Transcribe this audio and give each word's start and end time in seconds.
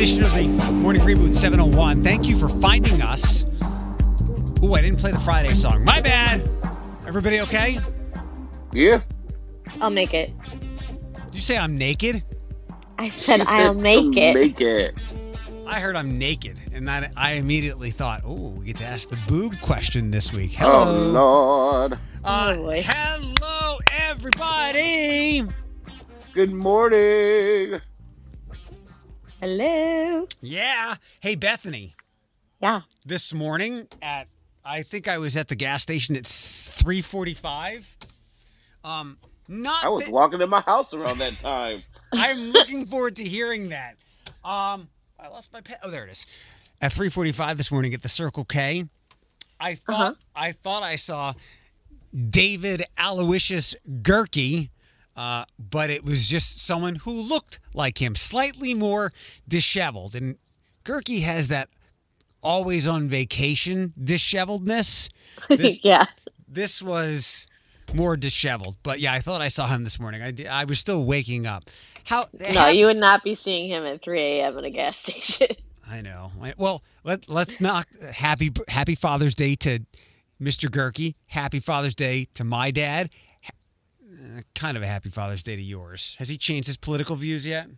edition 0.00 0.24
of 0.24 0.32
the 0.32 0.48
Morning 0.80 1.02
Reboot 1.02 1.36
701. 1.36 2.02
Thank 2.02 2.26
you 2.26 2.38
for 2.38 2.48
finding 2.48 3.02
us. 3.02 3.44
Ooh, 4.64 4.72
I 4.72 4.80
didn't 4.80 4.96
play 4.96 5.12
the 5.12 5.20
Friday 5.20 5.52
song. 5.52 5.84
My 5.84 6.00
bad. 6.00 6.40
Everybody 7.06 7.42
okay? 7.42 7.78
Yeah. 8.72 9.02
I'll 9.78 9.90
make 9.90 10.14
it. 10.14 10.32
Did 11.26 11.34
you 11.34 11.42
say 11.42 11.58
I'm 11.58 11.76
naked? 11.76 12.22
I 12.98 13.10
said 13.10 13.40
She 13.40 13.46
I'll 13.46 13.74
to 13.74 13.78
make 13.78 14.16
it. 14.16 14.34
Make 14.34 14.60
it. 14.62 14.94
I 15.66 15.80
heard 15.80 15.96
I'm 15.96 16.18
naked, 16.18 16.58
and 16.72 16.88
that 16.88 17.12
I 17.14 17.32
immediately 17.32 17.90
thought, 17.90 18.22
oh, 18.24 18.54
we 18.56 18.64
get 18.64 18.78
to 18.78 18.86
ask 18.86 19.10
the 19.10 19.18
boob 19.28 19.60
question 19.60 20.10
this 20.10 20.32
week. 20.32 20.52
Hello. 20.52 20.88
Oh 20.88 21.10
Lord. 21.10 21.92
Uh, 22.24 22.56
Oh, 22.58 22.70
hello, 22.72 23.78
everybody. 24.08 25.46
Good 26.32 26.54
morning. 26.54 27.82
Hello. 29.40 30.26
Yeah. 30.40 30.96
Hey, 31.20 31.34
Bethany. 31.34 31.94
Yeah. 32.60 32.82
This 33.06 33.32
morning 33.32 33.88
at 34.02 34.28
I 34.64 34.82
think 34.82 35.08
I 35.08 35.16
was 35.16 35.36
at 35.36 35.48
the 35.48 35.54
gas 35.54 35.82
station 35.82 36.14
at 36.16 36.24
3:45. 36.24 37.96
Um, 38.84 39.16
not 39.48 39.84
I 39.84 39.88
was 39.88 40.04
that- 40.04 40.12
walking 40.12 40.40
in 40.42 40.50
my 40.50 40.60
house 40.60 40.92
around 40.92 41.18
that 41.18 41.32
time. 41.38 41.82
I'm 42.12 42.50
looking 42.50 42.84
forward 42.84 43.16
to 43.16 43.24
hearing 43.24 43.70
that. 43.70 43.96
Um, 44.44 44.88
I 45.18 45.28
lost 45.30 45.52
my 45.52 45.60
pen. 45.62 45.76
Oh, 45.82 45.90
there 45.90 46.04
it 46.06 46.10
is. 46.12 46.26
At 46.82 46.92
3:45 46.92 47.56
this 47.56 47.70
morning 47.72 47.94
at 47.94 48.02
the 48.02 48.08
Circle 48.10 48.44
K, 48.44 48.86
I 49.58 49.74
thought 49.74 50.12
Uh-huh. 50.12 50.14
I 50.36 50.52
thought 50.52 50.82
I 50.82 50.96
saw 50.96 51.32
David 52.28 52.84
Aloysius 52.98 53.74
Gerke, 54.02 54.68
uh, 55.16 55.44
but 55.58 55.90
it 55.90 56.04
was 56.04 56.28
just 56.28 56.64
someone 56.64 56.96
who 56.96 57.12
looked 57.12 57.60
like 57.74 58.00
him, 58.00 58.14
slightly 58.14 58.74
more 58.74 59.12
disheveled. 59.46 60.14
And 60.14 60.36
Gerke 60.84 61.22
has 61.22 61.48
that 61.48 61.68
always 62.42 62.88
on 62.88 63.08
vacation 63.08 63.92
disheveledness. 63.98 65.08
This, 65.48 65.80
yeah. 65.82 66.06
this 66.46 66.82
was 66.82 67.46
more 67.94 68.16
disheveled, 68.16 68.76
but 68.82 69.00
yeah, 69.00 69.12
I 69.12 69.20
thought 69.20 69.40
I 69.40 69.48
saw 69.48 69.66
him 69.68 69.84
this 69.84 69.98
morning. 69.98 70.22
I, 70.22 70.34
I 70.50 70.64
was 70.64 70.78
still 70.78 71.04
waking 71.04 71.46
up. 71.46 71.64
How? 72.04 72.28
No, 72.52 72.68
you 72.68 72.86
would 72.86 72.96
not 72.96 73.24
be 73.24 73.34
seeing 73.34 73.70
him 73.70 73.84
at 73.84 74.02
3 74.02 74.20
a.m. 74.20 74.58
at 74.58 74.64
a 74.64 74.70
gas 74.70 74.98
station. 75.02 75.48
I 75.90 76.02
know. 76.02 76.32
Well, 76.56 76.82
let 77.04 77.28
let's 77.28 77.60
knock 77.60 77.88
happy 78.12 78.52
Happy 78.68 78.94
Father's 78.94 79.34
Day 79.34 79.56
to 79.56 79.80
Mr. 80.40 80.68
Gerke. 80.68 81.14
Happy 81.26 81.58
Father's 81.58 81.96
Day 81.96 82.28
to 82.34 82.44
my 82.44 82.70
dad. 82.70 83.10
Uh, 84.20 84.42
Kind 84.54 84.76
of 84.76 84.82
a 84.82 84.86
happy 84.86 85.08
Father's 85.10 85.42
Day 85.42 85.56
to 85.56 85.62
yours. 85.62 86.16
Has 86.18 86.28
he 86.28 86.36
changed 86.36 86.66
his 86.66 86.76
political 86.76 87.16
views 87.16 87.46
yet? 87.46 87.68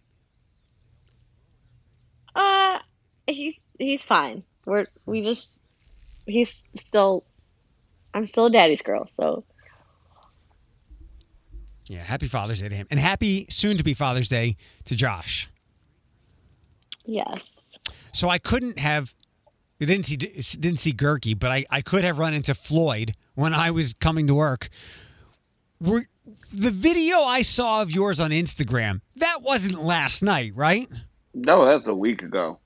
Uh, 2.35 2.79
he's 3.27 3.55
he's 3.79 4.03
fine. 4.03 4.43
We're 4.67 4.85
we 5.07 5.23
just 5.23 5.53
he's 6.27 6.63
still. 6.77 7.25
I'm 8.15 8.27
still 8.27 8.47
a 8.47 8.51
daddy's 8.51 8.83
girl, 8.83 9.09
so 9.15 9.45
Yeah, 11.87 12.03
happy 12.03 12.27
Father's 12.29 12.61
Day 12.61 12.69
to 12.69 12.75
him. 12.75 12.87
And 12.91 13.01
happy 13.01 13.47
soon 13.49 13.77
to 13.79 13.85
be 13.85 13.95
Father's 13.95 14.29
Day 14.29 14.57
to 14.85 14.95
Josh. 14.95 15.49
yes. 17.05 17.63
So 18.15 18.29
I 18.29 18.39
couldn't 18.39 18.79
have 18.79 19.15
I 19.81 19.87
didn't 19.87 20.05
see 20.07 20.17
didn't 20.17 20.79
see 20.79 20.93
Gerke, 20.93 21.39
but 21.39 21.51
I, 21.51 21.65
I 21.71 21.81
could 21.81 22.05
have 22.05 22.19
run 22.19 22.35
into 22.35 22.55
Floyd 22.55 23.15
when 23.35 23.55
I 23.55 23.71
was 23.71 23.95
coming 23.95 24.27
to 24.27 24.35
work. 24.35 24.69
Were, 25.83 26.05
the 26.53 26.71
video 26.71 27.23
I 27.23 27.43
saw 27.43 27.83
of 27.83 27.91
yours 27.91 28.21
on 28.21 28.31
Instagram, 28.31 29.01
that 29.17 29.43
wasn't 29.43 29.83
last 29.83 30.23
night, 30.23 30.53
right? 30.55 30.89
No, 31.35 31.65
that's 31.65 31.89
a 31.89 31.95
week 31.95 32.23
ago. 32.23 32.61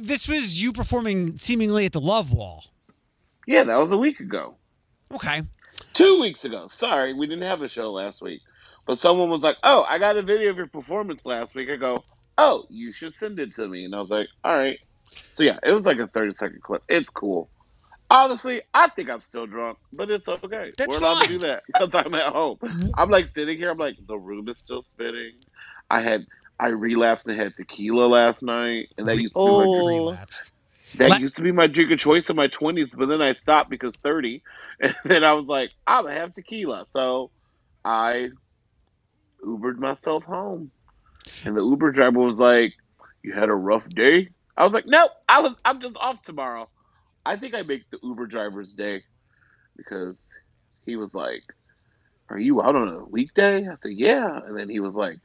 This 0.00 0.28
was 0.28 0.62
you 0.62 0.72
performing 0.72 1.38
seemingly 1.38 1.84
at 1.84 1.92
the 1.92 2.00
Love 2.00 2.32
Wall. 2.32 2.66
Yeah, 3.48 3.64
that 3.64 3.76
was 3.76 3.90
a 3.90 3.96
week 3.96 4.20
ago. 4.20 4.54
Okay. 5.12 5.42
Two 5.94 6.20
weeks 6.20 6.44
ago. 6.44 6.68
Sorry, 6.68 7.12
we 7.12 7.26
didn't 7.26 7.48
have 7.48 7.62
a 7.62 7.68
show 7.68 7.90
last 7.90 8.22
week. 8.22 8.40
But 8.86 8.98
someone 8.98 9.30
was 9.30 9.42
like, 9.42 9.56
"Oh, 9.64 9.84
I 9.88 9.98
got 9.98 10.16
a 10.16 10.22
video 10.22 10.50
of 10.50 10.56
your 10.56 10.66
performance 10.66 11.24
last 11.24 11.54
week." 11.54 11.68
I 11.70 11.76
go, 11.76 12.04
"Oh, 12.38 12.66
you 12.68 12.92
should 12.92 13.14
send 13.14 13.38
it 13.38 13.52
to 13.52 13.66
me." 13.66 13.84
And 13.84 13.94
I 13.94 14.00
was 14.00 14.10
like, 14.10 14.28
"All 14.44 14.54
right." 14.54 14.78
So 15.32 15.42
yeah, 15.42 15.58
it 15.62 15.72
was 15.72 15.84
like 15.84 15.98
a 15.98 16.06
thirty 16.06 16.34
second 16.34 16.62
clip. 16.62 16.82
It's 16.88 17.08
cool. 17.10 17.48
Honestly, 18.12 18.62
I 18.74 18.90
think 18.90 19.10
I'm 19.10 19.22
still 19.22 19.46
drunk, 19.46 19.78
but 19.92 20.10
it's 20.10 20.28
okay. 20.28 20.72
That's 20.78 20.96
We're 20.96 20.98
allowed 20.98 21.20
fine. 21.20 21.26
to 21.26 21.28
do 21.28 21.40
that 21.40 21.64
because 21.68 21.90
I'm 21.94 22.14
at 22.14 22.32
home. 22.32 22.58
I'm 22.98 23.10
like 23.10 23.28
sitting 23.28 23.58
here. 23.58 23.70
I'm 23.72 23.78
like, 23.78 23.96
the 24.08 24.18
room 24.18 24.48
is 24.50 24.58
still 24.58 24.84
spinning. 24.94 25.34
I 25.90 26.02
had 26.02 26.26
I 26.60 26.68
relapsed 26.68 27.28
and 27.28 27.40
had 27.40 27.54
tequila 27.56 28.06
last 28.06 28.42
night, 28.42 28.88
and 28.98 29.08
that 29.08 29.18
used 29.20 29.36
to 29.38 29.42
be 29.44 29.52
my 29.52 29.66
Oh. 29.66 29.68
drink. 29.68 30.10
Relapsed. 30.10 30.52
That 30.96 31.12
La- 31.12 31.18
used 31.18 31.36
to 31.36 31.42
be 31.42 31.52
my 31.52 31.68
drink 31.68 31.92
of 31.92 32.00
choice 32.00 32.30
in 32.30 32.36
my 32.36 32.48
twenties, 32.48 32.90
but 32.96 33.08
then 33.08 33.22
I 33.22 33.34
stopped 33.34 33.70
because 33.70 33.94
thirty, 34.04 34.42
and 34.82 34.96
then 35.04 35.24
I 35.24 35.34
was 35.34 35.46
like, 35.46 35.72
I'm 35.86 36.04
gonna 36.06 36.16
have 36.16 36.34
tequila. 36.34 36.86
So 36.86 37.32
I 37.84 38.30
Ubered 39.44 39.78
myself 39.78 40.24
home, 40.24 40.72
and 41.44 41.56
the 41.56 41.62
Uber 41.62 41.92
driver 41.92 42.20
was 42.20 42.38
like, 42.38 42.74
"You 43.24 43.34
had 43.34 43.50
a 43.50 43.54
rough 43.56 43.88
day." 43.90 44.30
I 44.56 44.64
was 44.64 44.74
like, 44.74 44.86
"Nope, 44.86 45.12
I 45.28 45.40
was. 45.40 45.54
I'm 45.64 45.80
just 45.82 45.96
off 46.00 46.22
tomorrow." 46.22 46.70
I 47.24 47.36
think 47.36 47.54
I 47.54 47.62
make 47.62 47.88
the 47.90 47.98
Uber 48.02 48.26
driver's 48.26 48.72
day 48.72 49.02
because 49.76 50.24
he 50.84 50.96
was 50.96 51.14
like, 51.14 51.42
"Are 52.28 52.38
you 52.38 52.62
out 52.62 52.76
on 52.76 52.88
a 52.88 53.04
weekday?" 53.04 53.68
I 53.68 53.74
said, 53.76 53.92
"Yeah," 53.92 54.40
and 54.44 54.56
then 54.56 54.68
he 54.68 54.80
was 54.80 54.94
like, 54.94 55.18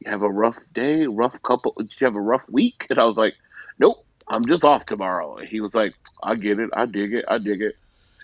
"You 0.00 0.10
have 0.10 0.22
a 0.22 0.30
rough 0.30 0.58
day, 0.72 1.06
rough 1.06 1.40
couple. 1.42 1.74
Did 1.78 2.00
you 2.00 2.06
have 2.06 2.16
a 2.16 2.20
rough 2.20 2.48
week?" 2.50 2.86
And 2.90 2.98
I 2.98 3.04
was 3.04 3.16
like, 3.16 3.34
"Nope." 3.78 4.04
I'm 4.28 4.44
just 4.46 4.64
off 4.64 4.86
tomorrow. 4.86 5.36
And 5.36 5.48
he 5.48 5.60
was 5.60 5.74
like, 5.74 5.94
I 6.22 6.34
get 6.34 6.58
it. 6.58 6.70
I 6.72 6.86
dig 6.86 7.12
it. 7.14 7.24
I 7.28 7.38
dig 7.38 7.60
it. 7.60 7.76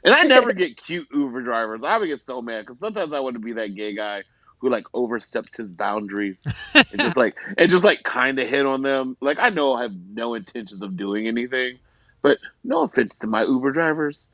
And 0.04 0.14
I 0.14 0.22
never 0.22 0.52
get 0.54 0.76
cute 0.76 1.08
Uber 1.12 1.42
drivers. 1.42 1.82
I 1.82 1.98
would 1.98 2.06
get 2.06 2.22
so 2.22 2.40
mad 2.40 2.66
because 2.66 2.78
sometimes 2.78 3.12
I 3.12 3.20
want 3.20 3.34
to 3.34 3.40
be 3.40 3.52
that 3.52 3.74
gay 3.74 3.94
guy 3.94 4.22
who 4.58 4.70
like 4.70 4.84
oversteps 4.94 5.56
his 5.56 5.68
boundaries 5.68 6.42
and 6.74 7.00
just 7.00 7.16
like 7.16 7.34
and 7.56 7.70
just 7.70 7.84
like 7.84 8.02
kind 8.02 8.38
of 8.38 8.48
hit 8.48 8.66
on 8.66 8.82
them. 8.82 9.16
Like 9.20 9.38
I 9.38 9.50
know 9.50 9.74
I 9.74 9.82
have 9.82 9.94
no 9.94 10.34
intentions 10.34 10.82
of 10.82 10.96
doing 10.96 11.26
anything, 11.26 11.78
but 12.22 12.38
no 12.64 12.82
offense 12.82 13.18
to 13.20 13.26
my 13.26 13.44
Uber 13.44 13.72
drivers. 13.72 14.28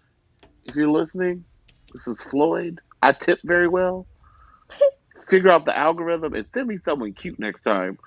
If 0.65 0.75
you're 0.75 0.89
listening, 0.91 1.45
this 1.93 2.09
is 2.09 2.21
Floyd. 2.23 2.81
I 3.03 3.13
tip 3.13 3.39
very 3.45 3.69
well. 3.69 4.07
Figure 5.29 5.51
out 5.51 5.65
the 5.65 5.77
algorithm 5.77 6.35
and 6.35 6.47
send 6.53 6.69
me 6.69 6.77
someone 6.85 7.13
cute 7.13 7.39
next 7.39 7.63
time. 7.63 7.99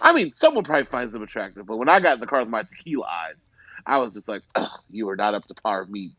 I 0.00 0.12
mean, 0.12 0.32
someone 0.36 0.64
probably 0.64 0.84
finds 0.84 1.12
them 1.12 1.22
attractive, 1.22 1.66
but 1.66 1.76
when 1.76 1.88
I 1.88 2.00
got 2.00 2.14
in 2.14 2.20
the 2.20 2.26
car 2.26 2.40
with 2.40 2.48
my 2.48 2.62
tequila 2.62 3.04
eyes, 3.04 3.34
I 3.86 3.98
was 3.98 4.14
just 4.14 4.28
like, 4.28 4.42
"Ugh, 4.54 4.70
"You 4.90 5.08
are 5.08 5.16
not 5.16 5.34
up 5.34 5.44
to 5.46 5.54
par 5.54 5.82
of 5.82 5.90
me 5.90 6.12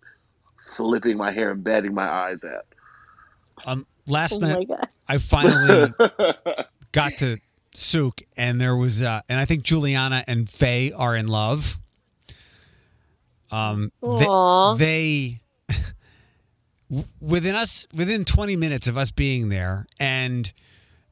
flipping 0.75 1.17
my 1.17 1.31
hair 1.31 1.51
and 1.51 1.63
batting 1.63 1.93
my 1.93 2.07
eyes 2.07 2.43
at." 2.43 2.65
Um, 3.65 3.87
last 4.05 4.39
Oh 4.41 4.47
night. 4.47 4.69
I 5.07 5.17
finally 5.17 5.93
got 6.91 7.17
to 7.17 7.37
Souk, 7.73 8.21
and 8.35 8.59
there 8.59 8.75
was, 8.75 9.01
uh, 9.01 9.21
and 9.29 9.39
I 9.39 9.45
think 9.45 9.63
Juliana 9.63 10.23
and 10.27 10.49
Faye 10.49 10.91
are 10.91 11.15
in 11.15 11.27
love. 11.27 11.77
Um, 13.53 13.91
they, 14.77 15.39
they 15.69 15.75
within 17.21 17.55
us, 17.55 17.87
within 17.93 18.25
20 18.25 18.55
minutes 18.55 18.87
of 18.87 18.97
us 18.97 19.11
being 19.11 19.49
there, 19.49 19.85
and 19.99 20.51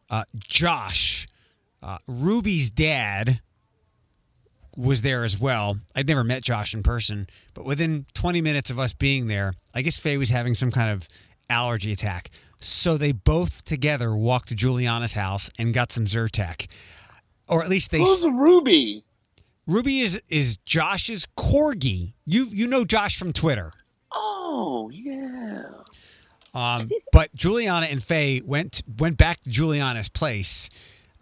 uh, 0.09 0.23
Josh, 0.35 1.27
uh, 1.83 1.99
Ruby's 2.07 2.71
dad, 2.71 3.41
was 4.75 5.01
there 5.01 5.23
as 5.23 5.39
well. 5.39 5.77
I'd 5.95 6.07
never 6.07 6.23
met 6.23 6.43
Josh 6.43 6.73
in 6.73 6.81
person, 6.81 7.27
but 7.53 7.65
within 7.65 8.05
20 8.13 8.41
minutes 8.41 8.69
of 8.69 8.79
us 8.79 8.93
being 8.93 9.27
there, 9.27 9.53
I 9.73 9.81
guess 9.81 9.97
Faye 9.97 10.17
was 10.17 10.29
having 10.29 10.55
some 10.55 10.71
kind 10.71 10.91
of 10.91 11.07
allergy 11.49 11.91
attack. 11.91 12.29
So 12.59 12.97
they 12.97 13.11
both 13.11 13.65
together 13.65 14.15
walked 14.15 14.49
to 14.49 14.55
Juliana's 14.55 15.13
house 15.13 15.49
and 15.59 15.73
got 15.73 15.91
some 15.91 16.05
Zyrtec. 16.05 16.67
Or 17.47 17.63
at 17.63 17.69
least 17.69 17.91
they 17.91 17.99
Who's 17.99 18.23
Ruby? 18.23 19.03
Ruby 19.67 20.01
is 20.01 20.21
is 20.29 20.57
Josh's 20.57 21.27
corgi. 21.37 22.13
You 22.25 22.45
you 22.45 22.67
know 22.67 22.85
Josh 22.85 23.17
from 23.17 23.33
Twitter. 23.33 23.73
Oh 24.13 24.89
yeah. 24.93 25.63
Um, 26.53 26.89
but 27.13 27.33
Juliana 27.33 27.85
and 27.85 28.03
Faye 28.03 28.41
went 28.43 28.81
went 28.99 29.17
back 29.17 29.41
to 29.41 29.49
Juliana's 29.49 30.09
place. 30.09 30.69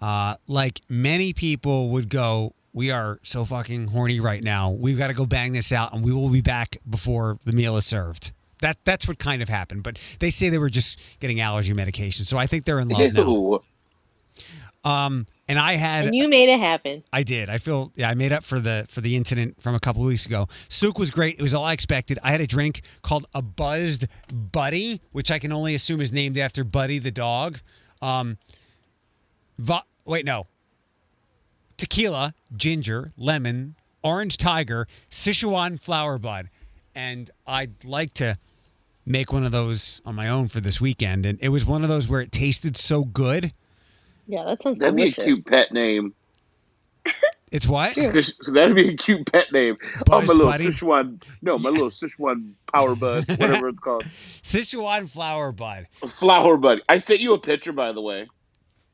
Uh, 0.02 0.36
like 0.48 0.82
many 0.88 1.34
people 1.34 1.90
would 1.90 2.10
go, 2.10 2.54
we 2.74 2.90
are 2.90 3.20
so 3.24 3.44
fucking 3.44 3.88
horny 3.88 4.20
right 4.20 4.42
now. 4.44 4.72
We've 4.72 4.98
got 4.98 5.08
to 5.08 5.14
go 5.14 5.26
bang 5.26 5.52
this 5.52 5.72
out, 5.72 5.94
and 5.94 6.04
we 6.04 6.14
will 6.14 6.30
be 6.30 6.42
back 6.42 6.78
before 6.90 7.36
the 7.44 7.52
meal 7.52 7.76
is 7.78 7.86
served. 7.86 8.32
That 8.62 8.78
that's 8.86 9.08
what 9.08 9.20
kind 9.20 9.42
of 9.42 9.50
happened. 9.50 9.84
But 9.84 10.00
they 10.20 10.30
say 10.32 10.50
they 10.50 10.58
were 10.58 10.70
just 10.70 11.00
getting 11.20 11.40
allergy 11.42 11.74
medication, 11.74 12.26
so 12.26 12.38
I 12.38 12.48
think 12.48 12.66
they're 12.66 12.80
in 12.80 12.88
love 12.90 13.00
now. 13.14 13.22
Um, 14.84 15.28
and 15.50 15.60
I 15.60 15.74
had 15.74 16.06
And 16.06 16.16
you 16.16 16.30
made 16.30 16.48
it 16.48 16.60
happen. 16.60 17.04
I 17.12 17.24
did. 17.24 17.50
I 17.50 17.58
feel 17.58 17.92
yeah. 17.96 18.10
I 18.10 18.14
made 18.14 18.32
up 18.32 18.46
for 18.46 18.60
the 18.62 18.86
for 18.88 19.02
the 19.02 19.18
incident 19.18 19.62
from 19.62 19.76
a 19.76 19.80
couple 19.80 20.02
of 20.04 20.08
weeks 20.08 20.26
ago. 20.26 20.48
Souk 20.70 20.98
was 20.98 21.12
great. 21.12 21.38
It 21.38 21.42
was 21.42 21.54
all 21.54 21.66
I 21.66 21.74
expected. 21.74 22.18
I 22.24 22.32
had 22.32 22.40
a 22.40 22.48
drink 22.48 22.82
called 23.02 23.26
a 23.34 23.42
buzzed 23.42 24.08
buddy, 24.34 25.02
which 25.12 25.30
I 25.32 25.40
can 25.40 25.52
only 25.52 25.76
assume 25.76 26.00
is 26.00 26.14
named 26.14 26.38
after 26.38 26.64
Buddy 26.64 27.00
the 27.00 27.12
dog. 27.12 27.60
Um, 28.02 28.38
vo- 29.58 29.82
wait, 30.06 30.24
no. 30.26 30.46
tequila, 31.78 32.34
ginger, 32.56 33.12
lemon, 33.18 33.76
orange 34.04 34.38
tiger, 34.38 34.88
Sichuan 35.10 35.80
flower 35.80 36.18
bud. 36.18 36.50
And 36.96 37.30
I'd 37.48 37.84
like 37.86 38.14
to 38.16 38.38
make 39.06 39.32
one 39.32 39.44
of 39.44 39.52
those 39.52 40.02
on 40.06 40.16
my 40.16 40.28
own 40.30 40.48
for 40.48 40.60
this 40.60 40.80
weekend. 40.82 41.26
And 41.26 41.40
it 41.42 41.50
was 41.50 41.66
one 41.66 41.84
of 41.84 41.90
those 41.90 42.08
where 42.08 42.22
it 42.22 42.32
tasted 42.32 42.78
so 42.78 43.04
good. 43.06 43.52
Yeah, 44.30 44.44
that 44.46 44.62
sounds 44.62 44.78
That'd 44.78 44.96
be 44.96 45.08
a 45.08 45.12
cute 45.12 45.44
pet 45.48 45.72
name. 45.72 46.14
It's 47.52 47.68
what? 47.68 47.96
Sish- 47.96 48.34
That'd 48.54 48.76
be 48.76 48.90
a 48.90 48.96
cute 48.96 49.32
pet 49.32 49.52
name. 49.52 49.76
oh, 49.82 50.04
Buzzed 50.06 50.28
my 50.28 50.34
little 50.34 50.46
Buddy? 50.52 50.68
Sichuan. 50.68 51.20
No, 51.42 51.58
my 51.58 51.72
little 51.72 51.90
Sichuan 51.90 52.52
Power 52.72 52.96
Bud, 52.96 53.28
whatever 53.28 53.70
it's 53.70 53.80
called. 53.80 54.04
Sichuan 54.04 55.10
flower 55.10 55.52
bud. 55.52 55.88
Flower 56.08 56.58
bud. 56.58 56.82
I 56.88 57.00
sent 57.00 57.22
you 57.22 57.34
a 57.34 57.40
picture, 57.40 57.74
by 57.74 57.92
the 57.92 58.02
way. 58.02 58.28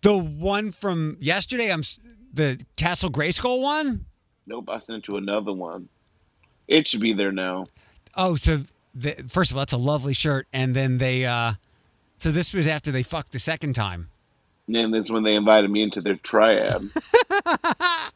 The 0.03 0.15
one 0.17 0.71
from 0.71 1.17
yesterday, 1.19 1.69
I'm 1.69 1.83
the 2.33 2.63
Castle 2.77 3.09
Grayskull 3.09 3.59
one. 3.59 4.05
Nope, 4.47 4.69
I 4.69 4.79
sent 4.79 5.09
you 5.09 5.17
another 5.17 5.51
one. 5.51 5.89
It 6.69 6.87
should 6.87 7.01
be 7.01 7.11
there 7.11 7.33
now. 7.33 7.65
Oh, 8.15 8.35
so 8.35 8.61
the, 8.93 9.11
first 9.27 9.51
of 9.51 9.57
all, 9.57 9.61
that's 9.61 9.73
a 9.73 9.77
lovely 9.77 10.13
shirt, 10.13 10.47
and 10.53 10.73
then 10.73 10.97
they. 10.99 11.25
uh 11.25 11.55
So 12.19 12.31
this 12.31 12.53
was 12.53 12.69
after 12.69 12.89
they 12.89 13.03
fucked 13.03 13.33
the 13.33 13.39
second 13.39 13.73
time. 13.73 14.07
And 14.67 14.75
then 14.75 14.91
that's 14.91 15.11
when 15.11 15.23
they 15.23 15.35
invited 15.35 15.69
me 15.69 15.83
into 15.83 16.01
their 16.01 16.15
triad. 16.15 16.81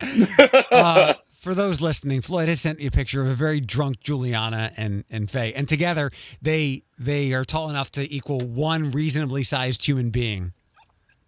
Uh, 0.72 1.14
for 1.40 1.54
those 1.54 1.82
listening, 1.82 2.22
Floyd 2.22 2.50
has 2.50 2.62
sent 2.62 2.80
me 2.80 2.86
a 2.86 2.92
picture 2.92 3.22
of 3.22 3.28
a 3.28 3.34
very 3.34 3.60
drunk 3.62 4.02
Juliana 4.02 4.72
and 4.76 5.04
and 5.10 5.30
Faye, 5.30 5.54
and 5.54 5.68
together 5.70 6.12
they 6.42 6.84
they 6.98 7.34
are 7.34 7.46
tall 7.46 7.70
enough 7.70 7.92
to 7.92 8.14
equal 8.14 8.40
one 8.40 8.92
reasonably 8.92 9.44
sized 9.44 9.86
human 9.86 10.10
being. 10.10 10.54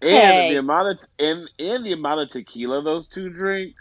And 0.02 0.12
Hey. 0.12 0.50
the 0.54 0.60
amount 0.60 0.90
of 0.90 1.08
and 1.20 1.50
and 1.60 1.86
the 1.86 1.94
amount 1.94 2.22
of 2.22 2.30
tequila 2.30 2.82
those 2.84 3.08
two 3.08 3.30
drink. 3.30 3.76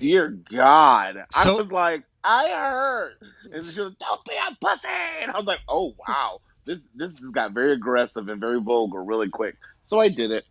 Dear 0.00 0.28
God, 0.28 1.24
I 1.34 1.50
was 1.50 1.72
like, 1.72 2.04
I 2.22 2.48
hurt, 2.50 3.14
and 3.52 3.64
she 3.64 3.80
was, 3.80 3.94
"Don't 3.94 4.24
be 4.24 4.34
a 4.34 4.54
pussy," 4.64 4.88
and 5.22 5.30
I 5.30 5.36
was 5.36 5.46
like, 5.46 5.60
"Oh 5.68 5.94
wow, 6.06 6.40
this 6.66 6.78
this 6.94 7.14
just 7.14 7.32
got 7.32 7.52
very 7.52 7.72
aggressive 7.72 8.28
and 8.28 8.40
very 8.40 8.60
vulgar 8.60 9.02
really 9.02 9.28
quick." 9.30 9.56
So 9.88 9.98
I 9.98 10.08
did 10.08 10.30
it. 10.30 10.44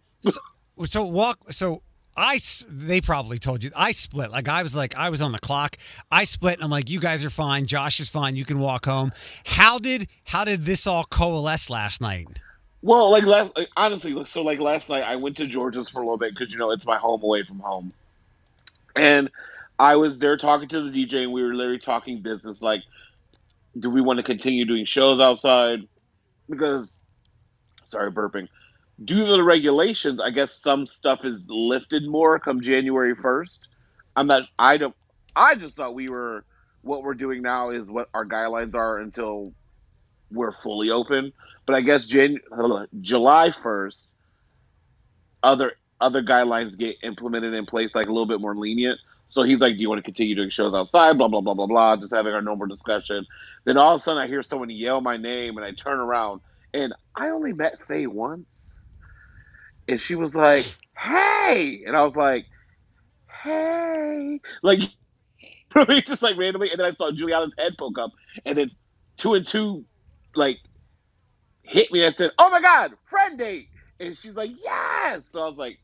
So 0.85 1.05
walk. 1.05 1.39
So 1.51 1.81
I 2.15 2.39
They 2.67 2.99
probably 2.99 3.39
told 3.39 3.63
you 3.63 3.71
I 3.75 3.91
split. 3.91 4.31
Like 4.31 4.47
I 4.47 4.63
was 4.63 4.75
like 4.75 4.95
I 4.95 5.09
was 5.09 5.21
on 5.21 5.31
the 5.31 5.39
clock. 5.39 5.77
I 6.11 6.25
split. 6.25 6.55
And 6.55 6.63
I'm 6.63 6.69
like 6.69 6.89
you 6.89 6.99
guys 6.99 7.23
are 7.23 7.29
fine. 7.29 7.65
Josh 7.65 7.99
is 7.99 8.09
fine. 8.09 8.35
You 8.35 8.45
can 8.45 8.59
walk 8.59 8.85
home. 8.85 9.11
How 9.45 9.79
did 9.79 10.09
how 10.25 10.43
did 10.43 10.65
this 10.65 10.85
all 10.85 11.05
coalesce 11.05 11.69
last 11.69 12.01
night? 12.01 12.27
Well, 12.81 13.09
like 13.11 13.23
last, 13.23 13.53
like, 13.57 13.69
honestly, 13.75 14.23
so 14.25 14.43
like 14.43 14.59
last 14.59 14.89
night, 14.89 15.01
I 15.01 15.15
went 15.15 15.37
to 15.37 15.47
Georgia's 15.47 15.89
for 15.89 15.99
a 16.01 16.05
little 16.05 16.17
bit 16.17 16.33
because 16.33 16.53
you 16.53 16.59
know 16.59 16.71
it's 16.71 16.85
my 16.85 16.97
home 16.97 17.23
away 17.23 17.43
from 17.43 17.59
home, 17.59 17.91
and 18.95 19.29
I 19.79 19.95
was 19.95 20.17
there 20.17 20.37
talking 20.37 20.67
to 20.69 20.89
the 20.89 21.05
DJ, 21.05 21.23
and 21.23 21.33
we 21.33 21.43
were 21.43 21.53
literally 21.53 21.79
talking 21.79 22.21
business. 22.21 22.61
Like, 22.61 22.83
do 23.77 23.89
we 23.89 24.01
want 24.01 24.17
to 24.17 24.23
continue 24.23 24.65
doing 24.65 24.85
shows 24.85 25.19
outside? 25.19 25.87
Because, 26.49 26.93
sorry, 27.83 28.11
burping. 28.11 28.47
Due 29.03 29.25
to 29.25 29.31
the 29.31 29.43
regulations, 29.43 30.19
I 30.19 30.31
guess 30.31 30.53
some 30.53 30.87
stuff 30.87 31.23
is 31.23 31.43
lifted 31.47 32.07
more 32.07 32.39
come 32.39 32.61
January 32.61 33.15
first. 33.15 33.67
I'm 34.15 34.27
not. 34.27 34.47
I 34.57 34.77
don't. 34.77 34.95
I 35.35 35.55
just 35.55 35.75
thought 35.75 35.93
we 35.93 36.09
were. 36.09 36.43
What 36.81 37.03
we're 37.03 37.15
doing 37.15 37.41
now 37.41 37.71
is 37.71 37.87
what 37.87 38.09
our 38.13 38.25
guidelines 38.25 38.73
are 38.73 38.99
until 38.99 39.51
we're 40.31 40.53
fully 40.53 40.89
open 40.89 41.33
but 41.67 41.75
I 41.75 41.81
guess 41.81 42.07
July 42.07 43.51
first, 43.51 44.09
other 45.43 45.73
other 45.99 46.23
guidelines 46.23 46.77
get 46.77 46.95
implemented 47.03 47.53
in 47.53 47.65
place, 47.65 47.91
like 47.93 48.07
a 48.07 48.11
little 48.11 48.25
bit 48.25 48.39
more 48.39 48.55
lenient. 48.55 48.99
So 49.27 49.43
he's 49.43 49.59
like, 49.59 49.75
"Do 49.75 49.81
you 49.81 49.89
want 49.89 49.99
to 49.99 50.03
continue 50.03 50.33
doing 50.33 50.49
shows 50.49 50.73
outside?" 50.73 51.17
Blah 51.17 51.27
blah 51.27 51.41
blah 51.41 51.53
blah 51.53 51.67
blah. 51.67 51.97
Just 51.97 52.13
having 52.13 52.33
our 52.33 52.41
normal 52.41 52.67
discussion. 52.67 53.27
Then 53.65 53.77
all 53.77 53.95
of 53.95 53.99
a 53.99 54.03
sudden, 54.03 54.23
I 54.23 54.27
hear 54.27 54.41
someone 54.41 54.69
yell 54.69 55.01
my 55.01 55.17
name, 55.17 55.57
and 55.57 55.65
I 55.65 55.73
turn 55.73 55.99
around, 55.99 56.39
and 56.73 56.93
I 57.15 57.29
only 57.29 57.51
met 57.51 57.81
Faye 57.81 58.07
once, 58.07 58.66
and 59.87 60.01
she 60.01 60.15
was 60.15 60.35
like, 60.35 60.65
"Hey," 60.97 61.83
and 61.85 61.95
I 61.95 62.03
was 62.03 62.15
like, 62.15 62.45
"Hey," 63.43 64.39
like 64.63 64.81
really 65.75 66.01
just 66.01 66.23
like 66.23 66.37
randomly, 66.37 66.71
and 66.71 66.79
then 66.79 66.87
I 66.87 66.95
saw 66.95 67.11
Juliana's 67.11 67.53
head 67.57 67.73
poke 67.77 67.99
up, 67.99 68.11
and 68.45 68.57
then 68.57 68.71
two 69.17 69.33
and 69.35 69.45
two, 69.45 69.85
like 70.35 70.59
hit 71.63 71.91
me 71.91 72.03
and 72.03 72.15
said, 72.17 72.31
"Oh 72.39 72.49
my 72.49 72.61
god, 72.61 72.93
friend 73.05 73.37
date!" 73.37 73.69
And 73.99 74.17
she's 74.17 74.35
like, 74.35 74.51
"Yes!" 74.63 75.25
So 75.31 75.41
I 75.43 75.47
was 75.47 75.57
like, 75.57 75.79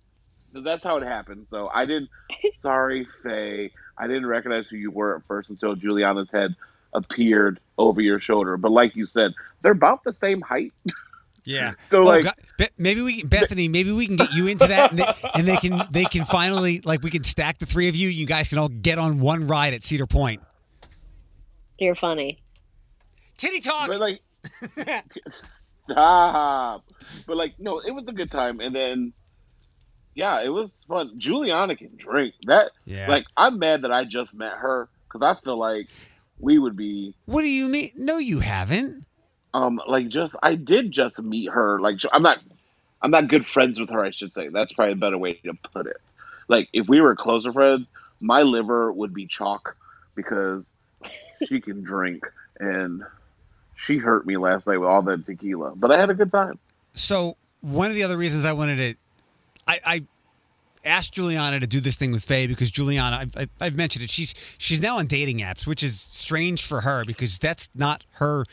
"That's 0.53 0.83
how 0.83 0.97
it 0.97 1.03
happened." 1.03 1.47
So 1.49 1.69
I 1.73 1.85
didn't. 1.85 2.09
Sorry, 2.61 3.07
Faye. 3.23 3.71
I 3.97 4.07
didn't 4.07 4.25
recognize 4.25 4.67
who 4.67 4.77
you 4.77 4.91
were 4.91 5.17
at 5.17 5.23
first 5.27 5.49
until 5.49 5.75
Juliana's 5.75 6.31
head 6.31 6.55
appeared 6.93 7.59
over 7.77 8.01
your 8.01 8.19
shoulder. 8.19 8.57
But 8.57 8.71
like 8.71 8.95
you 8.95 9.05
said, 9.05 9.33
they're 9.61 9.71
about 9.73 10.03
the 10.03 10.13
same 10.13 10.41
height. 10.41 10.73
Yeah. 11.45 11.73
So 11.91 11.99
Oh, 11.99 12.03
like, 12.03 12.23
God. 12.23 12.33
Be- 12.57 12.67
maybe 12.77 13.01
we 13.01 13.23
Bethany. 13.23 13.67
Maybe 13.67 13.91
we 13.91 14.07
can 14.07 14.15
get 14.15 14.31
you 14.33 14.47
into 14.47 14.65
that, 14.67 14.91
and 14.91 14.99
they, 14.99 15.05
and 15.35 15.47
they 15.47 15.57
can 15.57 15.87
they 15.91 16.05
can 16.05 16.23
finally 16.25 16.79
like 16.85 17.01
we 17.03 17.09
can 17.11 17.23
stack 17.23 17.57
the 17.57 17.65
three 17.65 17.89
of 17.89 17.95
you. 17.95 18.07
You 18.09 18.25
guys 18.25 18.47
can 18.47 18.57
all 18.57 18.69
get 18.69 18.97
on 18.97 19.19
one 19.19 19.47
ride 19.47 19.73
at 19.73 19.83
Cedar 19.83 20.07
Point. 20.07 20.41
You're 21.79 21.95
funny. 21.95 22.39
Titty 23.37 23.59
talk. 23.59 23.87
but 23.89 23.99
like, 23.99 24.21
stop. 25.27 26.83
But 27.27 27.37
like, 27.37 27.55
no, 27.59 27.79
it 27.79 27.91
was 27.91 28.07
a 28.07 28.13
good 28.13 28.31
time. 28.31 28.59
And 28.59 28.73
then, 28.75 29.13
yeah, 30.15 30.41
it 30.43 30.49
was 30.49 30.71
fun. 30.87 31.11
Juliana 31.17 31.75
can 31.75 31.91
drink. 31.97 32.35
That 32.45 32.71
Yeah. 32.85 33.09
like, 33.09 33.25
I'm 33.35 33.59
mad 33.59 33.81
that 33.81 33.91
I 33.91 34.05
just 34.05 34.33
met 34.33 34.53
her 34.53 34.87
because 35.11 35.21
I 35.25 35.39
feel 35.43 35.57
like 35.57 35.89
we 36.39 36.57
would 36.57 36.75
be 36.77 37.15
What 37.25 37.41
do 37.41 37.47
you 37.49 37.67
mean? 37.67 37.91
No, 37.95 38.17
you 38.17 38.39
haven't. 38.39 39.05
Um 39.53 39.81
like 39.87 40.07
just 40.09 40.35
I 40.43 40.55
did 40.55 40.91
just 40.91 41.21
meet 41.21 41.49
her. 41.51 41.79
Like 41.79 41.99
I'm 42.11 42.23
not 42.23 42.39
I'm 43.01 43.11
not 43.11 43.27
good 43.27 43.45
friends 43.45 43.79
with 43.79 43.89
her. 43.89 44.03
I 44.03 44.11
should 44.11 44.33
say 44.33 44.47
that's 44.49 44.73
probably 44.73 44.93
a 44.93 44.97
better 44.97 45.17
way 45.17 45.33
to 45.45 45.53
put 45.73 45.87
it. 45.87 45.97
Like 46.47 46.69
if 46.73 46.87
we 46.87 47.01
were 47.01 47.15
closer 47.15 47.51
friends, 47.51 47.87
my 48.19 48.41
liver 48.41 48.91
would 48.91 49.13
be 49.13 49.25
chalk 49.27 49.75
because 50.15 50.63
she 51.47 51.59
can 51.59 51.83
drink 51.83 52.23
and 52.59 53.03
she 53.75 53.97
hurt 53.97 54.25
me 54.25 54.37
last 54.37 54.67
night 54.67 54.77
with 54.77 54.87
all 54.89 55.01
that 55.03 55.25
tequila. 55.25 55.73
But 55.75 55.91
I 55.91 55.99
had 55.99 56.09
a 56.09 56.13
good 56.13 56.31
time. 56.31 56.59
So 56.93 57.37
one 57.61 57.89
of 57.89 57.95
the 57.95 58.03
other 58.03 58.17
reasons 58.17 58.45
I 58.45 58.53
wanted 58.53 58.77
to, 58.77 58.95
I, 59.67 59.79
I 59.85 60.03
asked 60.85 61.13
Juliana 61.13 61.59
to 61.59 61.67
do 61.67 61.79
this 61.79 61.95
thing 61.95 62.11
with 62.11 62.23
Faye 62.23 62.45
because 62.47 62.69
Juliana, 62.69 63.17
I've, 63.17 63.35
I've- 63.37 63.51
I've 63.59 63.75
mentioned 63.75 64.03
it. 64.03 64.09
She's 64.09 64.33
she's 64.57 64.81
now 64.81 64.97
on 64.99 65.07
dating 65.07 65.39
apps, 65.39 65.65
which 65.65 65.81
is 65.83 65.99
strange 65.99 66.65
for 66.65 66.81
her 66.81 67.03
because 67.05 67.39
that's 67.39 67.69
not 67.73 68.05
her 68.13 68.45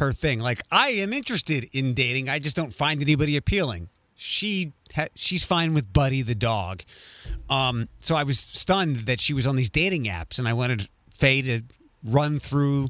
her 0.00 0.12
thing. 0.12 0.40
Like 0.40 0.62
I 0.70 0.88
am 0.90 1.12
interested 1.12 1.68
in 1.72 1.94
dating, 1.94 2.28
I 2.28 2.38
just 2.38 2.56
don't 2.56 2.74
find 2.74 3.00
anybody 3.00 3.36
appealing. 3.36 3.88
She 4.14 4.72
ha- 4.94 5.08
she's 5.14 5.44
fine 5.44 5.72
with 5.72 5.92
Buddy 5.92 6.20
the 6.20 6.34
dog. 6.34 6.82
Um, 7.48 7.88
so 8.00 8.16
I 8.16 8.22
was 8.24 8.38
stunned 8.38 8.96
that 9.06 9.20
she 9.20 9.32
was 9.32 9.46
on 9.46 9.56
these 9.56 9.70
dating 9.70 10.04
apps, 10.04 10.38
and 10.38 10.46
I 10.46 10.52
wanted 10.52 10.88
Faye 11.14 11.40
to 11.42 11.62
run 12.04 12.38
through 12.38 12.88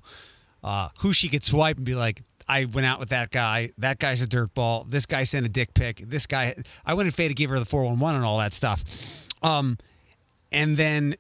uh, 0.65 0.89
who 1.01 1.13
she 1.13 1.29
could 1.29 1.45
swipe 1.45 1.77
and 1.77 1.87
be 1.87 1.95
like, 1.95 2.23
I 2.49 2.65
went 2.65 2.87
out 2.87 2.99
with 2.99 3.11
that 3.11 3.31
guy. 3.31 3.71
That 3.79 4.01
guy's 4.01 4.23
a 4.23 4.27
dirtball. 4.27 4.89
This 4.89 5.07
guy 5.07 5.23
sent 5.23 5.47
a 5.47 5.49
dick 5.49 5.73
pic. 5.73 5.99
This 5.99 6.27
guy, 6.27 6.57
I 6.85 6.95
wanted 6.95 7.15
Faye 7.15 7.29
to 7.29 7.35
give 7.35 7.49
her 7.51 7.61
the 7.61 7.65
411 7.65 8.17
and 8.17 8.25
all 8.25 8.39
that 8.39 8.55
stuff. 8.55 8.83
Um, 9.41 9.79
and 10.51 10.77
then 10.77 11.15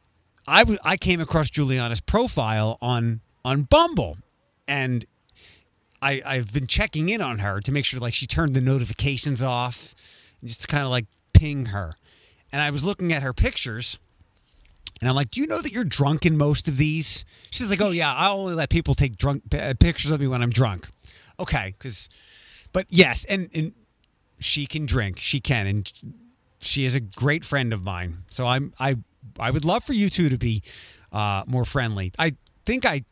I, 0.48 0.62
w- 0.62 0.80
I 0.84 0.96
came 0.96 1.20
across 1.20 1.50
Juliana's 1.50 2.00
profile 2.00 2.78
on 2.82 3.20
on 3.44 3.62
Bumble, 3.62 4.18
and 4.68 5.06
I 6.02 6.22
I've 6.24 6.52
been 6.52 6.66
checking 6.66 7.08
in 7.08 7.20
on 7.20 7.38
her 7.40 7.60
to 7.60 7.72
make 7.72 7.84
sure 7.84 8.00
like 8.00 8.14
she 8.14 8.26
turned 8.26 8.54
the 8.54 8.60
notifications 8.60 9.42
off, 9.42 9.94
just 10.44 10.62
to 10.62 10.66
kind 10.66 10.84
of 10.84 10.90
like 10.90 11.06
ping 11.32 11.66
her. 11.66 11.94
And 12.52 12.60
I 12.60 12.70
was 12.70 12.84
looking 12.84 13.12
at 13.12 13.22
her 13.22 13.32
pictures, 13.32 13.98
and 15.00 15.08
I'm 15.08 15.14
like, 15.14 15.30
"Do 15.30 15.40
you 15.40 15.46
know 15.46 15.62
that 15.62 15.72
you're 15.72 15.84
drunk 15.84 16.26
in 16.26 16.36
most 16.36 16.68
of 16.68 16.76
these?" 16.76 17.24
She's 17.50 17.70
like, 17.70 17.80
"Oh 17.80 17.90
yeah, 17.90 18.14
I 18.14 18.30
only 18.30 18.54
let 18.54 18.70
people 18.70 18.94
take 18.94 19.16
drunk 19.16 19.42
uh, 19.54 19.74
pictures 19.78 20.10
of 20.10 20.20
me 20.20 20.26
when 20.26 20.42
I'm 20.42 20.50
drunk." 20.50 20.88
Okay, 21.38 21.74
because, 21.78 22.08
but 22.72 22.86
yes, 22.88 23.24
and 23.26 23.48
and 23.54 23.72
she 24.38 24.66
can 24.66 24.86
drink, 24.86 25.18
she 25.18 25.40
can, 25.40 25.66
and 25.66 25.92
she 26.60 26.84
is 26.84 26.94
a 26.94 27.00
great 27.00 27.44
friend 27.44 27.72
of 27.72 27.82
mine. 27.84 28.24
So 28.30 28.46
I'm 28.46 28.72
I 28.80 28.96
I 29.38 29.50
would 29.50 29.64
love 29.64 29.84
for 29.84 29.92
you 29.92 30.10
two 30.10 30.28
to 30.28 30.38
be 30.38 30.62
uh, 31.12 31.44
more 31.46 31.64
friendly. 31.64 32.12
I 32.18 32.36
think 32.64 32.84
I 32.84 33.04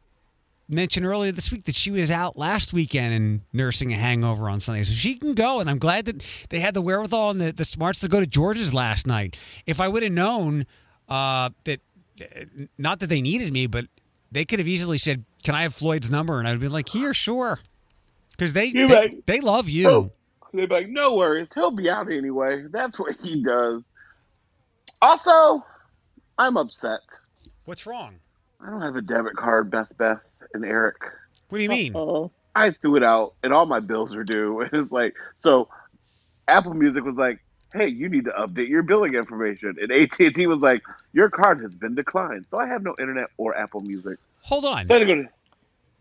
mentioned 0.68 1.06
earlier 1.06 1.32
this 1.32 1.50
week 1.50 1.64
that 1.64 1.74
she 1.74 1.90
was 1.90 2.10
out 2.10 2.36
last 2.36 2.72
weekend 2.72 3.14
and 3.14 3.40
nursing 3.52 3.92
a 3.92 3.96
hangover 3.96 4.48
on 4.48 4.60
Sunday, 4.60 4.84
so 4.84 4.94
she 4.94 5.14
can 5.14 5.34
go. 5.34 5.60
And 5.60 5.68
I'm 5.68 5.78
glad 5.78 6.04
that 6.06 6.22
they 6.50 6.60
had 6.60 6.74
the 6.74 6.82
wherewithal 6.82 7.30
and 7.30 7.40
the, 7.40 7.52
the 7.52 7.64
smarts 7.64 8.00
to 8.00 8.08
go 8.08 8.20
to 8.20 8.26
George's 8.26 8.74
last 8.74 9.06
night. 9.06 9.36
If 9.66 9.80
I 9.80 9.88
would 9.88 10.02
have 10.02 10.12
known 10.12 10.66
uh, 11.08 11.50
that, 11.64 11.80
not 12.76 13.00
that 13.00 13.08
they 13.08 13.22
needed 13.22 13.52
me, 13.52 13.66
but 13.66 13.86
they 14.30 14.44
could 14.44 14.58
have 14.58 14.68
easily 14.68 14.98
said, 14.98 15.24
"Can 15.42 15.54
I 15.54 15.62
have 15.62 15.74
Floyd's 15.74 16.10
number?" 16.10 16.38
And 16.38 16.46
I'd 16.46 16.60
been 16.60 16.72
like, 16.72 16.90
"Here, 16.90 17.14
sure," 17.14 17.60
because 18.32 18.52
they 18.52 18.72
they, 18.72 18.84
right. 18.84 19.26
they 19.26 19.40
love 19.40 19.68
you. 19.68 19.88
Oh. 19.88 20.12
They'd 20.52 20.68
be 20.68 20.74
like, 20.74 20.88
no 20.88 21.14
worries, 21.14 21.48
he'll 21.54 21.70
be 21.70 21.90
out 21.90 22.10
anyway. 22.10 22.64
That's 22.70 22.98
what 22.98 23.16
he 23.22 23.42
does. 23.42 23.84
Also, 25.02 25.64
I'm 26.38 26.56
upset. 26.56 27.00
What's 27.64 27.86
wrong? 27.86 28.14
I 28.60 28.70
don't 28.70 28.80
have 28.80 28.96
a 28.96 29.02
debit 29.02 29.36
card, 29.36 29.70
Beth, 29.70 29.92
Beth, 29.98 30.20
and 30.54 30.64
Eric. 30.64 30.96
What 31.48 31.58
do 31.58 31.62
you 31.62 31.68
mean? 31.68 31.92
Oh, 31.94 32.30
I 32.54 32.70
threw 32.72 32.96
it 32.96 33.02
out, 33.02 33.34
and 33.42 33.52
all 33.52 33.66
my 33.66 33.80
bills 33.80 34.14
are 34.14 34.24
due. 34.24 34.60
And 34.60 34.70
it's 34.72 34.90
like, 34.90 35.14
so 35.38 35.68
Apple 36.46 36.74
Music 36.74 37.04
was 37.04 37.16
like, 37.16 37.40
"Hey, 37.72 37.88
you 37.88 38.08
need 38.08 38.24
to 38.24 38.30
update 38.32 38.68
your 38.68 38.82
billing 38.82 39.14
information," 39.14 39.76
and 39.80 39.90
AT 39.92 40.18
and 40.20 40.34
T 40.34 40.46
was 40.46 40.58
like, 40.60 40.82
"Your 41.12 41.30
card 41.30 41.60
has 41.62 41.74
been 41.74 41.94
declined." 41.94 42.46
So 42.50 42.58
I 42.58 42.66
have 42.66 42.82
no 42.82 42.94
internet 42.98 43.28
or 43.36 43.56
Apple 43.56 43.80
Music. 43.80 44.18
Hold 44.42 44.64
on. 44.64 44.86
So 44.86 44.94
I 44.94 44.98
had 44.98 45.06
to 45.06 45.14
go 45.14 45.22
to. 45.22 45.28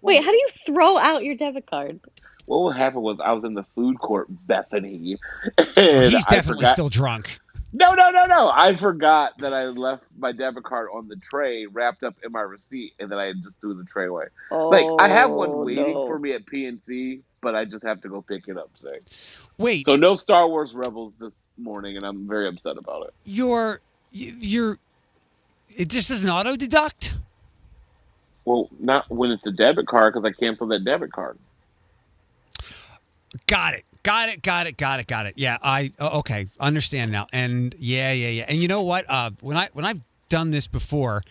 wait, 0.02 0.24
how 0.24 0.32
do 0.32 0.38
you 0.38 0.48
throw 0.66 0.98
out 0.98 1.24
your 1.24 1.36
debit 1.36 1.66
card? 1.66 2.00
What 2.46 2.78
happened 2.78 3.04
was 3.04 3.20
I 3.20 3.34
was 3.34 3.44
in 3.44 3.56
the 3.56 3.64
food 3.76 4.00
court, 4.00 4.28
Bethany, 4.30 5.18
and 5.76 6.14
He's 6.14 6.26
definitely 6.28 6.62
forgot- 6.62 6.72
still 6.74 6.90
drunk. 6.90 7.40
No, 7.74 7.94
no, 7.94 8.12
no, 8.12 8.26
no. 8.26 8.50
I 8.50 8.76
forgot 8.76 9.38
that 9.40 9.54
I 9.54 9.66
left 9.66 10.04
my 10.18 10.32
debit 10.32 10.64
card 10.64 10.90
on 10.94 11.08
the 11.08 11.18
tray, 11.18 11.66
wrapped 11.68 12.04
up 12.04 12.16
in 12.24 12.32
my 12.32 12.42
receipt, 12.42 12.94
and 13.00 13.12
then 13.12 13.20
I 13.20 13.34
just 13.34 13.56
threw 13.62 13.74
the 13.76 13.84
tray 13.84 14.08
away. 14.08 14.26
Oh, 14.52 14.70
Like 14.70 14.86
I 15.00 15.10
have 15.10 15.32
one 15.32 15.50
oh, 15.52 15.64
waiting 15.66 15.94
no. 15.94 16.06
for 16.06 16.18
me 16.20 16.34
at 16.34 16.46
PNC, 16.46 17.22
but 17.42 17.56
I 17.56 17.66
just 17.66 17.84
have 17.84 18.02
to 18.02 18.10
go 18.10 18.22
pick 18.22 18.48
it 18.48 18.58
up 18.58 18.74
today. 18.76 19.00
Wait, 19.58 19.86
So 19.86 19.96
no 19.96 20.16
Star 20.16 20.48
Wars 20.48 20.74
Rebels 20.74 21.14
this 21.20 21.34
morning, 21.58 21.96
and 21.98 22.06
I'm 22.06 22.28
very 22.28 22.48
upset 22.48 22.78
about 22.78 23.08
it. 23.08 23.14
you're 23.26 23.82
you're 24.12 24.80
it 25.76 25.90
just 25.90 26.10
doesn't 26.10 26.30
auto 26.30 26.56
deduct. 26.56 27.16
Well, 28.46 28.70
not 28.80 29.10
when 29.12 29.32
it's 29.32 29.46
a 29.46 29.52
debit 29.52 29.88
card 29.88 30.14
because 30.14 30.26
I 30.26 30.32
canceled 30.40 30.72
that 30.72 30.86
debit 30.86 31.12
card. 31.12 31.38
Got 33.48 33.76
it. 33.76 33.86
Got 34.04 34.30
it. 34.30 34.42
Got 34.42 34.68
it. 34.68 34.78
Got 34.78 35.00
it. 35.00 35.08
Got 35.08 35.26
it. 35.26 35.34
Yeah. 35.38 35.58
I 35.62 35.92
okay. 36.00 36.48
Understand 36.60 37.12
now. 37.12 37.28
And 37.32 37.76
yeah, 37.80 38.12
yeah, 38.12 38.30
yeah. 38.30 38.46
And 38.48 38.60
you 38.60 38.68
know 38.68 38.82
what? 38.82 39.06
Uh, 39.10 39.32
when 39.42 39.58
I 39.58 39.70
when 39.74 39.86
I've 39.86 40.02
done 40.30 40.52
this 40.52 40.68
before, 40.68 41.22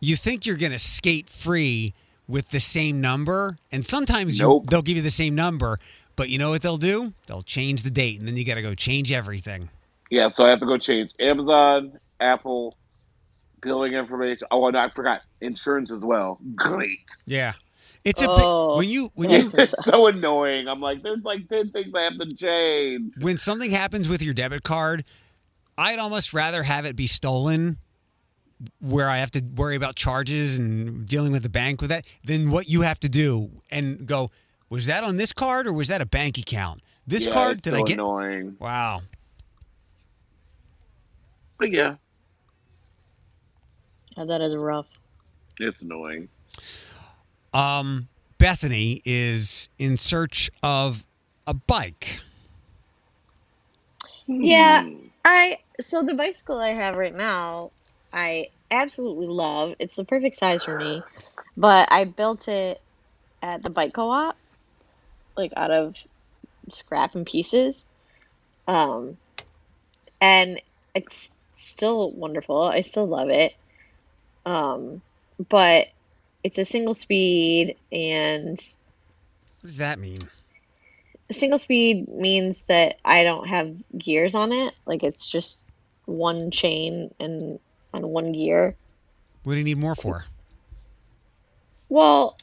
you 0.00 0.16
think 0.16 0.46
you're 0.46 0.56
gonna 0.56 0.78
skate 0.78 1.28
free 1.28 1.94
with 2.28 2.50
the 2.50 2.60
same 2.60 3.00
number, 3.00 3.58
and 3.72 3.84
sometimes 3.84 4.38
you, 4.38 4.62
they'll 4.68 4.82
give 4.82 4.96
you 4.96 5.02
the 5.02 5.10
same 5.10 5.34
number, 5.34 5.78
but 6.14 6.28
you 6.28 6.38
know 6.38 6.50
what 6.50 6.60
they'll 6.60 6.76
do? 6.76 7.14
They'll 7.26 7.42
change 7.42 7.82
the 7.82 7.90
date, 7.90 8.18
and 8.18 8.28
then 8.28 8.36
you 8.36 8.44
got 8.44 8.56
to 8.56 8.62
go 8.62 8.74
change 8.74 9.10
everything. 9.10 9.70
Yeah, 10.10 10.28
so 10.28 10.44
I 10.44 10.50
have 10.50 10.60
to 10.60 10.66
go 10.66 10.76
change 10.76 11.12
Amazon, 11.18 11.98
Apple, 12.20 12.76
billing 13.62 13.94
information. 13.94 14.46
Oh, 14.50 14.66
and 14.68 14.76
I 14.76 14.90
forgot 14.90 15.22
insurance 15.40 15.90
as 15.90 16.00
well. 16.00 16.38
Great. 16.54 17.10
Yeah. 17.26 17.54
It's 18.08 18.22
a 18.22 18.26
Oh. 18.30 18.36
bit 18.36 18.78
when 18.78 18.88
you 18.88 19.10
when 19.14 19.30
you 19.30 19.50
it's 19.54 19.84
so 19.84 20.06
annoying. 20.06 20.66
I'm 20.68 20.80
like, 20.80 21.02
there's 21.02 21.22
like 21.24 21.48
ten 21.48 21.70
things 21.70 21.92
I 21.94 22.02
have 22.02 22.18
to 22.18 22.34
change. 22.34 23.12
when 23.20 23.36
something 23.36 23.70
happens 23.70 24.08
with 24.08 24.22
your 24.22 24.32
debit 24.34 24.62
card, 24.62 25.04
I'd 25.76 25.98
almost 25.98 26.32
rather 26.32 26.62
have 26.62 26.84
it 26.86 26.96
be 26.96 27.06
stolen 27.06 27.78
where 28.80 29.08
I 29.08 29.18
have 29.18 29.30
to 29.32 29.40
worry 29.40 29.76
about 29.76 29.94
charges 29.94 30.56
and 30.58 31.06
dealing 31.06 31.32
with 31.32 31.42
the 31.42 31.48
bank 31.48 31.80
with 31.80 31.90
that 31.90 32.04
than 32.24 32.50
what 32.50 32.68
you 32.68 32.80
have 32.80 32.98
to 33.00 33.08
do 33.08 33.62
and 33.70 34.04
go, 34.06 34.30
was 34.68 34.86
that 34.86 35.04
on 35.04 35.16
this 35.16 35.32
card 35.32 35.66
or 35.66 35.72
was 35.72 35.86
that 35.88 36.00
a 36.00 36.06
bank 36.06 36.38
account? 36.38 36.80
This 37.06 37.26
Yeah, 37.26 37.32
card 37.34 37.52
it's 37.58 37.62
did 37.62 37.74
so 37.74 37.80
I 37.80 37.82
get? 37.82 37.94
annoying? 37.94 38.56
Wow. 38.58 39.02
But 41.58 41.70
yeah, 41.70 41.96
Yeah, 44.16 44.24
that 44.24 44.40
is 44.40 44.56
rough. 44.56 44.86
it's 45.60 45.76
annoying. 45.80 46.28
Um 47.52 48.08
Bethany 48.38 49.02
is 49.04 49.68
in 49.78 49.96
search 49.96 50.50
of 50.62 51.06
a 51.46 51.54
bike. 51.54 52.20
Yeah. 54.26 54.84
Hmm. 54.84 54.96
I 55.24 55.58
so 55.80 56.02
the 56.02 56.14
bicycle 56.14 56.58
I 56.58 56.70
have 56.70 56.96
right 56.96 57.14
now, 57.14 57.72
I 58.12 58.48
absolutely 58.70 59.26
love. 59.26 59.74
It's 59.78 59.96
the 59.96 60.04
perfect 60.04 60.36
size 60.36 60.64
for 60.64 60.76
me, 60.76 61.02
but 61.56 61.88
I 61.90 62.04
built 62.04 62.48
it 62.48 62.80
at 63.42 63.62
the 63.62 63.70
bike 63.70 63.92
co-op, 63.94 64.36
like 65.36 65.52
out 65.56 65.70
of 65.70 65.96
scrap 66.70 67.14
and 67.14 67.26
pieces, 67.26 67.86
um, 68.66 69.16
and 70.20 70.60
it's 70.94 71.28
still 71.56 72.10
wonderful. 72.12 72.62
I 72.62 72.82
still 72.82 73.06
love 73.06 73.28
it, 73.30 73.52
um, 74.46 75.02
but 75.48 75.88
it's 76.44 76.58
a 76.58 76.64
single 76.64 76.94
speed 76.94 77.76
and 77.92 78.50
What 79.60 79.66
does 79.68 79.76
that 79.78 79.98
mean? 79.98 80.18
a 81.30 81.34
single 81.34 81.58
speed 81.58 82.08
means 82.08 82.62
that 82.68 82.98
I 83.04 83.22
don't 83.22 83.46
have 83.48 83.74
gears 83.98 84.34
on 84.34 84.52
it. 84.52 84.72
Like 84.86 85.02
it's 85.02 85.28
just 85.28 85.58
one 86.06 86.50
chain 86.50 87.14
and 87.20 87.58
on 87.92 88.08
one 88.08 88.32
gear. 88.32 88.74
What 89.42 89.52
do 89.52 89.58
you 89.58 89.64
need 89.64 89.76
more 89.78 89.94
for? 89.94 90.24
Well, 91.90 92.36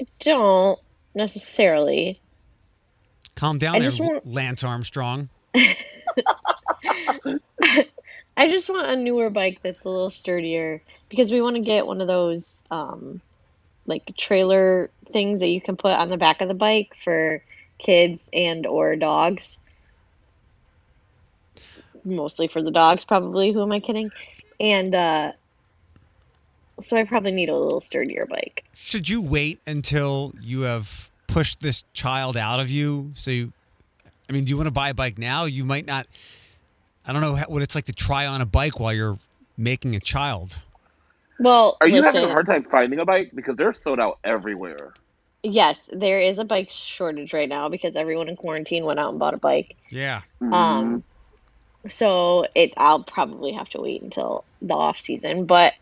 I 0.00 0.06
don't 0.20 0.78
necessarily. 1.14 2.20
Calm 3.36 3.58
down 3.58 3.76
I 3.76 3.78
there, 3.80 3.90
want- 3.98 4.26
Lance 4.26 4.62
Armstrong. 4.64 5.30
I 8.36 8.48
just 8.48 8.68
want 8.70 8.86
a 8.88 8.96
newer 8.96 9.30
bike 9.30 9.60
that's 9.62 9.80
a 9.84 9.88
little 9.88 10.10
sturdier 10.10 10.82
because 11.10 11.30
we 11.30 11.42
want 11.42 11.56
to 11.56 11.62
get 11.62 11.86
one 11.86 12.00
of 12.00 12.06
those 12.06 12.58
um 12.70 13.20
like 13.86 14.10
trailer 14.16 14.88
things 15.12 15.40
that 15.40 15.48
you 15.48 15.60
can 15.60 15.76
put 15.76 15.90
on 15.90 16.08
the 16.08 16.16
back 16.16 16.40
of 16.40 16.48
the 16.48 16.54
bike 16.54 16.92
for 17.04 17.42
kids 17.78 18.20
and 18.32 18.64
or 18.66 18.96
dogs. 18.96 19.58
Mostly 22.04 22.48
for 22.48 22.62
the 22.62 22.70
dogs 22.70 23.04
probably, 23.04 23.52
who 23.52 23.60
am 23.60 23.72
I 23.72 23.80
kidding? 23.80 24.10
And 24.58 24.94
uh 24.94 25.32
so 26.82 26.96
I 26.96 27.04
probably 27.04 27.32
need 27.32 27.50
a 27.50 27.56
little 27.56 27.80
sturdier 27.80 28.26
bike. 28.26 28.64
Should 28.72 29.08
you 29.08 29.20
wait 29.20 29.60
until 29.66 30.32
you 30.40 30.62
have 30.62 31.10
pushed 31.26 31.60
this 31.60 31.84
child 31.92 32.36
out 32.36 32.58
of 32.58 32.70
you? 32.70 33.12
So 33.14 33.30
you, 33.30 33.52
I 34.28 34.32
mean, 34.32 34.44
do 34.44 34.50
you 34.50 34.56
want 34.56 34.68
to 34.68 34.72
buy 34.72 34.88
a 34.88 34.94
bike 34.94 35.18
now? 35.18 35.44
You 35.44 35.64
might 35.64 35.84
not. 35.84 36.06
I 37.06 37.12
don't 37.12 37.20
know 37.20 37.36
what 37.48 37.62
it's 37.62 37.74
like 37.74 37.84
to 37.86 37.92
try 37.92 38.24
on 38.24 38.40
a 38.40 38.46
bike 38.46 38.80
while 38.80 38.92
you're 38.92 39.18
making 39.58 39.94
a 39.94 40.00
child. 40.00 40.62
Well, 41.40 41.78
Are 41.80 41.88
you 41.88 42.02
having 42.02 42.22
a 42.22 42.28
hard 42.28 42.46
time 42.46 42.64
finding 42.64 42.98
a 42.98 43.06
bike 43.06 43.30
because 43.34 43.56
they're 43.56 43.72
sold 43.72 43.98
out 43.98 44.18
everywhere? 44.22 44.92
Yes, 45.42 45.88
there 45.90 46.20
is 46.20 46.38
a 46.38 46.44
bike 46.44 46.68
shortage 46.70 47.32
right 47.32 47.48
now 47.48 47.70
because 47.70 47.96
everyone 47.96 48.28
in 48.28 48.36
quarantine 48.36 48.84
went 48.84 49.00
out 49.00 49.08
and 49.10 49.18
bought 49.18 49.32
a 49.32 49.38
bike. 49.38 49.74
Yeah. 49.88 50.20
Mm-hmm. 50.42 50.52
Um, 50.52 51.04
so 51.88 52.46
it 52.54 52.74
I'll 52.76 53.02
probably 53.02 53.52
have 53.52 53.70
to 53.70 53.80
wait 53.80 54.02
until 54.02 54.44
the 54.60 54.74
off 54.74 55.00
season. 55.00 55.46
But 55.46 55.72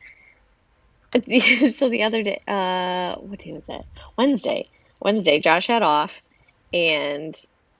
so 1.12 1.88
the 1.88 2.04
other 2.04 2.22
day, 2.22 2.40
uh, 2.46 3.16
what 3.16 3.40
day 3.40 3.52
was 3.52 3.64
that? 3.64 3.84
Wednesday. 4.16 4.68
Wednesday, 5.00 5.40
Josh 5.40 5.66
had 5.66 5.82
off, 5.82 6.12
and 6.72 7.36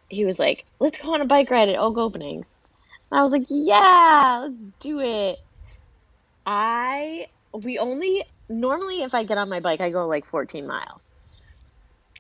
he 0.08 0.24
was 0.24 0.40
like, 0.40 0.64
"Let's 0.80 0.98
go 0.98 1.14
on 1.14 1.20
a 1.20 1.26
bike 1.26 1.50
ride 1.50 1.68
at 1.68 1.76
Oak 1.76 1.96
Opening." 1.96 2.44
And 3.10 3.20
I 3.20 3.22
was 3.22 3.30
like, 3.30 3.46
"Yeah, 3.48 4.40
let's 4.42 4.54
do 4.80 4.98
it." 4.98 5.38
I 6.44 7.28
we 7.52 7.78
only 7.78 8.24
normally 8.48 9.02
if 9.02 9.14
I 9.14 9.24
get 9.24 9.38
on 9.38 9.48
my 9.48 9.60
bike, 9.60 9.80
I 9.80 9.90
go 9.90 10.06
like 10.06 10.26
14 10.26 10.66
miles. 10.66 11.00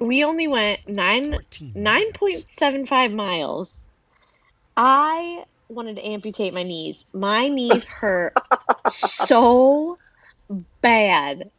We 0.00 0.24
only 0.24 0.46
went 0.46 0.88
nine 0.88 1.36
nine 1.74 2.12
point 2.12 2.44
seven 2.56 2.86
five 2.86 3.10
miles. 3.10 3.80
I 4.76 5.44
wanted 5.68 5.96
to 5.96 6.06
amputate 6.06 6.54
my 6.54 6.62
knees. 6.62 7.04
My 7.12 7.48
knees 7.48 7.84
hurt 8.00 8.34
so 8.88 9.98
bad. 10.80 11.50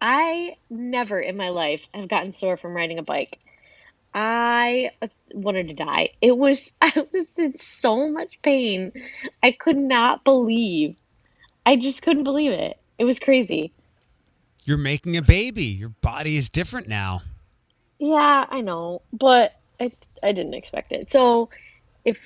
I 0.00 0.56
never 0.70 1.20
in 1.20 1.36
my 1.36 1.50
life 1.50 1.82
have 1.92 2.08
gotten 2.08 2.32
sore 2.32 2.56
from 2.56 2.74
riding 2.74 2.98
a 2.98 3.02
bike. 3.02 3.38
I 4.14 4.90
wanted 5.32 5.68
to 5.68 5.74
die. 5.74 6.10
It 6.20 6.36
was 6.36 6.72
I 6.80 7.06
was 7.12 7.26
in 7.36 7.58
so 7.58 8.08
much 8.08 8.40
pain. 8.42 8.92
I 9.42 9.52
could 9.52 9.76
not 9.76 10.24
believe. 10.24 10.96
I 11.66 11.76
just 11.76 12.02
couldn't 12.02 12.24
believe 12.24 12.52
it. 12.52 12.79
It 13.00 13.04
was 13.04 13.18
crazy. 13.18 13.72
You're 14.66 14.76
making 14.76 15.16
a 15.16 15.22
baby. 15.22 15.64
Your 15.64 15.88
body 15.88 16.36
is 16.36 16.50
different 16.50 16.86
now. 16.86 17.22
Yeah, 17.98 18.44
I 18.46 18.60
know, 18.60 19.00
but 19.10 19.52
I 19.80 19.90
I 20.22 20.32
didn't 20.32 20.52
expect 20.52 20.92
it. 20.92 21.10
So, 21.10 21.48
if 22.04 22.18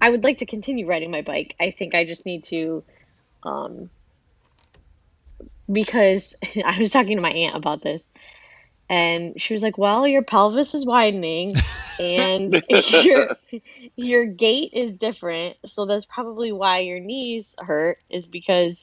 I 0.00 0.08
would 0.08 0.24
like 0.24 0.38
to 0.38 0.46
continue 0.46 0.86
riding 0.86 1.10
my 1.10 1.20
bike, 1.20 1.56
I 1.60 1.72
think 1.72 1.94
I 1.94 2.06
just 2.06 2.24
need 2.24 2.44
to, 2.44 2.84
um, 3.42 3.90
because 5.70 6.34
I 6.64 6.80
was 6.80 6.90
talking 6.90 7.18
to 7.18 7.22
my 7.22 7.32
aunt 7.32 7.54
about 7.54 7.82
this, 7.82 8.02
and 8.88 9.38
she 9.38 9.52
was 9.52 9.62
like, 9.62 9.76
"Well, 9.76 10.08
your 10.08 10.22
pelvis 10.22 10.72
is 10.72 10.86
widening, 10.86 11.54
and 12.00 12.62
your 13.02 13.36
your 13.94 14.24
gait 14.24 14.70
is 14.72 14.92
different, 14.92 15.58
so 15.66 15.84
that's 15.84 16.06
probably 16.06 16.50
why 16.50 16.78
your 16.78 16.98
knees 16.98 17.54
hurt. 17.58 17.98
Is 18.08 18.26
because 18.26 18.82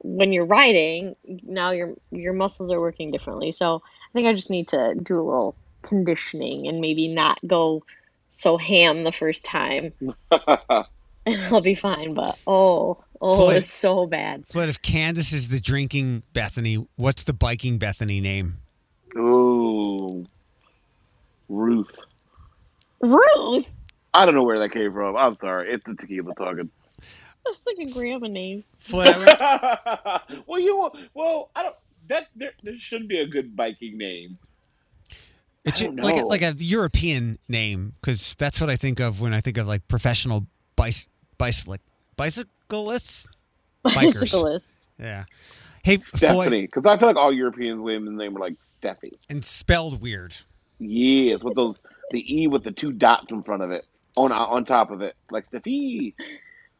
when 0.00 0.32
you're 0.32 0.46
riding, 0.46 1.14
now 1.42 1.70
your 1.70 1.94
your 2.10 2.32
muscles 2.32 2.70
are 2.72 2.80
working 2.80 3.10
differently. 3.10 3.52
So." 3.52 3.82
I 4.06 4.18
think 4.18 4.28
I 4.28 4.32
just 4.32 4.48
need 4.48 4.68
to 4.68 4.94
do 4.94 5.20
a 5.20 5.24
little 5.24 5.56
conditioning 5.82 6.68
and 6.68 6.80
maybe 6.80 7.08
not 7.08 7.38
go 7.46 7.84
so 8.30 8.56
ham 8.56 9.04
the 9.04 9.12
first 9.12 9.44
time. 9.44 9.92
and 10.00 10.14
I'll 11.52 11.60
be 11.60 11.74
fine. 11.74 12.14
But 12.14 12.38
oh, 12.46 13.04
oh, 13.20 13.36
Floyd. 13.36 13.56
it's 13.58 13.72
so 13.72 14.06
bad. 14.06 14.46
Floyd, 14.46 14.70
if 14.70 14.80
Candace 14.80 15.32
is 15.32 15.48
the 15.48 15.60
drinking 15.60 16.22
Bethany, 16.32 16.86
what's 16.96 17.24
the 17.24 17.34
biking 17.34 17.78
Bethany 17.78 18.20
name? 18.20 18.58
Oh, 19.16 20.24
Ruth. 21.50 21.94
Ruth. 23.00 23.66
I 24.14 24.24
don't 24.24 24.34
know 24.34 24.44
where 24.44 24.58
that 24.60 24.70
came 24.70 24.92
from. 24.94 25.16
I'm 25.16 25.36
sorry. 25.36 25.72
It's 25.72 25.84
the 25.84 25.94
tequila 25.94 26.34
talking. 26.34 26.70
That's 27.46 27.78
like 27.78 27.88
a 27.88 27.92
grandma 27.92 28.28
name. 28.28 28.64
Floyd, 28.78 29.16
well, 30.46 30.60
you 30.60 30.90
well, 31.14 31.50
I 31.54 31.62
don't. 31.62 31.76
That 32.08 32.28
there, 32.36 32.52
there 32.62 32.78
should 32.78 33.08
be 33.08 33.18
a 33.18 33.26
good 33.26 33.56
biking 33.56 33.98
name. 33.98 34.38
It's 35.64 35.82
I 35.82 35.86
don't 35.86 35.96
like 35.96 36.20
a, 36.20 36.24
like 36.24 36.42
a 36.42 36.54
European 36.56 37.38
name 37.48 37.94
because 38.00 38.36
that's 38.36 38.60
what 38.60 38.70
I 38.70 38.76
think 38.76 39.00
of 39.00 39.20
when 39.20 39.34
I 39.34 39.40
think 39.40 39.58
of 39.58 39.66
like 39.66 39.88
professional 39.88 40.46
bicy- 40.76 41.08
bicycle 41.38 41.78
bicyclists. 42.16 43.28
Bikers. 43.84 44.20
Bicyclist. 44.20 44.64
Yeah. 44.98 45.24
Hey, 45.82 45.98
Stephanie, 45.98 46.62
because 46.62 46.84
I 46.84 46.98
feel 46.98 47.06
like 47.06 47.16
all 47.16 47.32
Europeans 47.32 47.80
women's 47.80 48.18
name 48.18 48.36
are 48.36 48.40
like 48.40 48.54
Steffi. 48.82 49.12
and 49.28 49.44
spelled 49.44 50.00
weird. 50.02 50.36
Yes, 50.78 51.42
with 51.42 51.54
those 51.54 51.76
the 52.10 52.24
E 52.42 52.46
with 52.48 52.64
the 52.64 52.72
two 52.72 52.92
dots 52.92 53.32
in 53.32 53.42
front 53.42 53.62
of 53.62 53.70
it 53.70 53.86
on 54.16 54.32
on 54.32 54.64
top 54.64 54.90
of 54.90 55.00
it, 55.02 55.14
like 55.30 55.50
Steffi. 55.50 56.14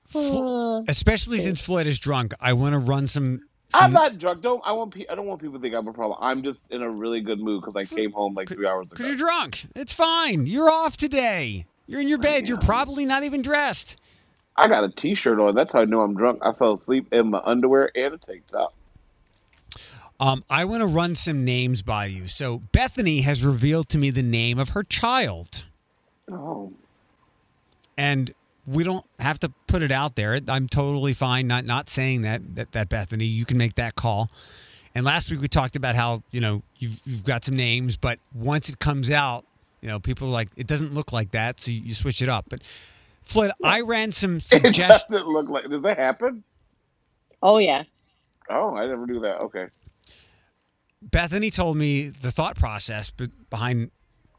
Flo- 0.09 0.85
especially 0.89 1.39
since 1.39 1.61
Floyd 1.61 1.87
is 1.87 1.99
drunk, 1.99 2.33
I 2.41 2.53
want 2.53 2.73
to 2.75 2.79
run 2.79 3.09
some. 3.09 3.41
I'm 3.75 3.91
not 3.91 4.19
drunk. 4.19 4.43
Don't 4.43 4.63
I 4.65 4.73
want 4.73 4.95
pe- 4.95 5.07
I 5.11 5.15
don't 5.15 5.27
want 5.27 5.41
people 5.41 5.57
to 5.57 5.61
think 5.61 5.75
I'm 5.75 5.87
a 5.89 5.93
problem. 5.93 6.19
I'm 6.21 6.43
just 6.43 6.59
in 6.71 6.83
a 6.83 6.89
really 6.91 7.21
good 7.21 7.41
mood 7.41 7.63
because 7.65 7.77
I 7.77 7.85
came 7.85 8.13
home 8.13 8.35
like 8.35 8.49
three 8.49 8.67
hours 8.67 8.87
Because 8.89 9.07
you're 9.07 9.17
drunk. 9.17 9.67
It's 9.75 9.93
fine. 9.93 10.47
You're 10.47 10.71
off 10.71 10.97
today. 10.97 11.67
You're 11.87 12.01
in 12.01 12.09
your 12.09 12.19
bed. 12.19 12.49
You're 12.49 12.59
probably 12.59 13.05
not 13.05 13.23
even 13.25 13.43
dressed. 13.43 13.97
I 14.57 14.69
got 14.69 14.85
a 14.85 14.89
T-shirt 14.89 15.39
on. 15.39 15.55
That's 15.55 15.73
how 15.73 15.81
I 15.81 15.85
know 15.85 16.01
I'm 16.01 16.17
drunk. 16.17 16.39
I 16.43 16.53
fell 16.53 16.75
asleep 16.75 17.13
in 17.13 17.31
my 17.31 17.41
underwear 17.45 17.91
and 17.95 18.15
a 18.15 18.19
tank 18.19 18.45
top. 18.51 18.73
Um, 20.19 20.45
I 20.49 20.65
want 20.65 20.81
to 20.81 20.87
run 20.87 21.15
some 21.15 21.45
names 21.45 21.83
by 21.83 22.07
you. 22.07 22.27
So 22.27 22.61
Bethany 22.73 23.21
has 23.21 23.45
revealed 23.45 23.91
to 23.91 23.99
me 23.99 24.09
the 24.11 24.23
name 24.23 24.59
of 24.59 24.71
her 24.71 24.83
child, 24.83 25.65
Oh, 26.33 26.73
and 27.99 28.33
we 28.67 28.85
don't 28.85 29.05
have 29.19 29.39
to 29.41 29.51
put 29.67 29.83
it 29.83 29.93
out 29.93 30.17
there. 30.17 30.41
I'm 30.49 30.69
totally 30.69 31.13
fine 31.13 31.47
not 31.47 31.65
not 31.65 31.89
saying 31.89 32.23
that 32.23 32.57
that, 32.57 32.73
that 32.73 32.89
Bethany. 32.89 33.25
You 33.25 33.45
can 33.45 33.57
make 33.59 33.75
that 33.77 33.95
call. 33.95 34.31
And 34.95 35.05
last 35.05 35.31
week 35.31 35.41
we 35.41 35.49
talked 35.49 35.77
about 35.77 35.95
how 35.95 36.23
you 36.31 36.41
know 36.41 36.63
you've 36.79 37.01
you've 37.05 37.25
got 37.25 37.45
some 37.45 37.55
names, 37.57 37.97
but 37.97 38.19
once 38.35 38.69
it 38.69 38.79
comes 38.79 39.11
out, 39.11 39.45
you 39.81 39.89
know 39.89 40.01
people 40.01 40.29
are 40.29 40.33
like 40.33 40.49
it 40.57 40.67
doesn't 40.67 40.95
look 40.95 41.13
like 41.13 41.33
that, 41.33 41.61
so 41.61 41.71
you, 41.71 41.83
you 41.83 41.95
switch 41.95 42.23
it 42.23 42.29
up. 42.29 42.47
But 42.49 42.61
Floyd, 43.23 43.51
I 43.63 43.83
ran 43.83 44.11
some 44.13 44.37
it 44.39 44.43
suggestions. 44.43 45.05
doesn't 45.11 45.29
look 45.29 45.49
like. 45.49 45.69
Does 45.69 45.83
that 45.83 45.99
happen? 45.99 46.45
oh 47.43 47.59
yeah. 47.59 47.85
Oh, 48.49 48.75
I 48.77 48.87
never 48.87 49.07
knew 49.07 49.21
that. 49.21 49.41
Okay. 49.41 49.67
Bethany 51.03 51.51
told 51.51 51.77
me 51.77 52.09
the 52.09 52.31
thought 52.31 52.57
process 52.57 53.11
behind 53.51 53.91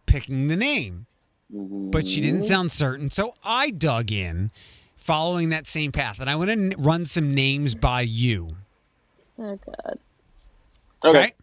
picking 0.06 0.48
the 0.48 0.56
name, 0.56 1.06
but 1.50 2.08
she 2.08 2.22
didn't 2.22 2.44
sound 2.44 2.72
certain. 2.72 3.10
So 3.10 3.34
I 3.44 3.70
dug 3.72 4.12
in, 4.12 4.52
following 4.96 5.50
that 5.50 5.68
same 5.68 5.92
path, 5.92 6.20
and 6.20 6.30
I 6.30 6.36
want 6.36 6.48
to 6.50 6.54
n- 6.54 6.74
run 6.78 7.06
some 7.06 7.34
names 7.34 7.76
by 7.76 8.02
you. 8.02 8.58
Oh 9.40 9.58
god. 9.66 10.00
Okay. 11.06 11.20
Okay? 11.20 11.34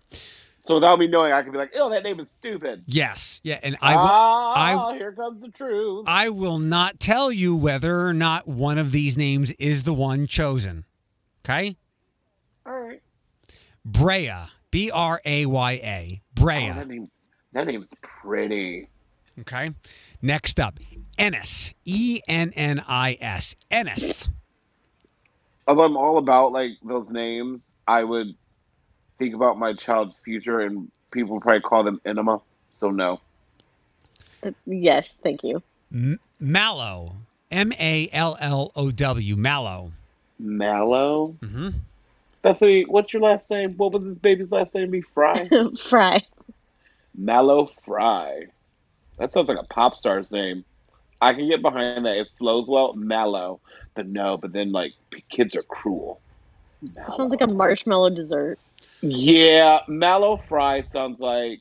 So 0.63 0.75
without 0.77 0.99
me 0.99 1.07
knowing, 1.07 1.31
I 1.33 1.43
could 1.43 1.53
be 1.53 1.59
like, 1.59 1.73
"Oh, 1.77 1.91
that 1.91 2.03
name 2.03 2.19
is 2.21 2.29
stupid." 2.39 2.83
Yes. 2.87 3.41
Yeah. 3.45 3.61
And 3.63 3.77
I 3.83 3.95
will. 3.97 4.03
ah, 4.03 4.89
I- 4.91 4.97
here 4.97 5.13
comes 5.13 5.43
the 5.43 5.51
truth. 5.51 6.07
I 6.09 6.31
will 6.31 6.59
not 6.59 6.99
tell 6.99 7.31
you 7.31 7.55
whether 7.55 8.07
or 8.07 8.15
not 8.15 8.49
one 8.49 8.79
of 8.79 8.91
these 8.91 9.17
names 9.17 9.51
is 9.53 9.85
the 9.85 9.93
one 9.95 10.27
chosen. 10.27 10.85
Okay. 11.45 11.77
All 12.67 12.81
right. 12.81 13.03
Brea. 13.85 14.33
B 14.71 14.91
R 14.91 15.21
A 15.25 15.45
Y 15.47 15.73
A. 15.73 16.23
Oh, 16.23 16.43
Brea. 16.43 16.71
that 16.71 16.89
name. 16.89 17.11
That 17.53 17.67
name's 17.67 17.89
pretty. 18.03 18.89
Okay. 19.41 19.71
Next 20.23 20.61
up, 20.61 20.79
Ennis. 21.19 21.75
E 21.85 22.21
N 22.29 22.53
N 22.57 22.83
I 22.87 23.17
S. 23.21 23.57
Ennis. 23.71 24.29
Although 25.67 25.85
I'm 25.85 25.97
all 25.97 26.19
about 26.19 26.53
like 26.53 26.73
those 26.85 27.09
names, 27.11 27.61
I 27.89 28.05
would 28.05 28.35
think 29.19 29.35
about 29.35 29.59
my 29.59 29.73
child's 29.75 30.17
future, 30.17 30.61
and 30.61 30.91
people 31.11 31.41
probably 31.41 31.61
call 31.61 31.83
them 31.85 32.01
enema. 32.05 32.41
So 32.81 32.91
no. 32.91 33.21
Uh, 34.43 34.51
Yes, 34.67 35.17
thank 35.23 35.43
you. 35.43 35.63
M- 35.93 36.21
Mallow. 36.39 37.17
M 37.51 37.73
A 37.81 38.09
L 38.13 38.37
L 38.41 38.73
O 38.77 38.91
W. 38.91 39.37
Mallow. 39.37 39.93
Mallow. 40.39 41.37
hmm 41.43 41.71
Bethany, 42.43 42.83
what's 42.83 43.11
your 43.13 43.23
last 43.23 43.49
name? 43.49 43.75
What 43.79 43.93
was 43.95 44.03
this 44.05 44.19
baby's 44.19 44.51
last 44.53 44.75
name? 44.75 44.91
Be 44.91 45.01
Fry. 45.01 45.49
Fry. 45.89 46.23
Mallow 47.17 47.71
Fry. 47.87 48.49
That 49.19 49.33
sounds 49.33 49.49
like 49.49 49.59
a 49.59 49.65
pop 49.65 49.97
star's 49.97 50.31
name. 50.31 50.65
I 51.21 51.33
can 51.33 51.49
get 51.49 51.63
behind 51.63 52.05
that. 52.05 52.17
It 52.17 52.29
flows 52.39 52.67
well. 52.69 52.93
Mallow. 52.95 53.61
But 53.95 54.07
no, 54.09 54.37
but 54.37 54.53
then 54.53 54.73
like 54.73 54.93
kids 55.31 55.55
are 55.55 55.63
cruel. 55.63 56.21
That 56.83 57.15
sounds 57.15 57.31
like 57.31 57.41
a 57.41 57.47
marshmallow 57.47 58.11
dessert. 58.11 58.59
Yeah, 59.01 59.81
Mallow 59.89 60.43
Fry 60.49 60.83
sounds 60.83 61.21
like 61.21 61.61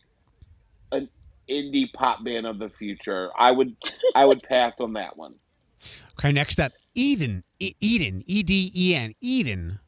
an 0.91 1.09
indie 1.49 1.91
pop 1.93 2.23
band 2.23 2.45
of 2.45 2.59
the 2.59 2.69
future. 2.69 3.29
I 3.37 3.51
would 3.51 3.75
I 4.15 4.25
would 4.25 4.41
pass 4.43 4.79
on 4.79 4.93
that 4.93 5.17
one. 5.17 5.35
Okay. 6.13 6.31
Next 6.31 6.59
up, 6.59 6.73
Eden. 6.95 7.43
E- 7.59 7.73
Eden. 7.79 8.23
E 8.25 8.43
D 8.43 8.71
E 8.75 8.95
N. 8.95 9.13
Eden. 9.21 9.79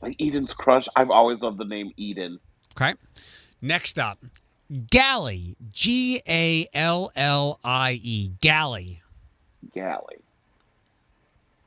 Like 0.00 0.16
Eden's 0.20 0.54
Crush. 0.54 0.88
I've 0.96 1.10
always 1.10 1.40
loved 1.40 1.58
the 1.58 1.64
name 1.64 1.92
Eden. 1.96 2.38
Okay. 2.76 2.94
Next 3.60 3.98
up, 3.98 4.18
Galley. 4.90 5.56
G 5.70 6.22
A 6.28 6.66
L 6.72 7.10
L 7.14 7.60
I 7.62 8.00
E. 8.02 8.32
Galley. 8.40 9.02
Galley. 9.74 10.22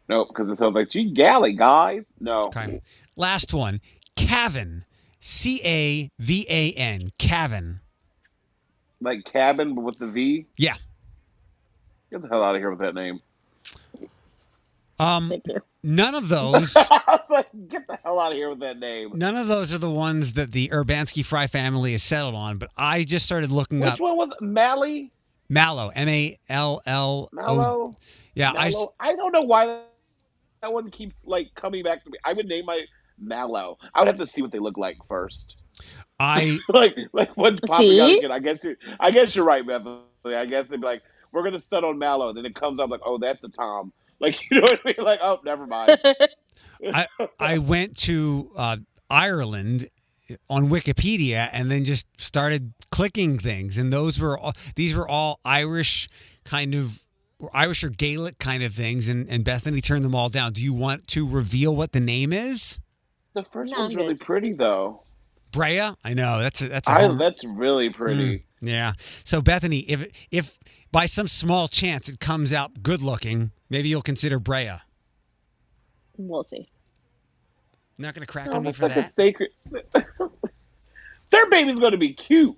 Nope, 0.07 0.29
because 0.29 0.49
it 0.49 0.59
sounds 0.59 0.75
like 0.75 0.89
gee 0.89 1.11
galley, 1.11 1.53
guys. 1.53 2.03
No. 2.19 2.39
Okay. 2.47 2.81
Last 3.17 3.53
one, 3.53 3.81
Cavan. 4.15 4.85
C 5.19 5.59
A 5.65 6.11
V 6.19 6.45
A 6.49 6.71
N. 6.73 7.11
Cavan. 7.17 7.79
Like 9.01 9.25
cabin 9.25 9.73
but 9.73 9.81
with 9.81 9.97
the 9.97 10.07
V. 10.07 10.45
Yeah. 10.57 10.75
Get 12.11 12.21
the 12.21 12.27
hell 12.27 12.43
out 12.43 12.55
of 12.55 12.61
here 12.61 12.69
with 12.69 12.79
that 12.79 12.93
name. 12.93 13.19
Um, 14.99 15.29
Thank 15.29 15.43
you. 15.47 15.61
none 15.83 16.15
of 16.15 16.29
those. 16.29 16.75
Like, 17.29 17.47
get 17.67 17.87
the 17.87 17.97
hell 18.03 18.19
out 18.19 18.31
of 18.31 18.37
here 18.37 18.49
with 18.49 18.59
that 18.59 18.79
name. 18.79 19.11
None 19.13 19.35
of 19.35 19.47
those 19.47 19.73
are 19.73 19.77
the 19.77 19.89
ones 19.91 20.33
that 20.33 20.51
the 20.51 20.69
Urbanski 20.69 21.25
Fry 21.25 21.47
family 21.47 21.91
has 21.93 22.03
settled 22.03 22.35
on, 22.35 22.57
but 22.57 22.69
I 22.77 23.03
just 23.03 23.25
started 23.25 23.51
looking 23.51 23.79
Which 23.79 23.87
up 23.89 23.93
Which 23.95 24.01
one 24.01 24.17
was? 24.17 24.29
Mally? 24.41 25.11
Mallow, 25.49 25.91
M 25.95 26.07
A 26.09 26.37
L 26.49 26.81
L 26.85 27.29
O. 27.31 27.35
Mallow? 27.35 27.93
Yeah, 28.33 28.51
I 28.57 28.69
Mallow? 28.69 28.93
I 28.99 29.15
don't 29.15 29.31
know 29.31 29.41
why 29.41 29.81
that 30.61 30.71
one 30.73 30.89
keeps 30.91 31.15
like 31.25 31.53
coming 31.55 31.83
back 31.83 32.03
to 32.03 32.09
me. 32.09 32.17
I 32.23 32.33
would 32.33 32.47
name 32.47 32.65
my 32.65 32.81
Mallow. 33.19 33.77
I 33.93 33.99
would 34.01 34.07
have 34.07 34.17
to 34.17 34.25
see 34.27 34.41
what 34.41 34.51
they 34.51 34.59
look 34.59 34.77
like 34.77 34.97
first. 35.07 35.55
I 36.19 36.57
like 36.69 36.95
like 37.13 37.35
what's 37.35 37.61
popping 37.61 37.99
out 37.99 38.07
See? 38.07 38.17
again. 38.19 38.31
I 38.31 38.39
guess 38.39 38.63
you 38.63 38.75
I 38.99 39.11
guess 39.11 39.35
you're 39.35 39.45
right, 39.45 39.65
Bethany. 39.65 39.99
I 40.25 40.45
guess 40.45 40.67
they'd 40.67 40.81
be 40.81 40.87
like, 40.87 41.03
we're 41.31 41.43
gonna 41.43 41.59
settle 41.59 41.89
on 41.89 41.99
Mallow, 41.99 42.29
and 42.29 42.37
then 42.37 42.45
it 42.45 42.55
comes 42.55 42.79
up 42.79 42.89
like, 42.89 43.01
oh, 43.05 43.17
that's 43.19 43.41
the 43.41 43.49
Tom. 43.49 43.93
Like 44.21 44.49
you 44.49 44.57
know 44.57 44.61
what 44.61 44.79
I 44.85 44.87
mean? 44.87 44.95
Like, 45.05 45.19
oh, 45.21 45.39
never 45.43 45.67
mind. 45.67 45.99
I 46.93 47.07
I 47.37 47.57
went 47.57 47.97
to 47.99 48.49
uh, 48.55 48.77
Ireland 49.09 49.89
on 50.49 50.69
Wikipedia 50.69 51.49
and 51.51 51.69
then 51.69 51.83
just 51.83 52.07
started 52.19 52.73
clicking 52.91 53.37
things, 53.37 53.77
and 53.77 53.91
those 53.91 54.17
were 54.19 54.37
all, 54.37 54.53
these 54.75 54.95
were 54.95 55.07
all 55.07 55.39
Irish 55.43 56.07
kind 56.45 56.73
of 56.73 57.03
or 57.39 57.49
Irish 57.53 57.83
or 57.83 57.89
Gaelic 57.89 58.39
kind 58.39 58.63
of 58.63 58.73
things, 58.73 59.09
and 59.09 59.29
and 59.29 59.43
Bethany 59.43 59.81
turned 59.81 60.05
them 60.05 60.15
all 60.15 60.29
down. 60.29 60.53
Do 60.53 60.63
you 60.63 60.73
want 60.73 61.07
to 61.09 61.27
reveal 61.27 61.75
what 61.75 61.91
the 61.91 61.99
name 61.99 62.31
is? 62.31 62.79
The 63.33 63.43
first 63.43 63.69
No, 63.69 63.79
one's 63.79 63.95
I'm 63.95 64.01
really 64.01 64.15
pretty 64.15 64.53
though. 64.53 65.03
Brea. 65.51 65.91
I 66.03 66.13
know 66.13 66.39
that's 66.39 66.61
a, 66.61 66.69
that's 66.69 66.87
a 66.89 66.91
I, 66.91 67.15
that's 67.15 67.43
really 67.43 67.89
pretty. 67.89 68.39
Mm, 68.39 68.43
yeah. 68.61 68.93
So 69.23 69.41
Bethany, 69.41 69.79
if 69.79 70.07
if 70.31 70.57
by 70.91 71.05
some 71.05 71.27
small 71.27 71.67
chance 71.67 72.07
it 72.07 72.19
comes 72.19 72.53
out 72.53 72.81
good 72.81 73.01
looking, 73.01 73.51
maybe 73.75 73.89
you'll 73.89 74.01
consider 74.01 74.39
Brea. 74.39 74.71
we'll 76.17 76.45
see. 76.45 76.69
Not 77.99 78.13
going 78.13 78.25
to 78.25 78.31
crack 78.31 78.47
Oh, 78.51 78.55
on 78.55 78.63
me 78.63 78.71
for 78.71 78.83
like 78.87 78.95
that. 78.95 79.13
sacred. 79.17 79.49
Their 81.31 81.49
baby's 81.49 81.77
gonna 81.79 81.97
be 81.97 82.13
cute. 82.13 82.55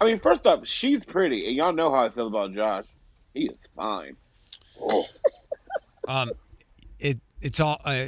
I 0.00 0.04
mean, 0.04 0.20
first 0.20 0.46
off, 0.46 0.66
she's 0.66 1.02
pretty, 1.04 1.46
and 1.46 1.56
y'all 1.56 1.72
know 1.72 1.90
how 1.90 2.04
I 2.04 2.10
feel 2.10 2.26
about 2.26 2.52
Josh. 2.52 2.84
He 3.32 3.44
is 3.46 3.56
fine. 3.74 4.16
Oh. 4.80 5.04
Um, 6.06 6.30
it 6.98 7.18
it's 7.42 7.60
all. 7.60 7.82
Uh, 7.84 8.06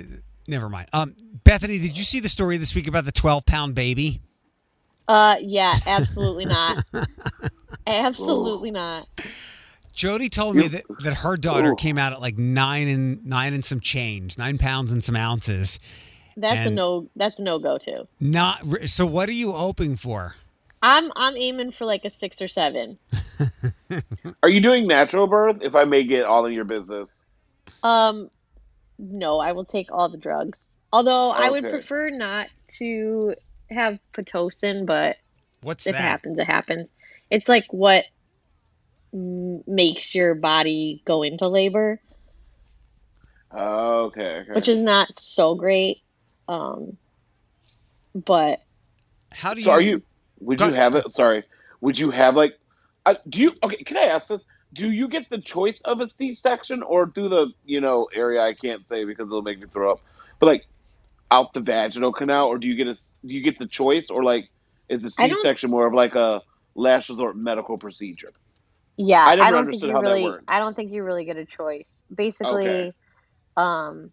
never 0.48 0.70
mind. 0.70 0.88
Um, 0.94 1.14
Bethany, 1.44 1.78
did 1.78 1.98
you 1.98 2.04
see 2.04 2.18
the 2.18 2.30
story 2.30 2.56
this 2.56 2.74
week 2.74 2.88
about 2.88 3.04
the 3.04 3.12
twelve 3.12 3.44
pound 3.44 3.74
baby? 3.74 4.22
Uh, 5.06 5.36
yeah, 5.42 5.74
absolutely 5.86 6.46
not. 6.46 6.82
absolutely 7.86 8.70
not. 8.70 9.06
Jody 10.00 10.30
told 10.30 10.56
me 10.56 10.66
that, 10.66 10.84
that 11.00 11.14
her 11.18 11.36
daughter 11.36 11.72
Ooh. 11.72 11.76
came 11.76 11.98
out 11.98 12.14
at 12.14 12.22
like 12.22 12.38
nine 12.38 12.88
and 12.88 13.26
nine 13.26 13.52
and 13.52 13.62
some 13.62 13.80
change, 13.80 14.38
nine 14.38 14.56
pounds 14.56 14.90
and 14.90 15.04
some 15.04 15.14
ounces. 15.14 15.78
That's 16.38 16.68
a 16.68 16.70
no. 16.70 17.10
That's 17.16 17.38
a 17.38 17.42
no 17.42 17.58
go 17.58 17.76
too. 17.76 18.08
Not 18.18 18.64
so. 18.86 19.04
What 19.04 19.28
are 19.28 19.32
you 19.32 19.52
hoping 19.52 19.96
for? 19.96 20.36
I'm 20.82 21.12
I'm 21.16 21.36
aiming 21.36 21.72
for 21.72 21.84
like 21.84 22.06
a 22.06 22.10
six 22.10 22.40
or 22.40 22.48
seven. 22.48 22.98
Are 24.42 24.48
you 24.48 24.62
doing 24.62 24.86
natural 24.86 25.26
birth? 25.26 25.58
If 25.60 25.74
I 25.74 25.84
may 25.84 26.04
get 26.04 26.24
all 26.24 26.46
in 26.46 26.54
your 26.54 26.64
business. 26.64 27.10
Um, 27.82 28.30
no, 28.98 29.38
I 29.38 29.52
will 29.52 29.66
take 29.66 29.92
all 29.92 30.08
the 30.08 30.16
drugs. 30.16 30.58
Although 30.94 31.30
I 31.30 31.50
would 31.50 31.64
prefer 31.64 32.08
not 32.08 32.48
to 32.78 33.34
have 33.70 33.98
pitocin, 34.14 34.86
but 34.86 35.16
What's 35.60 35.86
if 35.86 35.90
it 35.90 35.98
that? 35.98 36.00
happens, 36.00 36.38
it 36.38 36.46
happens. 36.46 36.88
It's 37.30 37.48
like 37.48 37.64
what 37.70 38.04
m- 38.04 38.10
makes 39.12 40.14
your 40.14 40.34
body 40.34 41.02
go 41.04 41.22
into 41.22 41.48
labor, 41.48 42.00
Okay. 43.52 44.20
okay. 44.22 44.52
which 44.52 44.68
is 44.68 44.80
not 44.80 45.14
so 45.16 45.54
great. 45.54 46.02
Um, 46.48 46.96
but 48.14 48.60
How 49.32 49.54
do 49.54 49.60
you? 49.60 49.66
So 49.66 49.70
are 49.72 49.80
you? 49.80 50.02
Would 50.40 50.58
Go- 50.58 50.66
you 50.68 50.74
have 50.74 50.94
it? 50.94 51.10
Sorry. 51.10 51.44
Would 51.80 51.98
you 51.98 52.10
have 52.10 52.34
like? 52.36 52.58
Uh, 53.06 53.14
do 53.28 53.40
you? 53.40 53.52
Okay. 53.62 53.82
Can 53.84 53.96
I 53.96 54.04
ask 54.04 54.28
this? 54.28 54.40
Do 54.72 54.90
you 54.90 55.08
get 55.08 55.28
the 55.30 55.38
choice 55.40 55.78
of 55.84 56.00
a 56.00 56.08
C-section 56.16 56.82
or 56.82 57.10
through 57.10 57.28
the 57.30 57.48
you 57.64 57.80
know 57.80 58.08
area 58.14 58.40
I 58.42 58.54
can't 58.54 58.82
say 58.88 59.04
because 59.04 59.26
it'll 59.26 59.42
make 59.42 59.58
me 59.60 59.66
throw 59.72 59.92
up, 59.92 60.00
but 60.38 60.46
like 60.46 60.66
out 61.32 61.52
the 61.54 61.60
vaginal 61.60 62.12
canal, 62.12 62.46
or 62.46 62.58
do 62.58 62.66
you 62.68 62.76
get 62.76 62.86
a? 62.86 62.94
Do 62.94 63.34
you 63.34 63.42
get 63.42 63.58
the 63.58 63.66
choice, 63.66 64.10
or 64.10 64.22
like 64.22 64.48
is 64.88 65.02
the 65.02 65.10
C-section 65.10 65.70
more 65.70 65.86
of 65.86 65.94
like 65.94 66.14
a 66.14 66.42
last 66.74 67.08
resort 67.08 67.36
medical 67.36 67.78
procedure? 67.78 68.32
Yeah, 69.06 69.32
I 69.38 69.50
never 69.50 69.50
don't 69.50 69.68
think 69.70 69.82
you 69.82 69.98
really. 69.98 70.40
I 70.48 70.58
don't 70.58 70.74
think 70.74 70.92
you 70.92 71.02
really 71.04 71.24
get 71.24 71.36
a 71.36 71.46
choice. 71.46 71.88
Basically, 72.14 72.92
Okay. 72.92 72.92
um, 73.56 74.12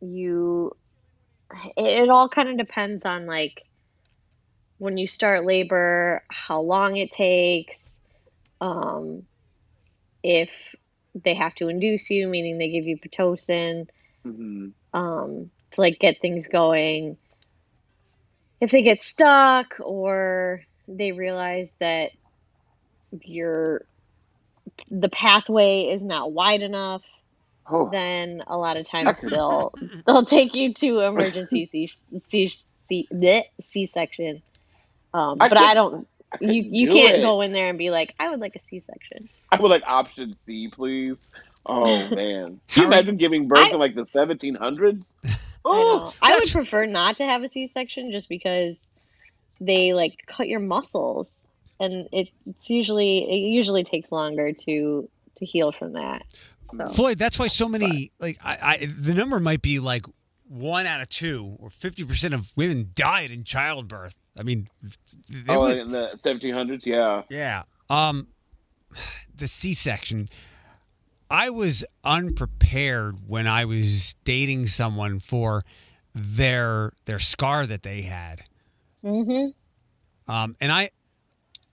you. 0.00 0.72
It, 1.76 2.04
it 2.04 2.08
all 2.10 2.28
kind 2.28 2.48
of 2.48 2.58
depends 2.58 3.04
on 3.04 3.26
like 3.26 3.54
when 4.78 4.96
you 4.96 5.06
start 5.08 5.44
labor, 5.44 6.22
how 6.30 6.60
long 6.60 6.96
it 6.96 7.10
takes, 7.12 7.98
um, 8.60 9.22
if 10.22 10.50
they 11.14 11.34
have 11.34 11.54
to 11.56 11.68
induce 11.68 12.10
you, 12.10 12.28
meaning 12.28 12.58
they 12.58 12.70
give 12.70 12.84
you 12.86 12.98
pitocin, 12.98 13.86
hmm 14.24 14.70
um, 14.92 15.50
to 15.72 15.80
like 15.80 15.98
get 15.98 16.18
things 16.20 16.46
going. 16.48 17.16
If 18.60 18.70
they 18.70 18.82
get 18.82 19.00
stuck 19.00 19.76
or 19.80 20.62
they 20.88 21.12
realize 21.12 21.72
that 21.80 22.10
your 23.22 23.82
the 24.90 25.08
pathway 25.08 25.84
is 25.92 26.02
not 26.02 26.32
wide 26.32 26.62
enough, 26.62 27.02
Oh, 27.68 27.88
then 27.90 28.42
a 28.46 28.56
lot 28.56 28.76
of 28.76 28.88
times 28.88 29.18
they'll 29.20 29.72
they'll 30.06 30.24
take 30.24 30.54
you 30.54 30.74
to 30.74 31.00
emergency 31.00 31.66
C 31.72 31.88
C 32.28 32.52
C, 32.88 33.44
C 33.60 33.86
section. 33.86 34.42
Um, 35.14 35.36
I 35.40 35.48
but 35.48 35.58
I 35.58 35.74
don't. 35.74 36.06
I 36.32 36.38
You 36.40 36.62
you 36.62 36.86
do 36.88 36.92
can't 36.94 37.18
it. 37.18 37.22
go 37.22 37.40
in 37.40 37.52
there 37.52 37.68
and 37.68 37.78
be 37.78 37.90
like, 37.90 38.14
I 38.18 38.28
would 38.30 38.40
like 38.40 38.54
a 38.56 38.60
C 38.68 38.80
section. 38.80 39.28
I 39.50 39.60
would 39.60 39.68
like 39.70 39.82
option 39.86 40.36
C, 40.46 40.68
please. 40.72 41.16
Oh 41.66 41.84
man, 42.08 42.60
can 42.68 42.82
you 42.82 42.82
are- 42.84 42.86
imagine 42.92 43.16
giving 43.16 43.48
birth 43.48 43.58
I- 43.60 43.70
in 43.70 43.78
like 43.78 43.94
the 43.94 44.06
1700s? 44.06 45.04
I 45.24 45.36
Oh, 45.64 45.72
know. 46.06 46.12
I 46.22 46.38
would 46.38 46.50
prefer 46.50 46.86
not 46.86 47.18
to 47.18 47.24
have 47.24 47.42
a 47.42 47.48
C 47.48 47.66
section 47.74 48.10
just 48.12 48.28
because 48.28 48.76
they 49.60 49.92
like 49.92 50.16
cut 50.26 50.48
your 50.48 50.60
muscles, 50.60 51.28
and 51.80 52.08
it, 52.12 52.30
it's 52.46 52.70
usually 52.70 53.24
it 53.28 53.38
usually 53.50 53.82
takes 53.82 54.12
longer 54.12 54.52
to 54.52 55.08
to 55.36 55.44
heal 55.44 55.72
from 55.72 55.94
that. 55.94 56.22
So 56.72 56.86
Floyd, 56.86 57.18
that's 57.18 57.38
why 57.38 57.48
so 57.48 57.68
many 57.68 58.12
like 58.20 58.38
I, 58.44 58.58
I 58.62 58.86
the 58.86 59.14
number 59.14 59.40
might 59.40 59.62
be 59.62 59.80
like 59.80 60.04
one 60.46 60.86
out 60.86 61.00
of 61.00 61.08
two 61.08 61.56
or 61.58 61.70
fifty 61.70 62.04
percent 62.04 62.34
of 62.34 62.52
women 62.56 62.90
died 62.94 63.32
in 63.32 63.42
childbirth. 63.42 64.18
I 64.38 64.42
mean, 64.42 64.68
they 65.28 65.54
oh, 65.54 65.62
would- 65.62 65.78
in 65.78 65.90
the 65.90 66.18
1700s, 66.24 66.86
yeah. 66.86 67.22
yeah. 67.28 67.64
Um, 67.88 68.28
the 69.34 69.48
C 69.48 69.74
section. 69.74 70.28
I 71.32 71.50
was 71.50 71.84
unprepared 72.04 73.28
when 73.28 73.46
I 73.46 73.64
was 73.64 74.14
dating 74.24 74.66
someone 74.66 75.20
for 75.20 75.62
their 76.14 76.92
their 77.04 77.18
scar 77.18 77.66
that 77.66 77.82
they 77.82 78.02
had. 78.02 78.42
Mm 79.04 79.24
hmm 79.24 80.32
Um, 80.32 80.56
and 80.60 80.72
I, 80.72 80.90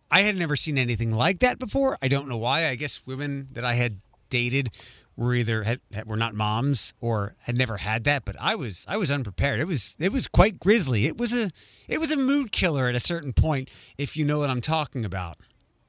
I 0.09 0.21
had 0.21 0.35
never 0.35 0.55
seen 0.55 0.77
anything 0.77 1.11
like 1.13 1.39
that 1.39 1.59
before. 1.59 1.97
I 2.01 2.07
don't 2.07 2.27
know 2.27 2.37
why. 2.37 2.67
I 2.67 2.75
guess 2.75 3.05
women 3.05 3.47
that 3.53 3.65
I 3.65 3.73
had 3.73 3.99
dated 4.29 4.71
were 5.15 5.33
either 5.33 5.63
had, 5.63 5.79
were 6.05 6.15
not 6.15 6.33
moms 6.33 6.93
or 7.01 7.35
had 7.39 7.57
never 7.57 7.77
had 7.77 8.03
that. 8.05 8.23
But 8.23 8.35
I 8.39 8.55
was 8.55 8.85
I 8.87 8.97
was 8.97 9.11
unprepared. 9.11 9.59
It 9.59 9.67
was 9.67 9.95
it 9.99 10.11
was 10.13 10.27
quite 10.27 10.59
grisly. 10.59 11.05
It 11.07 11.17
was 11.17 11.33
a 11.33 11.51
it 11.87 11.99
was 11.99 12.11
a 12.11 12.17
mood 12.17 12.51
killer 12.51 12.87
at 12.87 12.95
a 12.95 12.99
certain 12.99 13.33
point, 13.33 13.69
if 13.97 14.15
you 14.15 14.23
know 14.23 14.39
what 14.39 14.49
I'm 14.49 14.61
talking 14.61 15.03
about. 15.03 15.37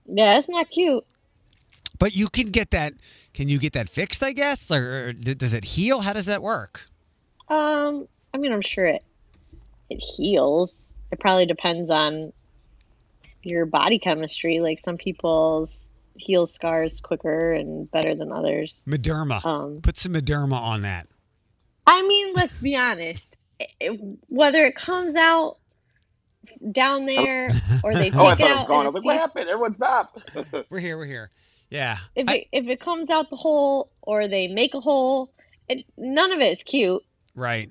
yeah, 0.07 0.39
it's 0.39 0.49
not 0.49 0.71
cute. 0.71 1.05
But 1.99 2.15
you 2.15 2.29
can 2.29 2.47
get 2.47 2.71
that. 2.71 2.95
Can 3.35 3.49
you 3.49 3.59
get 3.59 3.73
that 3.73 3.89
fixed? 3.89 4.23
I 4.23 4.33
guess, 4.33 4.71
or, 4.71 5.09
or 5.09 5.13
does 5.13 5.53
it 5.53 5.65
heal? 5.65 6.01
How 6.01 6.13
does 6.13 6.27
that 6.27 6.43
work? 6.43 6.89
Um, 7.49 8.07
I 8.33 8.39
mean, 8.39 8.53
I'm 8.53 8.63
sure 8.63 8.85
it 8.87 9.03
it 9.91 9.97
heals. 9.97 10.73
It 11.11 11.19
probably 11.19 11.47
depends 11.47 11.91
on 11.91 12.33
your 13.43 13.67
body 13.67 13.99
chemistry. 13.99 14.61
Like 14.61 14.81
some 14.85 14.97
people's 14.97 15.85
heal 16.17 16.47
scars 16.47 17.01
quicker 17.01 17.53
and 17.53 17.91
better 17.91 18.15
than 18.15 18.33
others. 18.33 18.79
Mederma. 18.87 19.45
Um, 19.45 19.81
Put 19.83 19.97
some 19.97 20.15
Mederma 20.15 20.55
on 20.61 20.83
that. 20.83 21.07
I 21.87 22.03
mean, 22.07 22.33
let's 22.35 22.61
be 22.61 22.77
honest. 22.77 23.25
It- 23.81 24.01
whether 24.29 24.65
it 24.67 24.77
comes 24.77 25.17
out 25.17 25.57
down 26.73 27.07
there 27.07 27.51
or 27.83 27.95
they 27.95 28.05
take 28.11 28.15
Oh, 28.17 28.27
I 28.27 28.33
it 28.35 28.39
thought 28.39 28.41
it 28.41 28.51
out, 28.51 28.59
was 28.59 28.69
gone. 28.69 28.87
I 28.87 28.89
in 28.89 28.95
was 28.95 28.95
a 28.95 28.97
like, 28.97 29.05
what 29.05 29.17
happened? 29.17 29.49
Everyone 29.49 29.75
stop. 29.75 30.21
We're 30.71 30.79
here. 30.79 30.97
We're 30.97 31.07
here. 31.07 31.31
Yeah. 31.71 31.99
if 32.15 32.29
I- 32.29 32.35
it 32.37 32.47
if 32.53 32.67
it 32.69 32.81
comes 32.81 33.11
out 33.11 33.31
the 33.31 33.37
hole 33.37 33.91
or 34.03 34.29
they 34.29 34.47
make 34.49 34.75
a 34.75 34.81
hole, 34.81 35.33
it, 35.69 35.85
none 35.97 36.33
of 36.33 36.39
it 36.41 36.53
is 36.53 36.63
cute. 36.63 37.03
Right, 37.35 37.71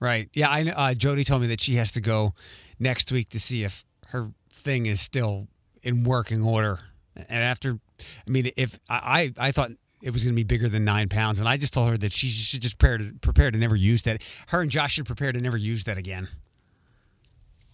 right. 0.00 0.28
Yeah, 0.32 0.48
I 0.50 0.62
know. 0.62 0.72
Uh, 0.76 0.94
Jody 0.94 1.24
told 1.24 1.42
me 1.42 1.48
that 1.48 1.60
she 1.60 1.74
has 1.76 1.90
to 1.92 2.00
go 2.00 2.34
next 2.78 3.10
week 3.12 3.28
to 3.30 3.38
see 3.40 3.64
if 3.64 3.84
her 4.08 4.30
thing 4.56 4.86
is 4.86 5.00
still 5.00 5.48
in 5.82 6.04
working 6.04 6.42
order. 6.42 6.80
And 7.16 7.42
after, 7.42 7.78
I 8.00 8.30
mean, 8.30 8.50
if 8.56 8.78
I 8.88 9.32
I, 9.38 9.52
thought 9.52 9.70
it 10.02 10.12
was 10.12 10.24
going 10.24 10.34
to 10.34 10.36
be 10.36 10.44
bigger 10.44 10.68
than 10.68 10.84
nine 10.84 11.08
pounds, 11.08 11.40
and 11.40 11.48
I 11.48 11.56
just 11.56 11.72
told 11.72 11.88
her 11.88 11.96
that 11.98 12.12
she 12.12 12.28
should 12.28 12.60
just 12.60 12.78
prepare 12.78 12.98
to 12.98 13.12
prepare 13.20 13.50
to 13.50 13.58
never 13.58 13.76
use 13.76 14.02
that. 14.02 14.22
Her 14.48 14.60
and 14.60 14.70
Josh 14.70 14.94
should 14.94 15.06
prepare 15.06 15.32
to 15.32 15.40
never 15.40 15.56
use 15.56 15.84
that 15.84 15.96
again. 15.96 16.28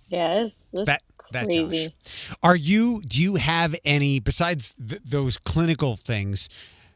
Yeah, 0.09 0.43
it's, 0.43 0.69
it's 0.73 0.87
That 0.87 1.03
that 1.33 1.47
crazy. 1.47 1.95
Josh. 2.05 2.31
Are 2.43 2.57
you? 2.57 3.01
Do 3.03 3.21
you 3.21 3.37
have 3.37 3.75
any 3.85 4.21
besides 4.21 4.75
th- 4.75 5.03
those 5.03 5.39
clinical 5.39 5.97
things 5.97 6.49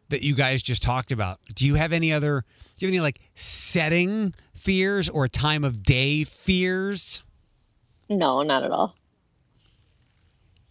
that 0.08 0.22
you 0.22 0.34
guys 0.34 0.62
just 0.62 0.82
talked 0.82 1.10
about? 1.10 1.40
Do 1.54 1.66
you 1.66 1.74
have 1.74 1.92
any 1.92 2.12
other? 2.12 2.44
Do 2.76 2.86
you 2.86 2.88
have 2.88 2.94
any 2.94 3.00
like 3.00 3.20
setting 3.34 4.34
fears 4.54 5.08
or 5.08 5.26
time 5.26 5.64
of 5.64 5.82
day 5.82 6.24
fears? 6.24 7.22
No, 8.08 8.42
not 8.42 8.62
at 8.62 8.70
all. 8.70 8.94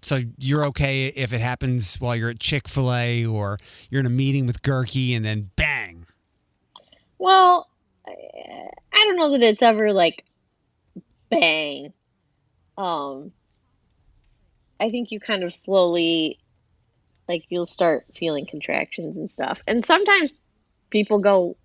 So 0.05 0.21
you're 0.37 0.63
okay 0.65 1.07
if 1.07 1.33
it 1.33 1.41
happens 1.41 1.95
while 1.95 2.15
you're 2.15 2.29
at 2.29 2.39
Chick 2.39 2.67
Fil 2.67 2.93
A 2.93 3.25
or 3.25 3.57
you're 3.89 3.99
in 3.99 4.05
a 4.05 4.11
meeting 4.11 4.45
with 4.45 4.61
Gerke 4.61 5.15
and 5.15 5.25
then 5.25 5.49
bang. 5.55 6.05
Well, 7.17 7.67
I 8.05 8.11
I 8.93 8.97
don't 8.97 9.15
know 9.15 9.31
that 9.31 9.41
it's 9.41 9.63
ever 9.63 9.93
like 9.93 10.23
bang. 11.31 11.91
Um, 12.77 13.31
I 14.79 14.89
think 14.89 15.09
you 15.09 15.19
kind 15.19 15.43
of 15.43 15.55
slowly, 15.55 16.37
like, 17.27 17.45
you'll 17.49 17.65
start 17.65 18.05
feeling 18.15 18.45
contractions 18.45 19.17
and 19.17 19.31
stuff. 19.31 19.59
And 19.65 19.83
sometimes 19.83 20.29
people 20.91 21.17
go 21.17 21.57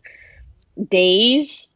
days 0.88 1.68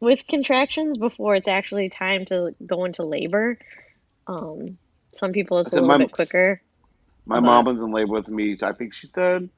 with 0.00 0.26
contractions 0.26 0.98
before 0.98 1.36
it's 1.36 1.48
actually 1.48 1.88
time 1.88 2.26
to 2.26 2.54
go 2.66 2.84
into 2.84 3.02
labor. 3.02 3.56
Um, 4.26 4.76
some 5.12 5.32
people 5.32 5.58
it's 5.58 5.72
a 5.72 5.74
little 5.76 5.88
my- 5.88 5.98
bit 5.98 6.12
quicker. 6.12 6.60
My 7.24 7.36
Uh-huh. 7.38 7.46
mom 7.46 7.64
was 7.66 7.76
in 7.78 7.92
labor 7.92 8.12
with 8.14 8.28
me. 8.28 8.56
I 8.62 8.72
think 8.72 8.92
she 8.92 9.06
said 9.08 9.48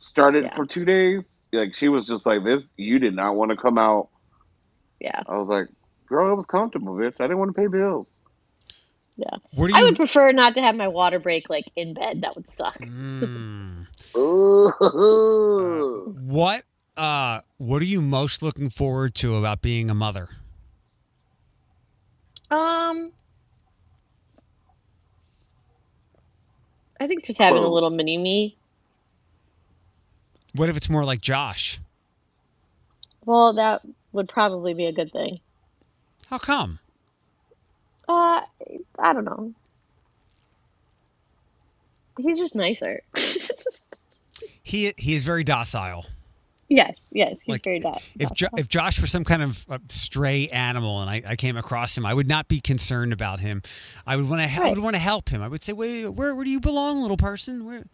started 0.00 0.44
Yeah. 0.44 0.54
for 0.54 0.66
two 0.66 0.84
days. 0.84 1.22
Like 1.52 1.74
she 1.74 1.88
was 1.88 2.06
just 2.06 2.26
like 2.26 2.44
this. 2.44 2.62
You 2.76 2.98
did 2.98 3.14
not 3.14 3.34
want 3.36 3.50
to 3.50 3.56
come 3.56 3.78
out. 3.78 4.08
Yeah, 5.00 5.20
I 5.26 5.36
was 5.38 5.48
like, 5.48 5.68
girl, 6.06 6.28
I 6.30 6.32
was 6.34 6.46
comfortable, 6.46 6.94
bitch. 6.94 7.20
I 7.20 7.24
didn't 7.24 7.38
want 7.38 7.54
to 7.54 7.60
pay 7.60 7.66
bills. 7.66 8.06
yeah. 9.16 9.26
Where 9.54 9.68
do 9.68 9.74
I 9.76 9.82
would 9.84 9.96
prefer 9.96 10.32
not 10.32 10.54
to 10.54 10.60
have 10.60 10.74
my 10.76 10.88
water 10.88 11.18
break 11.20 11.48
like 11.48 11.64
in 11.76 11.94
bed. 11.94 12.20
That 12.22 12.34
would 12.36 12.48
suck. 12.48 12.78
Mm. 12.80 13.86
Ooh. 14.16 16.14
what 16.20 16.64
uh 16.96 17.40
what 17.58 17.82
are 17.82 17.86
you 17.86 18.00
most 18.00 18.42
looking 18.42 18.70
forward 18.70 19.14
to 19.16 19.34
about 19.36 19.62
being 19.62 19.90
a 19.90 19.94
mother? 19.94 20.28
Um, 22.50 23.12
I 27.00 27.06
think 27.06 27.24
just 27.24 27.38
having 27.38 27.62
a 27.62 27.68
little 27.68 27.90
mini 27.90 28.16
me. 28.16 28.56
What 30.54 30.68
if 30.68 30.76
it's 30.76 30.88
more 30.88 31.04
like 31.04 31.20
Josh? 31.20 31.80
Well, 33.24 33.54
that 33.54 33.82
would 34.12 34.28
probably 34.28 34.74
be 34.74 34.86
a 34.86 34.92
good 34.92 35.12
thing. 35.12 35.40
How 36.30 36.38
come? 36.38 36.78
Uh, 38.08 38.42
I 38.98 39.12
don't 39.12 39.24
know. 39.24 39.52
He's 42.18 42.38
just 42.38 42.54
nicer. 42.54 43.02
He 44.62 44.92
he 44.96 45.14
is 45.14 45.24
very 45.24 45.44
docile. 45.44 46.06
Yes, 46.68 46.94
yes, 47.10 47.34
he's 47.42 47.52
Like, 47.52 47.64
very 47.64 47.80
doc. 47.80 48.00
If 48.18 48.32
jo- 48.34 48.48
if 48.56 48.68
Josh 48.68 49.00
were 49.00 49.06
some 49.06 49.24
kind 49.24 49.42
of 49.42 49.64
uh, 49.68 49.78
stray 49.88 50.48
animal 50.48 51.00
and 51.00 51.10
I, 51.10 51.22
I 51.26 51.36
came 51.36 51.56
across 51.56 51.96
him, 51.96 52.04
I 52.06 52.14
would 52.14 52.28
not 52.28 52.48
be 52.48 52.60
concerned 52.60 53.12
about 53.12 53.40
him. 53.40 53.62
I 54.06 54.16
would 54.16 54.28
want 54.28 54.42
to 54.42 54.48
I 54.48 54.58
Right. 54.58 54.74
would 54.74 54.82
want 54.82 54.94
to 54.96 55.00
help 55.00 55.28
him. 55.28 55.42
I 55.42 55.48
would 55.48 55.62
say, 55.62 55.72
"Wait, 55.72 56.08
where 56.08 56.34
where 56.34 56.44
do 56.44 56.50
you 56.50 56.60
belong, 56.60 57.00
little 57.02 57.16
person? 57.16 57.64
Where 57.64 57.84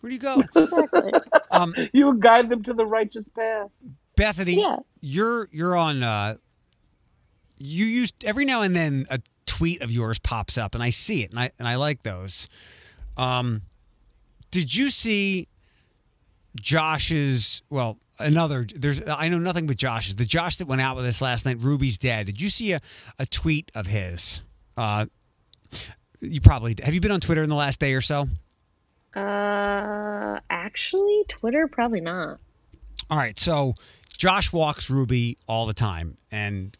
where 0.00 0.10
do 0.10 0.14
you 0.14 0.20
go?" 0.20 0.42
exactly. 0.56 1.12
um, 1.50 1.74
You 1.92 2.06
would 2.06 2.20
guide 2.20 2.48
them 2.48 2.62
to 2.64 2.72
the 2.74 2.86
righteous 2.86 3.24
path. 3.34 3.68
Bethany, 4.16 4.60
Yeah. 4.60 4.76
you're 5.00 5.48
you're 5.52 5.76
on. 5.76 6.02
Uh, 6.02 6.36
you 7.56 7.84
used 7.86 8.24
every 8.24 8.44
now 8.44 8.62
and 8.62 8.74
then 8.76 9.06
a 9.10 9.20
tweet 9.46 9.80
of 9.82 9.90
yours 9.90 10.18
pops 10.18 10.56
up, 10.58 10.74
and 10.74 10.82
I 10.84 10.90
see 10.90 11.22
it, 11.24 11.30
and 11.30 11.38
I 11.40 11.50
and 11.58 11.66
I 11.66 11.76
like 11.76 12.02
those. 12.02 12.48
Um, 13.16 13.62
did 14.50 14.74
you 14.74 14.90
see 14.90 15.48
Josh's? 16.60 17.62
Well, 17.70 17.98
another. 18.18 18.66
There's 18.74 19.02
I 19.06 19.28
know 19.28 19.38
nothing 19.38 19.66
but 19.66 19.76
Josh's. 19.76 20.16
The 20.16 20.24
Josh 20.24 20.56
that 20.58 20.66
went 20.66 20.80
out 20.80 20.96
with 20.96 21.06
us 21.06 21.20
last 21.20 21.46
night. 21.46 21.58
Ruby's 21.60 21.98
dead. 21.98 22.26
Did 22.26 22.40
you 22.40 22.48
see 22.50 22.72
a, 22.72 22.80
a 23.18 23.26
tweet 23.26 23.70
of 23.74 23.86
his? 23.86 24.42
Uh, 24.76 25.06
you 26.20 26.40
probably 26.40 26.76
have. 26.82 26.94
You 26.94 27.00
been 27.00 27.10
on 27.10 27.20
Twitter 27.20 27.42
in 27.42 27.48
the 27.48 27.54
last 27.54 27.80
day 27.80 27.94
or 27.94 28.00
so? 28.00 28.26
Uh, 29.14 30.38
actually, 30.50 31.24
Twitter 31.28 31.66
probably 31.68 32.00
not. 32.00 32.38
All 33.10 33.16
right, 33.16 33.38
so 33.38 33.74
Josh 34.16 34.52
walks 34.52 34.90
Ruby 34.90 35.38
all 35.46 35.66
the 35.66 35.74
time, 35.74 36.18
and 36.30 36.76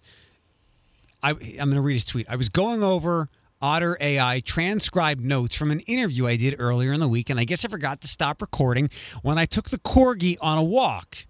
I, 1.22 1.30
I'm 1.30 1.36
going 1.36 1.74
to 1.74 1.80
read 1.80 1.94
his 1.94 2.04
tweet. 2.04 2.28
I 2.28 2.36
was 2.36 2.48
going 2.48 2.82
over 2.82 3.28
Otter 3.60 3.96
AI 4.00 4.40
transcribed 4.40 5.24
notes 5.24 5.54
from 5.54 5.70
an 5.70 5.80
interview 5.80 6.26
I 6.26 6.36
did 6.36 6.54
earlier 6.58 6.92
in 6.92 7.00
the 7.00 7.08
week, 7.08 7.28
and 7.28 7.40
I 7.40 7.44
guess 7.44 7.64
I 7.64 7.68
forgot 7.68 8.00
to 8.02 8.08
stop 8.08 8.40
recording 8.40 8.90
when 9.22 9.38
I 9.38 9.46
took 9.46 9.70
the 9.70 9.78
corgi 9.78 10.36
on 10.40 10.58
a 10.58 10.62
walk. 10.62 11.26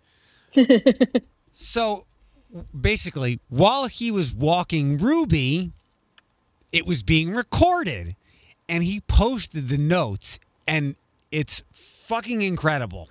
so 1.52 2.06
basically, 2.78 3.40
while 3.48 3.86
he 3.86 4.10
was 4.10 4.34
walking 4.34 4.98
Ruby, 4.98 5.72
it 6.72 6.86
was 6.86 7.02
being 7.02 7.34
recorded, 7.34 8.14
and 8.68 8.84
he 8.84 9.00
posted 9.00 9.68
the 9.68 9.78
notes, 9.78 10.38
and 10.66 10.96
it's 11.30 11.62
fucking 11.72 12.42
incredible. 12.42 13.08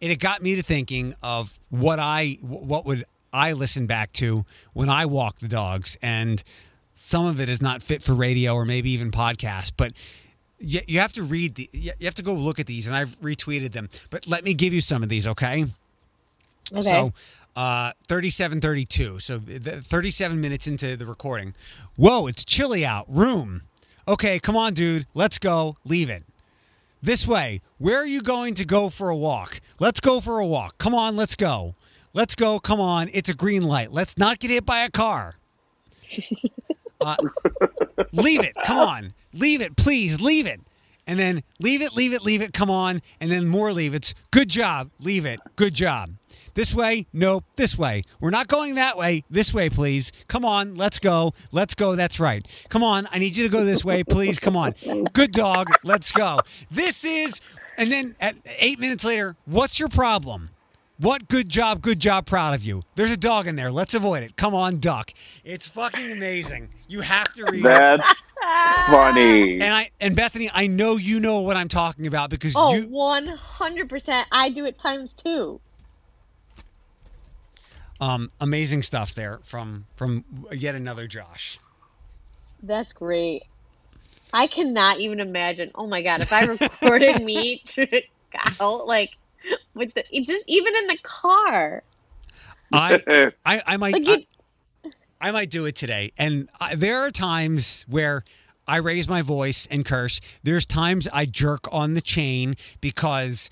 And 0.00 0.12
it 0.12 0.16
got 0.16 0.42
me 0.42 0.56
to 0.56 0.62
thinking 0.62 1.14
of 1.22 1.58
what 1.70 1.98
I 1.98 2.38
what 2.42 2.84
would 2.84 3.04
I 3.32 3.52
listen 3.52 3.86
back 3.86 4.12
to 4.14 4.44
when 4.72 4.88
I 4.88 5.06
walk 5.06 5.38
the 5.38 5.48
dogs, 5.48 5.98
and 6.02 6.42
some 7.08 7.24
of 7.24 7.40
it 7.40 7.48
is 7.48 7.62
not 7.62 7.82
fit 7.82 8.02
for 8.02 8.12
radio 8.12 8.52
or 8.52 8.66
maybe 8.66 8.90
even 8.90 9.10
podcast, 9.10 9.72
but. 9.76 9.92
You, 10.60 10.80
you 10.88 10.98
have 10.98 11.12
to 11.12 11.22
read 11.22 11.54
the. 11.54 11.70
You 11.72 11.92
have 12.02 12.16
to 12.16 12.22
go 12.24 12.32
look 12.32 12.58
at 12.58 12.66
these, 12.66 12.88
and 12.88 12.96
I've 12.96 13.16
retweeted 13.20 13.70
them. 13.70 13.88
But 14.10 14.26
let 14.26 14.42
me 14.42 14.54
give 14.54 14.74
you 14.74 14.80
some 14.80 15.04
of 15.04 15.08
these, 15.08 15.24
okay? 15.24 15.66
Okay. 16.72 16.82
So, 16.82 17.12
uh, 17.54 17.92
3732. 18.08 19.20
So, 19.20 19.38
37 19.38 20.40
minutes 20.40 20.66
into 20.66 20.96
the 20.96 21.06
recording. 21.06 21.54
Whoa, 21.94 22.26
it's 22.26 22.44
chilly 22.44 22.84
out. 22.84 23.06
Room. 23.08 23.62
Okay, 24.08 24.40
come 24.40 24.56
on, 24.56 24.74
dude. 24.74 25.06
Let's 25.14 25.38
go. 25.38 25.76
Leave 25.84 26.10
it. 26.10 26.24
This 27.00 27.24
way. 27.24 27.60
Where 27.78 27.98
are 27.98 28.06
you 28.06 28.20
going 28.20 28.54
to 28.54 28.64
go 28.64 28.88
for 28.88 29.10
a 29.10 29.16
walk? 29.16 29.60
Let's 29.78 30.00
go 30.00 30.20
for 30.20 30.40
a 30.40 30.46
walk. 30.46 30.76
Come 30.78 30.94
on, 30.94 31.16
let's 31.16 31.36
go. 31.36 31.76
Let's 32.12 32.34
go. 32.34 32.58
Come 32.58 32.80
on. 32.80 33.10
It's 33.12 33.28
a 33.28 33.34
green 33.34 33.62
light. 33.62 33.92
Let's 33.92 34.18
not 34.18 34.40
get 34.40 34.50
hit 34.50 34.66
by 34.66 34.80
a 34.80 34.90
car. 34.90 35.36
Uh, 37.00 37.16
leave 38.12 38.40
it. 38.40 38.54
Come 38.64 38.78
on. 38.78 39.14
Leave 39.32 39.60
it. 39.60 39.76
Please 39.76 40.20
leave 40.20 40.46
it. 40.46 40.60
And 41.06 41.18
then 41.18 41.42
leave 41.58 41.80
it, 41.80 41.94
leave 41.94 42.12
it, 42.12 42.22
leave 42.22 42.42
it. 42.42 42.52
Come 42.52 42.70
on. 42.70 43.00
And 43.20 43.30
then 43.30 43.48
more 43.48 43.72
leave 43.72 43.94
it's. 43.94 44.14
Good 44.30 44.48
job. 44.50 44.90
Leave 45.00 45.24
it. 45.24 45.40
Good 45.56 45.72
job. 45.72 46.10
This 46.54 46.74
way? 46.74 47.06
Nope. 47.12 47.44
This 47.56 47.78
way. 47.78 48.02
We're 48.20 48.30
not 48.30 48.48
going 48.48 48.74
that 48.74 48.98
way. 48.98 49.24
This 49.30 49.54
way, 49.54 49.70
please. 49.70 50.12
Come 50.26 50.44
on. 50.44 50.74
Let's 50.74 50.98
go. 50.98 51.32
Let's 51.50 51.74
go. 51.74 51.94
That's 51.94 52.20
right. 52.20 52.46
Come 52.68 52.82
on. 52.82 53.08
I 53.10 53.18
need 53.18 53.36
you 53.36 53.44
to 53.44 53.50
go 53.50 53.64
this 53.64 53.84
way, 53.84 54.04
please. 54.04 54.38
Come 54.38 54.56
on. 54.56 54.74
Good 55.12 55.32
dog. 55.32 55.68
Let's 55.82 56.12
go. 56.12 56.40
This 56.70 57.04
is. 57.04 57.40
And 57.78 57.92
then 57.92 58.16
at 58.20 58.34
eight 58.58 58.80
minutes 58.80 59.04
later, 59.04 59.36
what's 59.46 59.78
your 59.78 59.88
problem? 59.88 60.50
What 61.00 61.28
good 61.28 61.48
job, 61.48 61.80
good 61.80 62.00
job, 62.00 62.26
proud 62.26 62.54
of 62.54 62.64
you. 62.64 62.82
There's 62.96 63.12
a 63.12 63.16
dog 63.16 63.46
in 63.46 63.54
there. 63.54 63.70
Let's 63.70 63.94
avoid 63.94 64.24
it. 64.24 64.36
Come 64.36 64.52
on, 64.52 64.80
duck. 64.80 65.12
It's 65.44 65.66
fucking 65.66 66.10
amazing. 66.10 66.70
You 66.88 67.02
have 67.02 67.32
to 67.34 67.44
read 67.44 67.64
it. 67.64 67.68
That's 67.68 68.12
funny. 68.90 69.54
And 69.60 69.74
I 69.74 69.90
and 70.00 70.16
Bethany, 70.16 70.50
I 70.52 70.66
know 70.66 70.96
you 70.96 71.20
know 71.20 71.38
what 71.40 71.56
I'm 71.56 71.68
talking 71.68 72.06
about 72.08 72.30
because 72.30 72.54
oh, 72.56 72.74
you 72.74 72.88
100%. 72.88 74.24
I 74.32 74.50
do 74.50 74.64
it 74.64 74.78
times 74.78 75.12
two. 75.14 75.60
um 78.00 78.30
amazing 78.40 78.82
stuff 78.82 79.14
there 79.14 79.40
from 79.44 79.86
from 79.94 80.24
yet 80.52 80.74
another 80.74 81.06
Josh. 81.06 81.58
That's 82.62 82.92
great. 82.92 83.44
I 84.32 84.46
cannot 84.48 84.98
even 85.00 85.20
imagine. 85.20 85.70
Oh 85.76 85.86
my 85.86 86.02
god, 86.02 86.22
if 86.22 86.32
I 86.32 86.44
recorded 86.44 87.22
me 87.24 87.62
out 88.60 88.86
like 88.86 89.10
with 89.74 89.94
the 89.94 90.04
just 90.22 90.44
even 90.46 90.76
in 90.76 90.86
the 90.86 90.98
car. 91.02 91.82
I 92.72 93.32
I, 93.46 93.62
I 93.66 93.76
might 93.76 93.92
Like 93.94 94.08
I, 94.08 94.10
you 94.12 94.24
I 95.20 95.30
might 95.30 95.50
do 95.50 95.64
it 95.66 95.74
today. 95.74 96.12
And 96.16 96.48
I, 96.60 96.74
there 96.74 96.98
are 96.98 97.10
times 97.10 97.84
where 97.88 98.24
I 98.66 98.76
raise 98.76 99.08
my 99.08 99.22
voice 99.22 99.66
and 99.70 99.84
curse. 99.84 100.20
There's 100.42 100.66
times 100.66 101.08
I 101.12 101.24
jerk 101.24 101.66
on 101.72 101.94
the 101.94 102.00
chain 102.00 102.54
because 102.80 103.50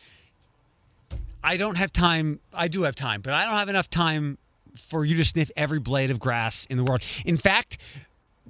I 1.43 1.57
don't 1.57 1.77
have 1.77 1.93
time. 1.93 2.41
I 2.53 2.69
do 2.69 2.83
have 2.83 2.95
time, 2.95 3.21
but 3.21 3.33
I 3.33 3.45
don't 3.45 3.59
have 3.59 3.69
enough 3.69 3.91
time 3.91 4.39
for 4.77 5.05
you 5.05 5.17
to 5.17 5.25
sniff 5.25 5.51
every 5.57 5.81
blade 5.81 6.11
of 6.11 6.21
grass 6.21 6.67
in 6.67 6.77
the 6.77 6.85
world. 6.85 7.03
In 7.25 7.37
fact, 7.37 7.79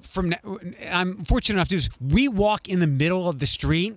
from 0.03 0.31
now- 0.31 0.59
I'm 0.91 1.25
fortunate 1.25 1.57
enough 1.57 1.69
to 1.69 1.77
do 1.77 1.81
this. 1.81 1.89
We 2.01 2.29
walk 2.29 2.69
in 2.69 2.81
the 2.81 2.87
middle 2.87 3.29
of 3.29 3.39
the 3.39 3.47
street 3.47 3.97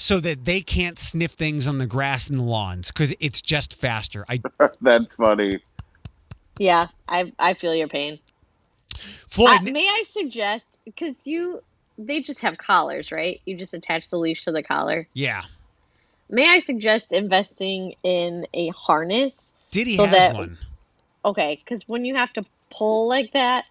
so 0.00 0.18
that 0.18 0.46
they 0.46 0.62
can't 0.62 0.98
sniff 0.98 1.32
things 1.32 1.66
on 1.66 1.76
the 1.76 1.86
grass 1.86 2.28
and 2.30 2.38
the 2.38 2.42
lawns 2.42 2.88
because 2.88 3.14
it's 3.20 3.42
just 3.42 3.74
faster. 3.74 4.24
I 4.28 4.40
That's 4.80 5.14
funny. 5.14 5.60
Yeah, 6.58 6.84
I 7.06 7.32
I 7.38 7.52
feel 7.54 7.74
your 7.74 7.88
pain. 7.88 8.18
Floyd. 8.96 9.60
Uh, 9.60 9.72
may 9.72 9.86
I 9.86 10.04
suggest 10.10 10.64
because 10.86 11.14
you 11.24 11.62
they 11.98 12.22
just 12.22 12.40
have 12.40 12.56
collars, 12.56 13.12
right? 13.12 13.40
You 13.44 13.56
just 13.58 13.74
attach 13.74 14.08
the 14.08 14.16
leash 14.18 14.44
to 14.44 14.52
the 14.52 14.62
collar. 14.62 15.06
yeah, 15.12 15.42
May 16.30 16.48
I 16.48 16.60
suggest 16.60 17.12
investing 17.12 17.94
in 18.02 18.46
a 18.54 18.68
harness? 18.68 19.36
Diddy 19.70 19.96
So 19.96 20.04
has 20.06 20.12
that- 20.18 20.34
one. 20.34 20.56
Okay, 21.24 21.60
because 21.62 21.86
when 21.86 22.06
you 22.06 22.14
have 22.14 22.32
to 22.32 22.44
pull 22.70 23.06
like 23.06 23.32
that, 23.34 23.66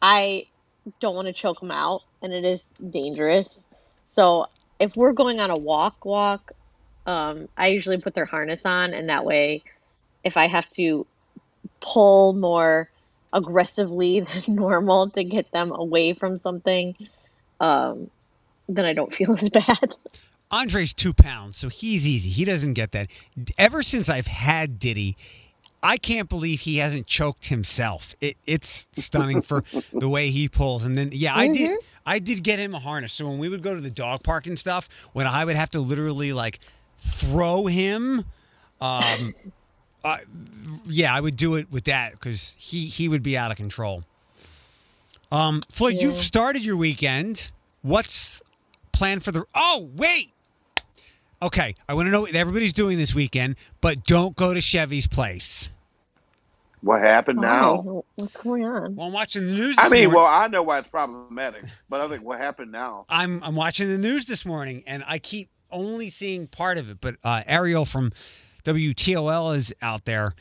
I 0.00 0.46
don't 1.00 1.16
want 1.16 1.26
to 1.26 1.32
choke 1.32 1.58
them 1.58 1.72
out, 1.72 2.02
and 2.22 2.32
it 2.32 2.44
is 2.44 2.62
dangerous. 2.90 3.66
So 4.14 4.46
if 4.80 4.96
we're 4.96 5.12
going 5.12 5.38
on 5.38 5.50
a 5.50 5.58
walk, 5.58 6.04
walk, 6.04 6.52
um, 7.06 7.48
I 7.56 7.68
usually 7.68 7.98
put 7.98 8.14
their 8.14 8.24
harness 8.24 8.64
on, 8.64 8.94
and 8.94 9.08
that 9.10 9.24
way, 9.24 9.62
if 10.24 10.36
I 10.36 10.48
have 10.48 10.68
to 10.70 11.06
pull 11.80 12.32
more 12.32 12.88
aggressively 13.32 14.20
than 14.46 14.56
normal 14.56 15.10
to 15.10 15.22
get 15.22 15.52
them 15.52 15.70
away 15.70 16.14
from 16.14 16.40
something, 16.40 16.96
um, 17.60 18.10
then 18.68 18.84
I 18.84 18.94
don't 18.94 19.14
feel 19.14 19.34
as 19.34 19.48
bad. 19.50 19.94
Andre's 20.50 20.92
two 20.92 21.12
pounds, 21.12 21.58
so 21.58 21.68
he's 21.68 22.08
easy. 22.08 22.30
He 22.30 22.44
doesn't 22.44 22.72
get 22.72 22.90
that. 22.90 23.08
Ever 23.56 23.84
since 23.84 24.08
I've 24.08 24.26
had 24.26 24.80
Diddy, 24.80 25.16
I 25.82 25.96
can't 25.96 26.28
believe 26.28 26.60
he 26.60 26.76
hasn't 26.78 27.06
choked 27.06 27.46
himself. 27.46 28.14
It, 28.20 28.36
it's 28.46 28.88
stunning 28.92 29.40
for 29.40 29.64
the 29.92 30.08
way 30.08 30.30
he 30.30 30.48
pulls. 30.48 30.84
And 30.84 30.96
then, 30.98 31.10
yeah, 31.12 31.34
I 31.34 31.48
did. 31.48 31.70
Mhm. 31.70 31.76
I 32.06 32.18
did 32.18 32.42
get 32.42 32.58
him 32.58 32.74
a 32.74 32.78
harness. 32.80 33.12
So 33.12 33.26
when 33.28 33.38
we 33.38 33.48
would 33.48 33.62
go 33.62 33.74
to 33.74 33.80
the 33.80 33.90
dog 33.90 34.22
park 34.22 34.46
and 34.46 34.58
stuff, 34.58 34.88
when 35.12 35.26
I 35.26 35.44
would 35.44 35.56
have 35.56 35.70
to 35.70 35.80
literally 35.80 36.32
like 36.32 36.58
throw 36.98 37.66
him, 37.66 38.24
um, 38.80 39.34
uh, 40.04 40.18
yeah, 40.86 41.14
I 41.14 41.20
would 41.20 41.36
do 41.36 41.54
it 41.54 41.70
with 41.70 41.84
that 41.84 42.12
because 42.12 42.54
he 42.58 42.86
he 42.86 43.08
would 43.08 43.22
be 43.22 43.36
out 43.38 43.50
of 43.50 43.56
control. 43.56 44.04
Um, 45.32 45.62
Floyd, 45.70 45.96
you've 46.00 46.16
started 46.16 46.64
your 46.64 46.76
weekend. 46.76 47.50
What's 47.82 48.42
planned 48.92 49.22
for 49.22 49.30
the? 49.32 49.44
Oh, 49.54 49.88
wait. 49.94 50.32
Okay, 51.42 51.74
I 51.88 51.94
want 51.94 52.06
to 52.06 52.10
know 52.10 52.22
what 52.22 52.34
everybody's 52.34 52.74
doing 52.74 52.98
this 52.98 53.14
weekend, 53.14 53.56
but 53.80 54.04
don't 54.04 54.36
go 54.36 54.52
to 54.52 54.60
Chevy's 54.60 55.06
place. 55.06 55.70
What 56.82 57.02
happened 57.02 57.40
now? 57.40 57.84
Oh, 57.86 58.04
what's 58.14 58.36
going 58.36 58.64
on? 58.64 58.96
Well, 58.96 59.06
I'm 59.06 59.12
watching 59.12 59.46
the 59.46 59.52
news. 59.52 59.76
I 59.78 59.88
mean, 59.88 60.04
morning. 60.04 60.14
well, 60.14 60.26
I 60.26 60.46
know 60.48 60.62
why 60.62 60.78
it's 60.78 60.88
problematic, 60.88 61.64
but 61.88 62.00
I 62.00 62.08
think 62.08 62.24
what 62.24 62.38
happened 62.38 62.72
now? 62.72 63.04
I'm 63.08 63.42
I'm 63.42 63.54
watching 63.54 63.88
the 63.88 63.98
news 63.98 64.26
this 64.26 64.46
morning, 64.46 64.82
and 64.86 65.04
I 65.06 65.18
keep 65.18 65.50
only 65.70 66.08
seeing 66.08 66.46
part 66.46 66.78
of 66.78 66.90
it, 66.90 66.98
but 67.00 67.16
uh, 67.22 67.42
Ariel 67.46 67.84
from 67.84 68.12
WTOL 68.64 69.54
is 69.56 69.74
out 69.82 70.04
there, 70.04 70.32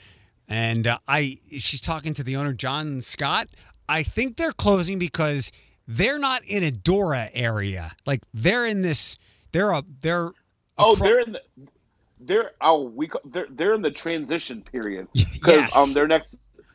and 0.47 0.87
uh, 0.87 0.99
I 1.07 1.37
she's 1.57 1.81
talking 1.81 2.13
to 2.13 2.23
the 2.23 2.35
owner 2.35 2.53
John 2.53 3.01
Scott. 3.01 3.47
I 3.87 4.03
think 4.03 4.37
they're 4.37 4.51
closing 4.51 4.99
because 4.99 5.51
they're 5.87 6.19
not 6.19 6.43
in 6.45 6.63
a 6.63 6.71
Dora 6.71 7.29
area. 7.33 7.93
Like 8.05 8.21
they're 8.33 8.65
in 8.65 8.81
this. 8.81 9.17
They're 9.51 9.71
a. 9.71 9.83
They're. 10.01 10.31
Oh, 10.79 10.93
acro- 10.93 11.07
they're 11.07 11.19
in 11.19 11.31
the 11.33 11.41
they're 12.21 12.51
oh 12.61 12.89
we 12.89 13.09
they're 13.25 13.47
they're 13.49 13.73
in 13.73 13.81
the 13.81 13.91
transition 13.91 14.61
period 14.61 15.07
because 15.13 15.61
Yes. 15.61 15.75
um 15.75 15.93
they're 15.93 16.07
next 16.07 16.27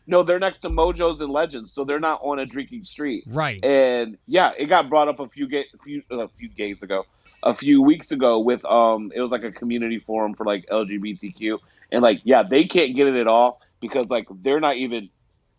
no 0.06 0.22
they're 0.22 0.38
next 0.38 0.60
to 0.62 0.70
Mojos 0.70 1.20
and 1.20 1.30
Legends 1.30 1.72
so 1.72 1.84
they're 1.84 2.00
not 2.00 2.20
on 2.22 2.38
a 2.38 2.46
drinking 2.46 2.84
street 2.84 3.24
right. 3.26 3.62
and 3.64 4.16
yeah 4.26 4.52
it 4.58 4.66
got 4.66 4.88
brought 4.88 5.08
up 5.08 5.20
a 5.20 5.28
few 5.28 5.46
ga- 5.48 5.66
a 5.74 5.78
few 5.84 6.02
a 6.10 6.28
few 6.28 6.48
days 6.48 6.80
ago 6.82 7.04
a 7.42 7.54
few 7.54 7.82
weeks 7.82 8.10
ago 8.10 8.38
with 8.38 8.64
um 8.64 9.12
it 9.14 9.20
was 9.20 9.30
like 9.30 9.42
a 9.44 9.52
community 9.52 9.98
forum 9.98 10.34
for 10.34 10.44
like 10.46 10.64
LGBTQ 10.72 11.58
and 11.92 12.02
like 12.02 12.20
yeah 12.24 12.42
they 12.42 12.64
can't 12.64 12.96
get 12.96 13.06
it 13.06 13.14
at 13.14 13.26
all 13.26 13.60
because 13.80 14.06
like 14.08 14.26
they're 14.42 14.60
not 14.60 14.76
even 14.76 15.10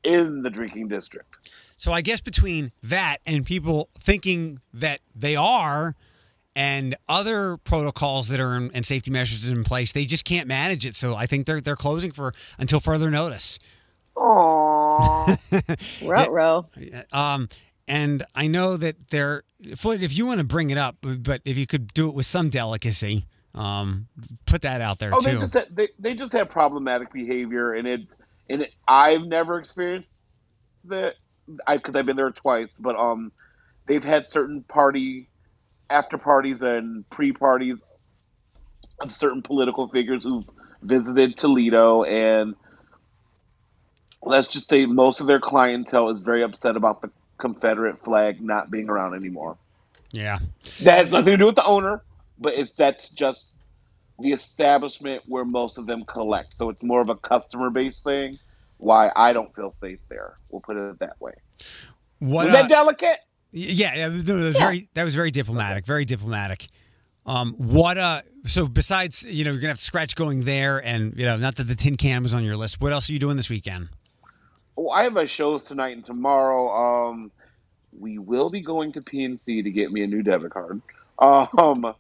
in 0.04 0.42
the 0.42 0.50
drinking 0.50 0.88
district 0.88 1.50
So 1.78 1.92
I 1.94 2.02
guess 2.02 2.22
between 2.22 2.72
that 2.82 3.18
and 3.26 3.46
people 3.46 3.90
thinking 4.00 4.62
that 4.74 5.00
they 5.16 5.36
are 5.36 5.96
and 6.56 6.96
other 7.10 7.58
protocols 7.58 8.30
that 8.30 8.40
are 8.40 8.56
in, 8.56 8.72
and 8.74 8.86
safety 8.86 9.12
measures 9.12 9.50
in 9.50 9.64
place, 9.64 9.92
they 9.92 10.06
just 10.06 10.26
can't 10.26 10.48
manage 10.48 10.86
it. 10.86 10.96
So 10.96 11.16
I 11.16 11.26
think 11.26 11.46
they're 11.46 11.62
they're 11.62 11.76
closing 11.76 12.12
for 12.12 12.34
until 12.58 12.80
further 12.80 13.10
notice. 13.12 13.60
Aww. 14.16 16.08
Row 16.08 16.30
row. 16.32 16.70
Um, 17.12 17.50
and 17.88 18.24
I 18.34 18.48
know 18.48 18.78
that 18.78 19.10
they're 19.10 19.44
Floyd. 19.76 20.02
If 20.02 20.18
you 20.18 20.26
want 20.26 20.40
to 20.40 20.46
bring 20.46 20.70
it 20.70 20.78
up, 20.78 20.98
but 21.02 21.42
if 21.46 21.58
you 21.58 21.68
could 21.68 21.94
do 21.94 22.10
it 22.10 22.16
with 22.16 22.26
some 22.26 22.50
delicacy, 22.50 23.26
um, 23.54 24.08
put 24.46 24.62
that 24.64 24.82
out 24.82 25.00
there 25.00 25.14
Oh, 25.14 25.20
too. 25.20 25.32
they 25.34 25.40
just 25.40 25.54
ha- 25.54 25.66
they 25.70 25.90
they 26.00 26.14
just 26.14 26.34
have 26.34 26.50
problematic 26.50 27.12
behavior, 27.12 27.74
and 27.74 27.88
it's 27.88 28.16
and 28.50 28.62
it, 28.64 28.74
I've 28.88 29.24
never 29.24 29.60
experienced 29.60 30.12
that 30.86 31.16
I 31.68 31.78
because 31.78 31.96
I've 31.96 32.06
been 32.06 32.16
there 32.18 32.32
twice, 32.32 32.70
but 32.80 32.96
um, 32.96 33.32
they've 33.88 34.04
had 34.04 34.28
certain 34.28 34.64
party 34.64 35.30
after 35.90 36.18
parties 36.18 36.62
and 36.62 37.10
pre 37.10 37.32
parties 37.32 37.78
of 39.00 39.14
certain 39.14 39.42
political 39.42 39.88
figures 39.88 40.24
who've 40.24 40.50
visited 40.82 41.36
Toledo, 41.36 42.04
and 42.04 42.56
let's 44.24 44.48
just 44.48 44.70
say 44.70 44.86
most 44.86 45.22
of 45.22 45.28
their 45.28 45.40
clientele 45.40 46.10
is 46.10 46.24
very 46.24 46.44
upset 46.44 46.76
about 46.76 47.02
the 47.02 47.10
Confederate 47.38 48.04
flag 48.04 48.42
not 48.42 48.72
being 48.72 48.90
around 48.90 49.14
anymore. 49.14 49.58
yeah. 50.12 50.40
That 50.82 51.00
has 51.00 51.12
nothing 51.12 51.32
to 51.32 51.38
do 51.38 51.46
with 51.46 51.56
the 51.56 51.66
owner, 51.66 52.02
but 52.40 52.54
it's 52.54 52.72
that's 52.72 53.10
just 53.10 53.48
the 54.20 54.32
establishment 54.32 55.24
where 55.28 55.44
most 55.44 55.78
of 55.78 55.88
them 55.88 56.06
collect. 56.06 56.56
So 56.56 56.70
it's 56.70 56.82
more 56.82 57.02
of 57.02 57.10
a 57.10 57.16
customer 57.16 57.70
based 57.70 58.04
thing. 58.04 58.40
Why 58.78 59.12
I 59.16 59.34
don't 59.34 59.54
feel 59.56 59.72
safe 59.72 60.00
there. 60.10 60.38
We'll 60.50 60.62
put 60.62 60.78
it 60.78 61.00
that 61.00 61.20
way. 61.20 61.34
What? 62.20 62.46
Was 62.46 62.56
uh, 62.56 62.62
that 62.62 62.70
delicate? 62.70 63.20
Yeah, 63.56 63.96
yeah, 63.96 64.08
no, 64.10 64.18
that 64.22 64.34
was 64.34 64.56
Yeah. 64.56 64.66
very 64.66 64.90
that 64.96 65.04
was 65.06 65.16
very 65.16 65.32
diplomatic, 65.32 65.86
very 65.86 66.06
diplomatic. 66.06 66.68
Um, 67.26 67.54
what 67.54 67.98
uh 67.98 68.22
so 68.46 68.68
besides, 68.68 69.24
you 69.24 69.46
know, 69.46 69.52
you're 69.52 69.62
gonna 69.62 69.70
have 69.72 69.80
scratch 69.80 70.16
going 70.16 70.44
there 70.44 70.84
and 70.84 71.14
you 71.18 71.26
know, 71.26 71.38
not 71.38 71.56
that 71.56 71.64
the 71.64 71.76
tin 71.76 71.96
can 71.98 72.22
was 72.22 72.34
on 72.34 72.44
your 72.44 72.58
list, 72.58 72.82
what 72.82 72.92
else 72.92 73.10
are 73.10 73.14
you 73.14 73.20
doing 73.20 73.38
this 73.38 73.50
weekend? 73.50 73.90
Well, 74.76 74.92
I 74.92 75.04
have 75.04 75.16
a 75.16 75.26
shows 75.26 75.66
tonight 75.66 75.96
and 75.96 76.04
tomorrow. 76.04 77.10
Um, 77.10 77.32
we 77.98 78.18
will 78.18 78.50
be 78.50 78.60
going 78.62 78.92
to 78.94 79.02
PNC 79.02 79.64
to 79.64 79.72
get 79.72 79.92
me 79.92 80.04
a 80.04 80.08
new 80.08 80.22
debit 80.22 80.52
card. 80.52 80.82
Um, 81.18 81.96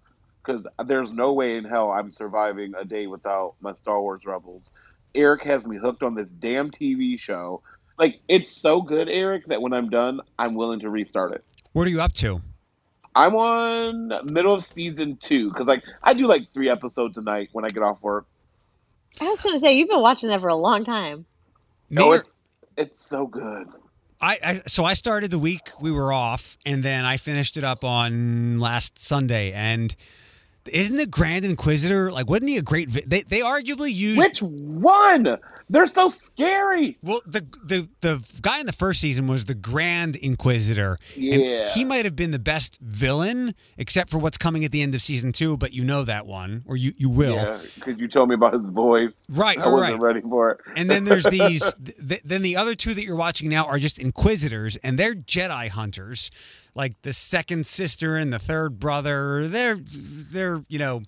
because 0.45 0.65
there's 0.85 1.11
no 1.11 1.33
way 1.33 1.57
in 1.57 1.63
hell 1.63 1.91
I'm 1.91 2.11
surviving 2.11 2.73
a 2.77 2.85
day 2.85 3.07
without 3.07 3.55
my 3.61 3.73
Star 3.73 3.99
Wars 3.99 4.25
Rebels. 4.25 4.69
Eric 5.15 5.43
has 5.43 5.65
me 5.65 5.77
hooked 5.77 6.03
on 6.03 6.13
this 6.15 6.27
damn 6.39 6.69
TV 6.69 7.19
show. 7.19 7.61
Like 7.97 8.19
it's 8.27 8.51
so 8.51 8.81
good, 8.81 9.09
Eric, 9.09 9.47
that 9.47 9.61
when 9.61 9.73
I'm 9.73 9.89
done, 9.89 10.21
I'm 10.37 10.55
willing 10.55 10.79
to 10.81 10.89
restart 10.89 11.33
it. 11.33 11.43
What 11.73 11.87
are 11.87 11.89
you 11.89 12.01
up 12.01 12.13
to? 12.13 12.41
I'm 13.15 13.35
on 13.35 14.11
middle 14.25 14.53
of 14.53 14.63
season 14.65 15.17
two 15.17 15.49
because 15.49 15.67
like 15.67 15.83
I 16.03 16.13
do 16.13 16.27
like 16.27 16.53
three 16.53 16.69
episodes 16.69 17.17
a 17.17 17.21
night 17.21 17.49
when 17.53 17.63
I 17.63 17.69
get 17.69 17.83
off 17.83 18.01
work. 18.01 18.25
I 19.21 19.25
was 19.25 19.39
gonna 19.39 19.59
say 19.59 19.73
you've 19.73 19.89
been 19.89 20.01
watching 20.01 20.29
that 20.29 20.41
for 20.41 20.49
a 20.49 20.55
long 20.55 20.83
time. 20.83 21.25
No, 21.89 22.05
oh, 22.05 22.09
Mayor- 22.09 22.19
it's 22.19 22.37
it's 22.77 23.01
so 23.01 23.25
good. 23.25 23.67
I, 24.21 24.39
I 24.43 24.61
so 24.67 24.85
I 24.85 24.93
started 24.93 25.31
the 25.31 25.39
week 25.39 25.69
we 25.79 25.91
were 25.91 26.11
off, 26.11 26.57
and 26.65 26.83
then 26.83 27.05
I 27.05 27.17
finished 27.17 27.57
it 27.57 27.63
up 27.63 27.83
on 27.83 28.59
last 28.59 28.97
Sunday. 28.99 29.51
And 29.51 29.95
isn't 30.67 30.95
the 30.95 31.05
Grand 31.05 31.45
Inquisitor 31.45 32.11
like? 32.11 32.29
Wasn't 32.29 32.49
he 32.49 32.57
a 32.57 32.61
great? 32.61 32.89
Vi- 32.89 33.03
they 33.05 33.21
they 33.21 33.39
arguably 33.39 33.93
used. 33.93 34.17
Which 34.17 34.41
one? 34.41 35.37
They're 35.69 35.85
so 35.85 36.09
scary. 36.09 36.97
Well, 37.01 37.21
the 37.25 37.45
the 37.63 37.89
the 38.01 38.23
guy 38.41 38.59
in 38.59 38.65
the 38.65 38.73
first 38.73 38.99
season 39.01 39.27
was 39.27 39.45
the 39.45 39.55
Grand 39.55 40.15
Inquisitor. 40.15 40.97
Yeah. 41.15 41.35
And 41.35 41.63
he 41.71 41.83
might 41.85 42.05
have 42.05 42.15
been 42.15 42.31
the 42.31 42.39
best 42.39 42.79
villain, 42.81 43.55
except 43.77 44.09
for 44.09 44.17
what's 44.17 44.37
coming 44.37 44.63
at 44.65 44.71
the 44.71 44.81
end 44.81 44.93
of 44.95 45.01
season 45.01 45.31
two. 45.31 45.57
But 45.57 45.73
you 45.73 45.83
know 45.83 46.03
that 46.03 46.25
one, 46.25 46.63
or 46.65 46.75
you 46.75 46.93
you 46.97 47.09
will. 47.09 47.35
Yeah, 47.35 47.59
because 47.75 47.99
you 47.99 48.07
told 48.07 48.29
me 48.29 48.35
about 48.35 48.53
his 48.53 48.69
voice. 48.69 49.11
Right, 49.29 49.57
I 49.57 49.67
wasn't 49.67 49.93
right. 49.93 50.01
ready 50.01 50.21
for 50.21 50.51
it. 50.51 50.59
And 50.75 50.89
then 50.89 51.05
there's 51.05 51.23
these. 51.29 51.73
Th- 51.83 52.21
then 52.23 52.41
the 52.41 52.55
other 52.57 52.75
two 52.75 52.93
that 52.93 53.03
you're 53.03 53.15
watching 53.15 53.49
now 53.49 53.65
are 53.65 53.79
just 53.79 53.99
Inquisitors, 53.99 54.77
and 54.77 54.97
they're 54.97 55.15
Jedi 55.15 55.69
hunters, 55.69 56.29
like 56.75 57.01
the 57.01 57.13
second 57.13 57.65
sister 57.65 58.15
and 58.15 58.31
the 58.31 58.39
third 58.39 58.79
brother. 58.79 59.47
They're 59.47 59.79
they're 59.81 60.63
you 60.67 60.77
know 60.79 61.01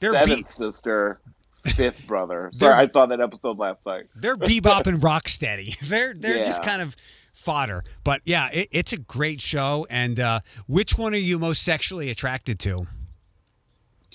they're 0.00 0.12
seventh 0.12 0.46
be- 0.46 0.52
sister, 0.52 1.18
fifth 1.64 2.06
brother. 2.06 2.50
Sorry, 2.54 2.74
I 2.74 2.88
saw 2.88 3.06
that 3.06 3.20
episode 3.20 3.58
last 3.58 3.80
night. 3.86 4.04
they're 4.14 4.36
bebop 4.36 4.86
and 4.86 5.00
rocksteady. 5.00 5.78
They're 5.80 6.14
they're 6.14 6.44
just 6.44 6.62
kind 6.62 6.82
of 6.82 6.94
fodder. 7.32 7.82
But 8.04 8.22
yeah, 8.24 8.48
it, 8.52 8.68
it's 8.70 8.92
a 8.92 8.98
great 8.98 9.40
show. 9.40 9.86
And 9.90 10.20
uh, 10.20 10.40
which 10.66 10.96
one 10.98 11.14
are 11.14 11.18
you 11.18 11.38
most 11.38 11.62
sexually 11.62 12.10
attracted 12.10 12.58
to? 12.60 12.86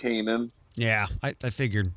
Kanan. 0.02 0.52
Yeah, 0.76 1.08
I, 1.22 1.36
I 1.44 1.50
figured. 1.50 1.94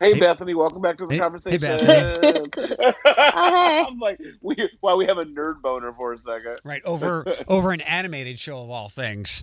Hey, 0.00 0.14
Hey- 0.14 0.20
Bethany, 0.20 0.54
welcome 0.54 0.80
back 0.80 0.98
to 0.98 1.06
the 1.06 1.14
Hey- 1.14 1.16
hey, 1.16 1.22
conversation. 1.22 1.60
Bethany. 1.60 2.50
hey. 3.04 3.84
I'm 3.86 3.98
like, 3.98 4.20
we, 4.40 4.56
wow, 4.80 4.96
we 4.96 5.06
have 5.06 5.18
a 5.18 5.24
nerd 5.24 5.60
boner 5.60 5.92
for 5.92 6.12
a 6.12 6.18
second. 6.20 6.56
Right 6.64 6.82
over 6.84 7.24
over 7.48 7.72
an 7.72 7.80
animated 7.82 8.38
show 8.38 8.62
of 8.62 8.70
all 8.70 8.88
things. 8.88 9.42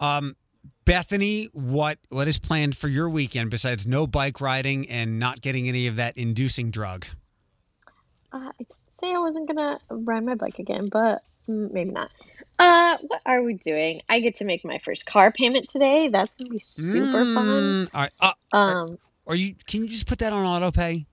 Um, 0.00 0.36
Bethany, 0.84 1.48
what 1.52 1.98
what 2.10 2.28
is 2.28 2.38
planned 2.38 2.76
for 2.76 2.88
your 2.88 3.08
weekend 3.08 3.50
besides 3.50 3.86
no 3.86 4.06
bike 4.06 4.40
riding 4.40 4.88
and 4.88 5.18
not 5.18 5.40
getting 5.40 5.68
any 5.68 5.86
of 5.86 5.96
that 5.96 6.16
inducing 6.16 6.70
drug? 6.70 7.06
Uh, 8.32 8.50
I 8.60 8.64
say 9.00 9.14
I 9.14 9.18
wasn't 9.18 9.48
gonna 9.48 9.78
ride 9.90 10.24
my 10.24 10.34
bike 10.34 10.58
again, 10.58 10.88
but 10.90 11.22
mm, 11.48 11.72
maybe 11.72 11.90
not. 11.90 12.10
Uh, 12.58 12.98
what 13.08 13.20
are 13.26 13.42
we 13.42 13.54
doing? 13.54 14.02
I 14.08 14.20
get 14.20 14.36
to 14.38 14.44
make 14.44 14.64
my 14.64 14.78
first 14.84 15.06
car 15.06 15.32
payment 15.32 15.68
today. 15.70 16.08
That's 16.08 16.32
gonna 16.34 16.50
be 16.50 16.60
super 16.60 17.10
fun. 17.34 17.46
Mm, 17.46 17.90
All 17.94 18.00
right. 18.02 18.12
Uh, 18.20 18.32
Um, 18.52 18.98
are 19.26 19.34
you? 19.34 19.54
Can 19.66 19.82
you 19.82 19.88
just 19.88 20.06
put 20.06 20.18
that 20.18 20.32
on 20.32 20.44
auto 20.44 20.70
pay? 20.70 21.06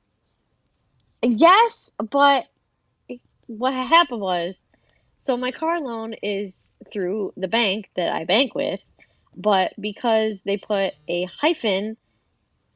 yes, 1.23 1.89
but 1.97 2.45
what 3.47 3.73
happened 3.73 4.21
was, 4.21 4.55
so 5.25 5.37
my 5.37 5.51
car 5.51 5.79
loan 5.79 6.15
is 6.21 6.51
through 6.91 7.33
the 7.37 7.47
bank 7.47 7.89
that 7.95 8.13
I 8.13 8.25
bank 8.25 8.55
with, 8.55 8.79
but 9.35 9.73
because 9.79 10.35
they 10.45 10.57
put 10.57 10.93
a 11.07 11.25
hyphen 11.39 11.97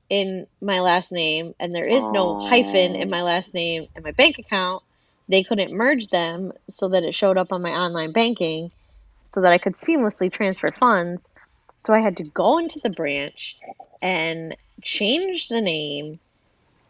in 0.10 0.46
my 0.62 0.80
last 0.82 1.12
name 1.12 1.56
and 1.60 1.74
there 1.74 1.88
is 1.88 2.04
no 2.12 2.48
hyphen 2.48 2.96
in 2.96 3.10
my 3.10 3.24
last 3.24 3.54
name 3.54 3.88
and 3.96 4.04
my 4.04 4.12
bank 4.12 4.38
account, 4.38 4.84
they 5.28 5.44
couldn't 5.44 5.74
merge 5.74 6.08
them 6.10 6.54
so 6.70 6.90
that 6.90 7.04
it 7.04 7.16
showed 7.16 7.38
up 7.38 7.52
on 7.52 7.62
my 7.62 7.72
online 7.72 8.12
banking 8.12 8.72
so 9.34 9.42
that 9.42 9.52
I 9.52 9.58
could 9.58 9.74
seamlessly 9.74 10.32
transfer 10.32 10.70
funds. 10.80 11.22
So 11.86 11.94
I 11.94 12.00
had 12.00 12.18
to 12.18 12.24
go 12.24 12.58
into 12.58 12.80
the 12.84 12.90
branch 12.90 13.56
and 14.02 14.58
change 14.82 15.50
the 15.50 15.62
name 15.62 16.20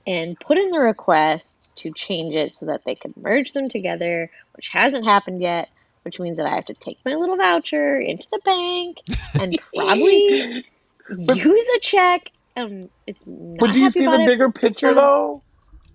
and 0.08 0.39
put 0.39 0.58
in 0.58 0.72
the 0.72 0.80
request 0.80 1.58
to 1.78 1.91
change 1.91 2.34
it 2.34 2.56
so 2.56 2.66
that 2.68 2.86
they 2.86 2.96
could 2.96 3.16
merge 3.18 3.52
them 3.52 3.68
together, 3.68 4.32
which 4.56 4.70
hasn't 4.72 5.04
happened 5.04 5.41
yet, 5.41 5.68
which 6.04 6.18
means 6.20 6.38
that 6.38 6.46
I 6.46 6.56
have 6.56 6.66
to 6.66 6.74
take 6.76 6.98
my 7.04 7.14
little 7.16 7.36
voucher 7.36 8.00
into 8.00 8.26
the 8.32 8.39
bank 8.46 8.98
and 9.38 9.60
probably 9.76 10.64
use 11.10 11.68
a 11.76 11.80
check. 11.82 12.32
Um, 12.56 12.89
it's 13.06 13.20
not 13.26 13.60
But 13.60 13.74
do 13.74 13.82
you 13.82 13.89
see 13.89 14.06
about 14.06 14.20
the 14.20 14.24
it. 14.24 14.28
bigger 14.28 14.50
picture, 14.50 14.89
Um, 14.89 14.96
though? 14.96 15.43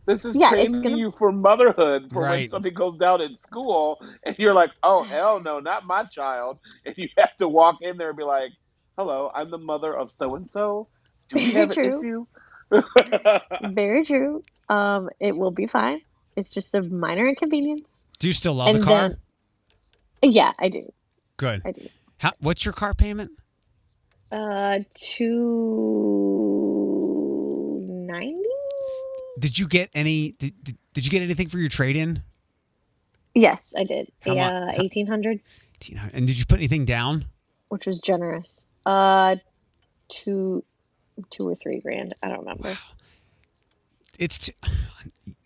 This 0.04 0.26
is 0.26 0.36
yeah, 0.36 0.50
training 0.50 0.82
gonna- 0.82 0.96
you 0.98 1.12
for 1.18 1.32
motherhood 1.32 2.10
for 2.12 2.22
when 2.22 2.48
something 2.50 2.74
goes 2.74 2.96
down 2.98 3.22
in 3.22 3.34
school, 3.34 3.98
and 4.24 4.36
you're 4.38 4.52
like, 4.52 4.72
"Oh 4.82 5.04
hell 5.04 5.40
no, 5.40 5.60
not 5.60 5.84
my 5.84 6.04
child!" 6.04 6.58
And 6.84 6.94
you 6.98 7.08
have 7.16 7.34
to 7.36 7.48
walk 7.48 7.80
in 7.80 7.96
there 7.96 8.08
and 8.08 8.18
be 8.18 8.24
like, 8.24 8.50
"Hello, 8.98 9.30
I'm 9.34 9.50
the 9.50 9.58
mother 9.58 9.96
of 9.96 10.10
so 10.10 10.34
and 10.34 10.50
so. 10.50 10.88
Do 11.28 11.36
we 11.36 11.52
Very 11.52 11.54
have 11.68 11.76
an 11.76 12.00
issue?" 12.00 12.26
Very 13.74 14.04
true. 14.04 14.42
Um, 14.68 15.10
it 15.18 15.36
will 15.36 15.50
be 15.50 15.66
fine. 15.66 16.00
It's 16.36 16.50
just 16.52 16.74
a 16.74 16.82
minor 16.82 17.28
inconvenience. 17.28 17.82
Do 18.18 18.26
you 18.28 18.32
still 18.32 18.54
love 18.54 18.68
and 18.68 18.80
the 18.80 18.84
car? 18.86 19.08
then, 20.22 20.32
yeah, 20.32 20.52
I 20.58 20.68
do. 20.68 20.92
Good. 21.36 21.62
I 21.64 21.72
do. 21.72 21.88
How, 22.18 22.32
what's 22.40 22.64
your 22.64 22.74
car 22.74 22.94
payment? 22.94 23.32
Uh, 24.30 24.80
two 24.94 25.50
ninety. 28.06 28.36
Did 29.38 29.58
you 29.58 29.66
get 29.66 29.90
any? 29.94 30.32
Did, 30.32 30.54
did, 30.62 30.78
did 30.92 31.04
you 31.04 31.10
get 31.10 31.22
anything 31.22 31.48
for 31.48 31.58
your 31.58 31.68
trade 31.68 31.96
in? 31.96 32.22
Yes, 33.34 33.72
I 33.76 33.84
did. 33.84 34.10
How 34.20 34.32
mu- 34.32 34.36
Yeah, 34.36 34.72
how- 34.72 34.82
eighteen 34.82 35.06
hundred, 35.06 35.40
And 36.12 36.26
did 36.26 36.38
you 36.38 36.46
put 36.46 36.58
anything 36.58 36.84
down? 36.84 37.26
which 37.68 37.86
was 37.86 38.00
generous. 38.00 38.52
Uh, 38.86 39.36
two, 40.08 40.64
two 41.30 41.48
or 41.48 41.54
three 41.54 41.80
grand. 41.80 42.14
I 42.22 42.28
don't 42.28 42.40
remember. 42.40 42.78
It's 44.18 44.38
t- 44.38 44.54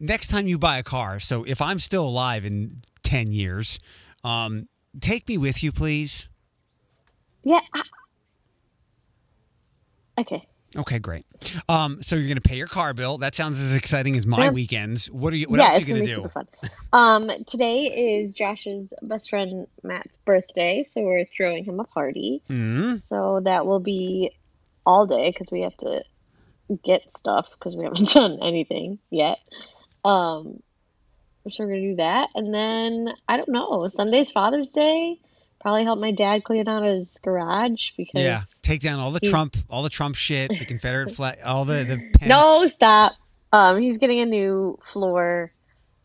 next 0.01 0.29
time 0.29 0.47
you 0.47 0.59
buy 0.59 0.79
a 0.79 0.83
car. 0.83 1.21
So 1.21 1.45
if 1.45 1.63
I'm 1.63 1.79
still 1.79 2.05
alive 2.05 2.45
in 2.45 2.83
ten 3.03 3.31
years, 3.31 3.79
um, 4.25 4.69
take 5.01 5.29
me 5.29 5.39
with 5.39 5.63
you, 5.63 5.73
please. 5.73 6.29
Yeah. 7.43 7.61
I... 7.73 7.83
Okay. 10.21 10.43
Okay, 10.77 10.99
great. 10.99 11.25
Um, 11.69 12.03
so 12.03 12.17
you're 12.17 12.29
gonna 12.29 12.41
pay 12.41 12.57
your 12.57 12.67
car 12.67 12.95
bill. 12.95 13.19
That 13.19 13.35
sounds 13.35 13.61
as 13.61 13.77
exciting 13.77 14.17
as 14.17 14.27
my 14.27 14.51
weekends. 14.51 15.11
What 15.11 15.33
are 15.33 15.37
you? 15.37 15.49
What 15.49 15.61
yeah, 15.61 15.67
else 15.67 15.77
are 15.77 15.81
you 15.81 15.87
gonna, 15.87 16.01
gonna, 16.01 16.15
do? 16.15 16.23
super 16.23 16.29
fun. 16.31 16.49
Um, 16.93 17.31
today 17.47 17.85
is 17.85 18.35
Josh's 18.35 18.89
best 19.03 19.29
friend 19.31 19.67
Matt's 19.83 20.17
birthday, 20.19 20.89
so 20.93 21.03
we're 21.03 21.27
throwing 21.37 21.65
him 21.65 21.81
a 21.81 21.85
party. 21.85 22.43
hmm 22.49 22.97
So 23.09 23.41
that 23.45 23.67
will 23.67 23.81
be 23.81 24.33
all 24.87 25.07
day 25.07 25.31
because 25.31 25.51
we 25.51 25.63
have 25.63 25.77
to 25.79 26.03
get 26.85 27.03
stuff 27.19 27.47
because 27.53 27.77
we 27.77 27.85
haven't 27.85 28.09
done 28.13 28.39
anything 28.43 28.99
yet. 29.11 29.39
Um, 30.05 30.63
so 31.51 31.65
we're 31.65 31.71
gonna 31.75 31.81
do 31.81 31.97
that, 31.97 32.31
and 32.35 32.53
then 32.53 33.13
I 33.29 33.37
don't 33.37 33.49
know. 33.51 33.89
Sunday's 33.95 34.31
Father's 34.31 34.71
Day. 34.71 35.19
Probably 35.65 35.83
help 35.85 35.99
my 35.99 36.11
dad 36.13 36.45
clean 36.45 36.69
out 36.69 36.83
his 36.85 37.19
garage 37.23 37.93
because 37.97 38.23
Yeah, 38.23 38.43
take 38.61 38.83
down 38.83 39.01
all 39.01 39.11
the 39.11 39.19
he- 39.23 39.31
Trump, 39.31 39.57
all 39.71 39.83
the 39.83 39.89
Trump 39.89 40.15
shit, 40.15 40.51
the 40.51 40.67
Confederate 40.67 41.11
flag, 41.17 41.39
all 41.43 41.65
the 41.65 41.85
the 41.85 41.97
pens. 42.19 42.29
no 42.29 42.69
stop. 42.69 43.15
Um, 43.51 43.81
he's 43.81 43.97
getting 43.97 44.21
a 44.21 44.27
new 44.27 44.79
floor, 44.93 45.51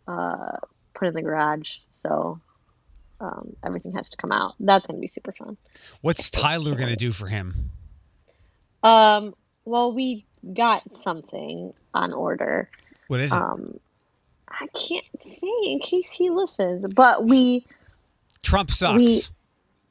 uh, 0.07 0.53
put 0.93 1.09
in 1.09 1.13
the 1.13 1.21
garage, 1.21 1.69
so 2.01 2.39
um, 3.19 3.53
everything 3.65 3.91
has 3.91 4.09
to 4.11 4.15
come 4.15 4.31
out. 4.31 4.55
That's 4.61 4.87
gonna 4.87 4.99
be 4.99 5.09
super 5.09 5.33
fun. 5.33 5.57
What's 5.99 6.29
Tyler 6.29 6.73
gonna 6.75 6.95
do 6.95 7.11
for 7.11 7.27
him? 7.27 7.53
Um, 8.81 9.35
well, 9.65 9.93
we 9.93 10.25
got 10.53 10.83
something 11.03 11.73
on 11.93 12.13
order. 12.13 12.69
What 13.09 13.19
is 13.19 13.33
it? 13.33 13.37
Um, 13.37 13.77
I 14.47 14.67
can't 14.67 15.05
say 15.25 15.51
in 15.65 15.79
case 15.79 16.11
he 16.11 16.29
listens, 16.29 16.93
but 16.93 17.25
we 17.25 17.65
Trump 18.41 18.71
sucks. 18.71 18.95
we- 18.97 19.19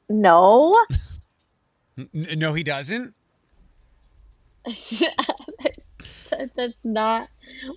no. 0.09 0.83
No, 2.13 2.53
he 2.53 2.63
doesn't. 2.63 3.13
That- 4.65 5.75
That's 6.55 6.73
not 6.83 7.27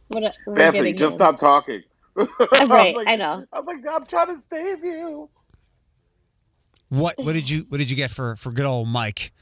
what 0.08 0.24
I- 0.24 0.32
we're 0.46 0.54
Bethany, 0.54 0.78
getting 0.78 0.96
just 0.96 1.14
him. 1.14 1.18
stop 1.18 1.36
talking. 1.38 1.82
I 2.16 2.26
was 2.38 2.68
Right, 2.68 2.94
like- 2.96 3.08
I 3.08 3.16
know. 3.16 3.44
I 3.52 3.60
was 3.60 3.66
like, 3.66 3.84
I'm 3.90 4.06
trying 4.06 4.36
to 4.36 4.42
save 4.48 4.84
you. 4.84 5.28
What 6.88 7.14
what 7.18 7.32
did 7.32 7.48
you 7.48 7.64
what 7.70 7.78
did 7.78 7.90
you 7.90 7.96
get 7.96 8.10
for 8.10 8.36
for 8.36 8.52
good 8.52 8.66
old 8.66 8.86
Mike? 8.86 9.32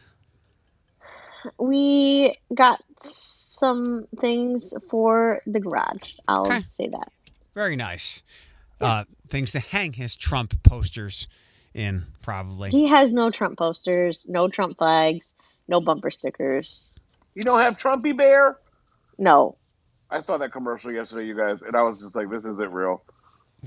We 1.59 2.32
got 2.55 2.80
some 3.01 4.07
things 4.20 4.72
for 4.88 5.41
the 5.47 5.59
garage. 5.59 6.12
I'll 6.28 6.47
Okay. 6.47 6.64
say 6.76 6.88
that. 6.88 7.11
Very 7.55 7.74
nice. 7.76 8.22
Uh, 8.80 9.05
things 9.28 9.51
to 9.53 9.59
hang 9.61 9.95
his 9.95 10.14
Trump 10.16 10.62
posters 10.62 11.26
in, 11.74 12.04
probably. 12.22 12.70
He 12.70 12.88
has 12.88 13.12
no 13.12 13.30
Trump 13.30 13.58
posters, 13.58 14.22
no 14.26 14.48
Trump 14.48 14.78
flags, 14.78 15.30
no 15.68 15.80
bumper 15.80 16.10
stickers. 16.10 16.90
You 17.34 17.42
don't 17.42 17.60
have 17.60 17.76
Trumpy 17.76 18.16
Bear? 18.16 18.58
No. 19.18 19.56
I 20.10 20.22
saw 20.22 20.38
that 20.38 20.52
commercial 20.52 20.92
yesterday, 20.92 21.26
you 21.26 21.36
guys, 21.36 21.58
and 21.64 21.76
I 21.76 21.82
was 21.82 22.00
just 22.00 22.16
like, 22.16 22.28
this 22.30 22.44
isn't 22.44 22.72
real. 22.72 23.02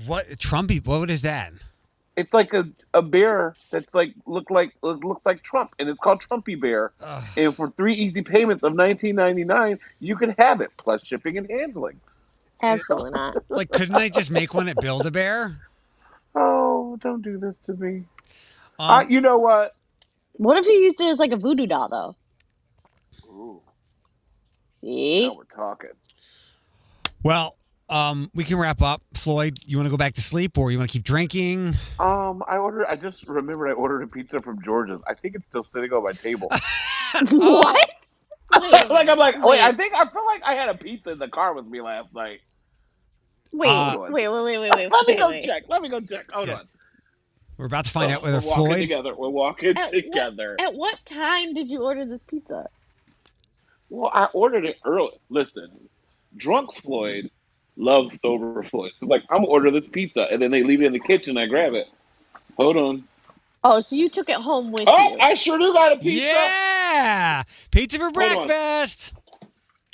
What 0.06 0.26
Trumpy? 0.30 0.84
What 0.84 1.10
is 1.10 1.22
that? 1.22 1.52
It's 2.16 2.34
like 2.34 2.52
a, 2.54 2.68
a 2.92 3.02
bear 3.02 3.56
that's 3.70 3.94
like 3.94 4.14
look 4.26 4.50
like 4.50 4.72
looks 4.82 5.24
like 5.24 5.42
Trump, 5.42 5.74
and 5.78 5.88
it's 5.88 5.98
called 5.98 6.22
Trumpy 6.22 6.60
Bear. 6.60 6.92
Ugh. 7.00 7.24
And 7.36 7.56
for 7.56 7.70
three 7.70 7.94
easy 7.94 8.22
payments 8.22 8.62
of 8.62 8.74
nineteen 8.74 9.16
ninety 9.16 9.44
nine, 9.44 9.80
you 9.98 10.14
can 10.16 10.30
have 10.38 10.60
it 10.60 10.70
plus 10.76 11.04
shipping 11.04 11.38
and 11.38 11.50
handling. 11.50 12.00
Absolutely 12.62 13.10
not. 13.10 13.38
Like, 13.48 13.72
couldn't 13.72 13.96
I 13.96 14.08
just 14.08 14.30
make 14.30 14.54
one 14.54 14.68
at 14.68 14.76
Build 14.80 15.06
a 15.06 15.10
Bear? 15.10 15.60
Oh, 16.34 16.96
don't 17.00 17.22
do 17.22 17.38
this 17.38 17.54
to 17.66 17.74
me. 17.74 18.04
Um, 18.78 18.90
uh, 18.90 19.04
you 19.08 19.20
know 19.20 19.38
what? 19.38 19.74
What 20.32 20.58
if 20.58 20.66
you 20.66 20.72
used 20.72 21.00
it 21.00 21.06
as 21.06 21.18
like 21.18 21.30
a 21.32 21.36
voodoo 21.36 21.66
doll 21.66 21.88
though? 21.88 22.16
Ooh, 23.28 23.62
See? 24.80 25.28
now 25.28 25.34
we're 25.34 25.44
talking. 25.44 25.90
well, 27.22 27.56
um, 27.88 28.30
we 28.34 28.42
can 28.44 28.56
wrap 28.58 28.82
up. 28.82 29.02
Floyd, 29.14 29.58
you 29.64 29.76
want 29.76 29.86
to 29.86 29.90
go 29.90 29.96
back 29.96 30.14
to 30.14 30.20
sleep, 30.20 30.58
or 30.58 30.70
you 30.72 30.78
want 30.78 30.90
to 30.90 30.92
keep 30.92 31.04
drinking? 31.04 31.76
Um, 31.98 32.42
I 32.48 32.56
ordered. 32.56 32.86
I 32.86 32.96
just 32.96 33.28
remembered 33.28 33.68
I 33.68 33.72
ordered 33.72 34.02
a 34.02 34.06
pizza 34.06 34.40
from 34.40 34.60
George's. 34.62 35.00
I 35.06 35.14
think 35.14 35.36
it's 35.36 35.46
still 35.46 35.62
sitting 35.64 35.92
on 35.92 36.02
my 36.02 36.12
table. 36.12 36.50
what? 37.30 37.90
Like 38.88 39.08
I'm 39.08 39.18
like, 39.18 39.34
wait, 39.36 39.44
wait. 39.44 39.60
I 39.62 39.72
think 39.72 39.94
I 39.94 40.08
feel 40.08 40.24
like 40.26 40.42
I 40.44 40.54
had 40.54 40.68
a 40.68 40.74
pizza 40.74 41.10
in 41.10 41.18
the 41.18 41.26
car 41.28 41.54
with 41.54 41.66
me 41.66 41.80
last 41.80 42.14
night. 42.14 42.40
Wait, 43.54 43.68
Uh, 43.68 43.96
wait, 44.10 44.10
wait, 44.12 44.28
wait, 44.28 44.58
wait, 44.58 44.70
wait. 44.74 44.90
Let 44.90 45.06
me 45.06 45.16
go 45.16 45.28
wait. 45.28 45.44
check. 45.44 45.64
Let 45.68 45.80
me 45.80 45.88
go 45.88 46.00
check. 46.00 46.28
Hold 46.32 46.48
Yeah. 46.48 46.54
on. 46.56 46.68
We're 47.56 47.66
about 47.66 47.84
to 47.84 47.90
find 47.92 48.10
out 48.10 48.22
whether 48.22 48.40
Floyd. 48.40 48.56
We're 48.56 48.58
walking 48.62 48.66
Floyd. 48.74 48.80
together. 48.80 49.14
We're 49.14 49.28
walking 49.28 49.68
At 49.70 49.76
what- 49.76 49.90
together. 49.92 50.56
At 50.60 50.74
what 50.74 50.98
time 51.06 51.54
did 51.54 51.68
you 51.70 51.82
order 51.84 52.04
this 52.04 52.20
pizza? 52.26 52.68
Well, 53.90 54.10
I 54.12 54.24
ordered 54.32 54.64
it 54.64 54.76
early. 54.84 55.12
Listen, 55.28 55.88
drunk 56.36 56.74
Floyd 56.74 57.30
loves 57.76 58.18
sober 58.20 58.64
Floyd. 58.64 58.90
So 58.98 59.04
it's 59.04 59.10
like 59.10 59.22
I'm 59.30 59.38
gonna 59.38 59.46
order 59.48 59.70
this 59.70 59.88
pizza, 59.88 60.22
and 60.32 60.42
then 60.42 60.50
they 60.50 60.64
leave 60.64 60.82
it 60.82 60.86
in 60.86 60.92
the 60.92 60.98
kitchen. 61.00 61.38
I 61.38 61.46
grab 61.46 61.74
it. 61.74 61.86
Hold 62.56 62.76
on. 62.76 63.08
Oh, 63.62 63.78
so 63.80 63.94
you 63.94 64.08
took 64.08 64.28
it 64.28 64.36
home 64.36 64.72
with 64.72 64.84
Oh, 64.88 64.98
you? 65.14 65.18
I 65.20 65.34
sure 65.34 65.58
do 65.58 65.72
got 65.72 65.92
a 65.92 65.96
pizza. 65.96 66.26
Yeah, 66.26 67.42
pizza 67.70 67.98
for 67.98 68.06
on. 68.06 68.12
breakfast. 68.12 69.14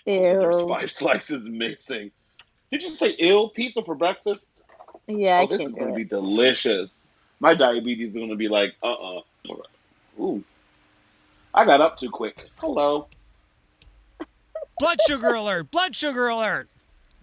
There's 0.07 0.61
Ew. 0.61 0.69
five 0.69 0.91
slices 0.91 1.47
missing. 1.51 2.11
Did 2.71 2.83
you 2.83 2.95
say 2.95 3.11
ill 3.19 3.49
pizza 3.49 3.83
for 3.83 3.95
breakfast? 3.95 4.45
Yeah, 5.07 5.41
I 5.41 5.43
oh, 5.43 5.47
this 5.49 5.61
is 5.61 5.67
can't 5.67 5.75
do 5.75 5.81
gonna 5.81 5.95
be 5.95 6.05
delicious. 6.05 7.01
My 7.41 7.55
diabetes 7.55 8.11
is 8.11 8.15
gonna 8.15 8.37
be 8.37 8.49
like, 8.49 8.75
uh, 8.83 8.93
uh 8.93 9.21
Ooh, 10.21 10.45
I 11.55 11.65
got 11.65 11.81
up 11.81 11.97
too 11.97 12.11
quick. 12.11 12.49
Hello. 12.61 13.09
Blood 14.79 14.99
sugar 15.07 15.35
alert! 15.35 15.71
Blood 15.71 15.97
sugar 15.97 16.29
alert! 16.29 16.69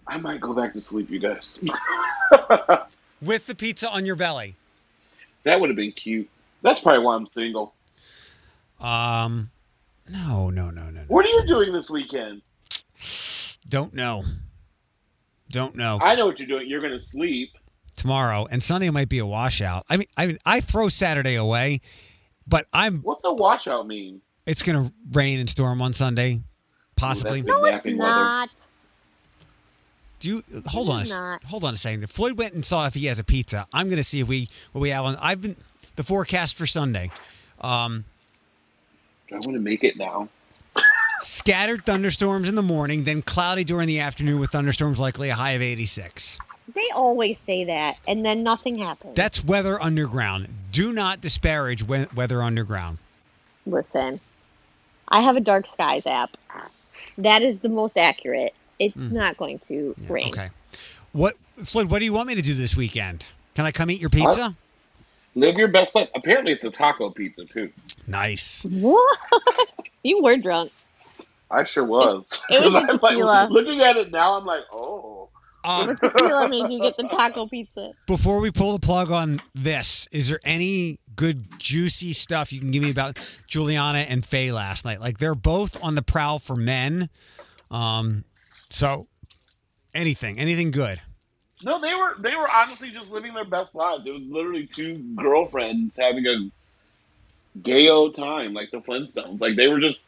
I 0.06 0.18
might 0.18 0.40
go 0.40 0.52
back 0.52 0.72
to 0.74 0.80
sleep, 0.80 1.10
you 1.10 1.18
guys. 1.18 1.58
With 3.22 3.46
the 3.46 3.54
pizza 3.54 3.90
on 3.90 4.06
your 4.06 4.16
belly. 4.16 4.56
that 5.44 5.60
would 5.60 5.70
have 5.70 5.76
been 5.76 5.92
cute. 5.92 6.28
That's 6.62 6.80
probably 6.80 7.04
why 7.04 7.14
I'm 7.14 7.26
single. 7.26 7.74
Um, 8.80 9.50
no, 10.08 10.50
no, 10.50 10.70
no, 10.70 10.84
no, 10.84 10.90
no. 10.90 11.00
What 11.08 11.24
are 11.24 11.30
you 11.30 11.46
doing 11.46 11.72
this 11.72 11.90
weekend? 11.90 12.42
Don't 13.68 13.94
know. 13.94 14.24
Don't 15.50 15.74
know. 15.76 15.98
I 16.02 16.14
know 16.14 16.26
what 16.26 16.38
you're 16.38 16.48
doing. 16.48 16.68
You're 16.68 16.80
gonna 16.82 17.00
sleep. 17.00 17.50
Tomorrow 17.96 18.46
and 18.50 18.62
Sunday 18.62 18.90
might 18.90 19.08
be 19.08 19.18
a 19.18 19.26
washout. 19.26 19.84
I 19.88 19.96
mean, 19.96 20.06
I 20.16 20.26
mean, 20.26 20.38
I 20.46 20.60
throw 20.60 20.88
Saturday 20.88 21.34
away, 21.34 21.80
but 22.46 22.66
I'm. 22.72 22.98
What's 23.00 23.24
a 23.24 23.32
washout 23.32 23.86
mean? 23.86 24.20
It's 24.46 24.62
gonna 24.62 24.92
rain 25.12 25.38
and 25.40 25.48
storm 25.50 25.82
on 25.82 25.92
Sunday, 25.94 26.40
possibly. 26.96 27.40
Ooh, 27.40 27.44
No, 27.44 27.64
it's 27.64 27.70
napping 27.84 27.98
weather. 27.98 28.10
not. 28.14 28.50
Do 30.20 30.28
you 30.28 30.42
hold 30.66 30.90
on? 30.90 31.00
A, 31.00 31.02
is 31.02 31.10
s- 31.12 31.16
not. 31.16 31.44
hold 31.44 31.64
on 31.64 31.74
a 31.74 31.76
second. 31.76 32.02
If 32.04 32.10
Floyd 32.10 32.38
went 32.38 32.54
and 32.54 32.64
saw 32.64 32.86
if 32.86 32.94
he 32.94 33.06
has 33.06 33.18
a 33.18 33.24
pizza, 33.24 33.66
I'm 33.72 33.88
gonna 33.88 34.02
see 34.02 34.20
if 34.20 34.28
we 34.28 34.48
what 34.72 34.80
we 34.80 34.90
have 34.90 35.04
on. 35.04 35.16
I've 35.16 35.40
been 35.40 35.56
the 35.96 36.02
forecast 36.04 36.56
for 36.56 36.66
Sunday. 36.66 37.10
Um, 37.60 38.04
Do 39.28 39.34
I 39.36 39.38
want 39.38 39.54
to 39.54 39.60
make 39.60 39.82
it 39.84 39.96
now? 39.96 40.28
Scattered 41.20 41.84
thunderstorms 41.84 42.48
in 42.48 42.54
the 42.54 42.62
morning, 42.62 43.04
then 43.04 43.22
cloudy 43.22 43.64
during 43.64 43.86
the 43.86 44.00
afternoon 44.00 44.40
with 44.40 44.50
thunderstorms 44.50 44.98
likely 45.00 45.28
a 45.30 45.34
high 45.34 45.52
of 45.52 45.62
86. 45.62 46.38
They 46.74 46.88
always 46.94 47.38
say 47.40 47.64
that, 47.64 47.96
and 48.06 48.24
then 48.24 48.42
nothing 48.42 48.78
happens. 48.78 49.16
That's 49.16 49.42
weather 49.44 49.80
underground. 49.82 50.48
Do 50.70 50.92
not 50.92 51.20
disparage 51.20 51.82
we- 51.82 52.06
weather 52.14 52.42
underground. 52.42 52.98
Listen, 53.66 54.20
I 55.08 55.22
have 55.22 55.36
a 55.36 55.40
dark 55.40 55.66
skies 55.72 56.06
app. 56.06 56.30
That 57.16 57.42
is 57.42 57.56
the 57.58 57.68
most 57.68 57.96
accurate. 57.96 58.54
It's 58.78 58.96
Mm. 58.96 59.12
not 59.12 59.36
going 59.36 59.58
to 59.68 59.94
Yeah, 59.98 60.06
rain. 60.08 60.28
Okay. 60.28 60.48
What 61.12 61.34
Floyd? 61.64 61.90
What 61.90 61.98
do 61.98 62.04
you 62.04 62.12
want 62.12 62.28
me 62.28 62.34
to 62.36 62.42
do 62.42 62.54
this 62.54 62.76
weekend? 62.76 63.26
Can 63.54 63.64
I 63.66 63.72
come 63.72 63.90
eat 63.90 64.00
your 64.00 64.10
pizza? 64.10 64.54
Live 65.34 65.56
your 65.56 65.68
best 65.68 65.94
life. 65.96 66.08
Apparently, 66.14 66.52
it's 66.52 66.64
a 66.64 66.70
taco 66.70 67.10
pizza 67.10 67.44
too. 67.44 67.72
Nice. 68.06 68.64
What? 68.70 69.18
you 70.04 70.22
were 70.22 70.36
drunk. 70.36 70.70
I 71.50 71.64
sure 71.64 71.84
was. 71.84 72.40
It 72.50 72.62
was 72.62 72.72
'Cause 72.72 72.74
a 72.74 72.78
I'm 72.78 72.86
like, 72.86 73.00
tequila. 73.00 73.48
looking 73.50 73.80
at 73.80 73.96
it 73.96 74.10
now, 74.10 74.34
I'm 74.34 74.44
like, 74.44 74.64
oh. 74.72 75.28
Um, 75.64 75.96
Tequila 75.96 76.48
made 76.48 76.70
you 76.70 76.80
get 76.80 76.96
the 76.96 77.02
taco 77.08 77.46
pizza. 77.46 77.90
before 78.06 78.40
we 78.40 78.50
pull 78.50 78.72
the 78.72 78.78
plug 78.78 79.10
on 79.10 79.40
this, 79.54 80.06
is 80.12 80.28
there 80.30 80.38
any 80.44 80.98
good 81.16 81.58
juicy 81.58 82.12
stuff 82.12 82.52
you 82.52 82.60
can 82.60 82.70
give 82.70 82.82
me 82.82 82.90
about 82.90 83.18
Juliana 83.48 83.98
and 83.98 84.24
Faye 84.24 84.52
last 84.52 84.84
night? 84.84 85.00
Like 85.00 85.18
they're 85.18 85.34
both 85.34 85.76
on 85.82 85.94
the 85.96 86.00
prowl 86.02 86.38
for 86.38 86.54
men. 86.54 87.10
Um, 87.70 88.24
so 88.70 89.08
anything, 89.94 90.38
anything 90.38 90.70
good. 90.70 91.00
No, 91.64 91.80
they 91.80 91.94
were 91.94 92.14
they 92.20 92.36
were 92.36 92.48
honestly 92.54 92.90
just 92.90 93.10
living 93.10 93.34
their 93.34 93.44
best 93.44 93.74
lives. 93.74 94.06
It 94.06 94.12
was 94.12 94.22
literally 94.22 94.66
two 94.66 94.98
girlfriends 95.16 95.98
having 95.98 96.24
a 96.26 96.50
gay 97.62 97.88
old 97.88 98.14
time, 98.14 98.54
like 98.54 98.70
the 98.70 98.78
Flintstones. 98.78 99.40
Like 99.40 99.56
they 99.56 99.66
were 99.66 99.80
just 99.80 100.00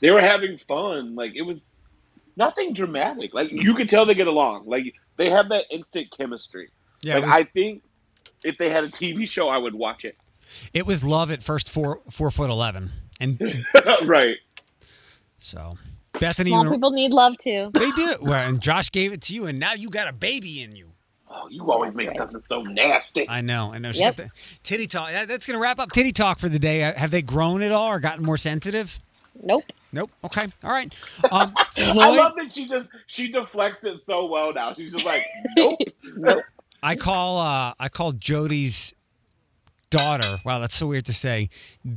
they 0.00 0.10
were 0.10 0.20
having 0.20 0.58
fun. 0.68 1.14
Like 1.14 1.34
it 1.36 1.42
was 1.42 1.58
nothing 2.36 2.72
dramatic. 2.74 3.32
Like 3.34 3.50
you 3.50 3.74
could 3.74 3.88
tell 3.88 4.06
they 4.06 4.14
get 4.14 4.26
along. 4.26 4.66
Like 4.66 4.94
they 5.16 5.30
have 5.30 5.48
that 5.50 5.64
instant 5.70 6.08
chemistry. 6.16 6.70
Yeah, 7.02 7.14
like 7.16 7.24
was, 7.24 7.32
I 7.32 7.44
think 7.44 7.82
if 8.44 8.58
they 8.58 8.70
had 8.70 8.84
a 8.84 8.88
TV 8.88 9.28
show, 9.28 9.48
I 9.48 9.58
would 9.58 9.74
watch 9.74 10.04
it. 10.04 10.16
it 10.72 10.86
was 10.86 11.02
love 11.04 11.30
at 11.30 11.42
first 11.42 11.70
four 11.70 12.00
four 12.10 12.30
foot 12.30 12.50
eleven, 12.50 12.90
and 13.20 13.38
right. 14.04 14.36
so 15.38 15.76
Bethany, 16.20 16.50
Small 16.50 16.70
people 16.70 16.90
need 16.90 17.12
love 17.12 17.34
too. 17.42 17.70
they 17.74 17.90
do. 17.92 18.16
Well, 18.22 18.48
and 18.48 18.60
Josh 18.60 18.90
gave 18.90 19.12
it 19.12 19.20
to 19.22 19.34
you, 19.34 19.46
and 19.46 19.58
now 19.58 19.72
you 19.74 19.90
got 19.90 20.06
a 20.08 20.12
baby 20.12 20.62
in 20.62 20.76
you. 20.76 20.92
Oh, 21.28 21.48
you 21.50 21.68
always 21.72 21.94
make 21.94 22.12
something 22.12 22.40
so 22.48 22.62
nasty. 22.62 23.28
I 23.28 23.40
know, 23.40 23.72
I 23.72 23.78
know. 23.78 23.90
She 23.90 23.98
Yep. 24.00 24.16
the 24.16 24.30
titty 24.62 24.86
talk. 24.86 25.10
That's 25.26 25.46
gonna 25.46 25.58
wrap 25.58 25.80
up 25.80 25.90
titty 25.90 26.12
talk 26.12 26.38
for 26.38 26.48
the 26.48 26.60
day. 26.60 26.84
Uh, 26.84 26.94
Have 26.94 27.10
they 27.10 27.22
grown 27.22 27.60
at 27.62 27.72
all 27.72 27.88
or 27.88 27.98
gotten 27.98 28.24
more 28.24 28.36
sensitive? 28.38 29.00
Nope. 29.42 29.64
Nope. 29.94 30.10
Okay. 30.24 30.46
All 30.62 30.70
right. 30.70 30.92
Um, 31.32 31.54
I 31.78 32.16
love 32.16 32.34
that 32.36 32.52
she 32.52 32.68
just 32.68 32.90
she 33.06 33.30
deflects 33.32 33.82
it 33.84 33.98
so 34.04 34.26
well 34.26 34.52
now. 34.52 34.74
She's 34.74 34.92
just 34.92 35.04
like, 35.04 35.24
nope. 35.56 35.78
Nope. 36.16 36.42
I 36.82 36.96
call 36.96 37.38
uh 37.38 37.72
I 37.80 37.88
call 37.88 38.12
Jody's 38.12 38.92
daughter. 39.90 40.40
Wow, 40.44 40.58
that's 40.58 40.74
so 40.74 40.86
weird 40.88 41.06
to 41.06 41.14
say. 41.14 41.48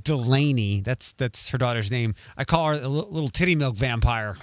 Delaney. 0.04 0.82
That's 0.82 1.12
that's 1.14 1.50
her 1.50 1.58
daughter's 1.58 1.92
name. 1.92 2.16
I 2.38 2.46
call 2.46 2.68
her 2.68 2.74
a 2.82 2.88
little 2.88 3.28
titty 3.28 3.56
milk 3.56 3.76
vampire. 3.76 4.38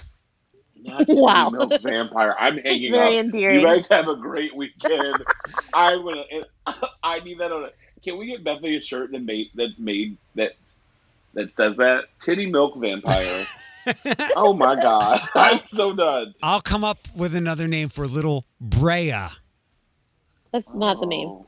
Not 0.81 1.05
Wow. 1.07 1.49
Milk 1.49 1.81
vampire. 1.81 2.35
I'm 2.39 2.57
hanging 2.59 2.91
Very 2.91 3.17
up. 3.17 3.25
endearing. 3.25 3.59
You 3.61 3.65
guys 3.65 3.87
have 3.89 4.07
a 4.07 4.15
great 4.15 4.55
weekend. 4.55 5.15
I 5.73 5.95
would. 5.95 6.17
I 7.03 7.19
need 7.21 7.39
that 7.39 7.51
on. 7.51 7.65
A, 7.65 7.69
can 8.03 8.17
we 8.17 8.27
get 8.27 8.43
Bethany 8.43 8.75
a 8.77 8.81
shirt 8.81 9.11
that 9.11 9.23
made 9.23 9.47
that's 9.55 9.79
made 9.79 10.17
that 10.35 10.53
that 11.35 11.55
says 11.55 11.77
that 11.77 12.05
titty 12.19 12.47
milk 12.47 12.75
vampire? 12.77 13.45
oh 14.35 14.53
my 14.53 14.75
god! 14.75 15.21
I'm 15.35 15.63
so 15.63 15.93
done. 15.93 16.33
I'll 16.41 16.61
come 16.61 16.83
up 16.83 16.97
with 17.15 17.35
another 17.35 17.67
name 17.67 17.89
for 17.89 18.07
little 18.07 18.45
Brea. 18.59 19.27
That's 20.51 20.67
not 20.73 20.99
the 20.99 21.05
name. 21.05 21.27
Oh. 21.27 21.47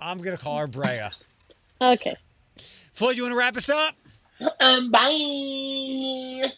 I'm 0.00 0.18
gonna 0.18 0.36
call 0.36 0.58
her 0.58 0.66
Brea. 0.66 1.08
Okay. 1.80 2.16
Floyd, 2.92 3.16
you 3.16 3.22
want 3.22 3.32
to 3.32 3.38
wrap 3.38 3.56
us 3.56 3.68
up? 3.68 3.96
Um, 4.60 4.90
bye. 4.90 6.50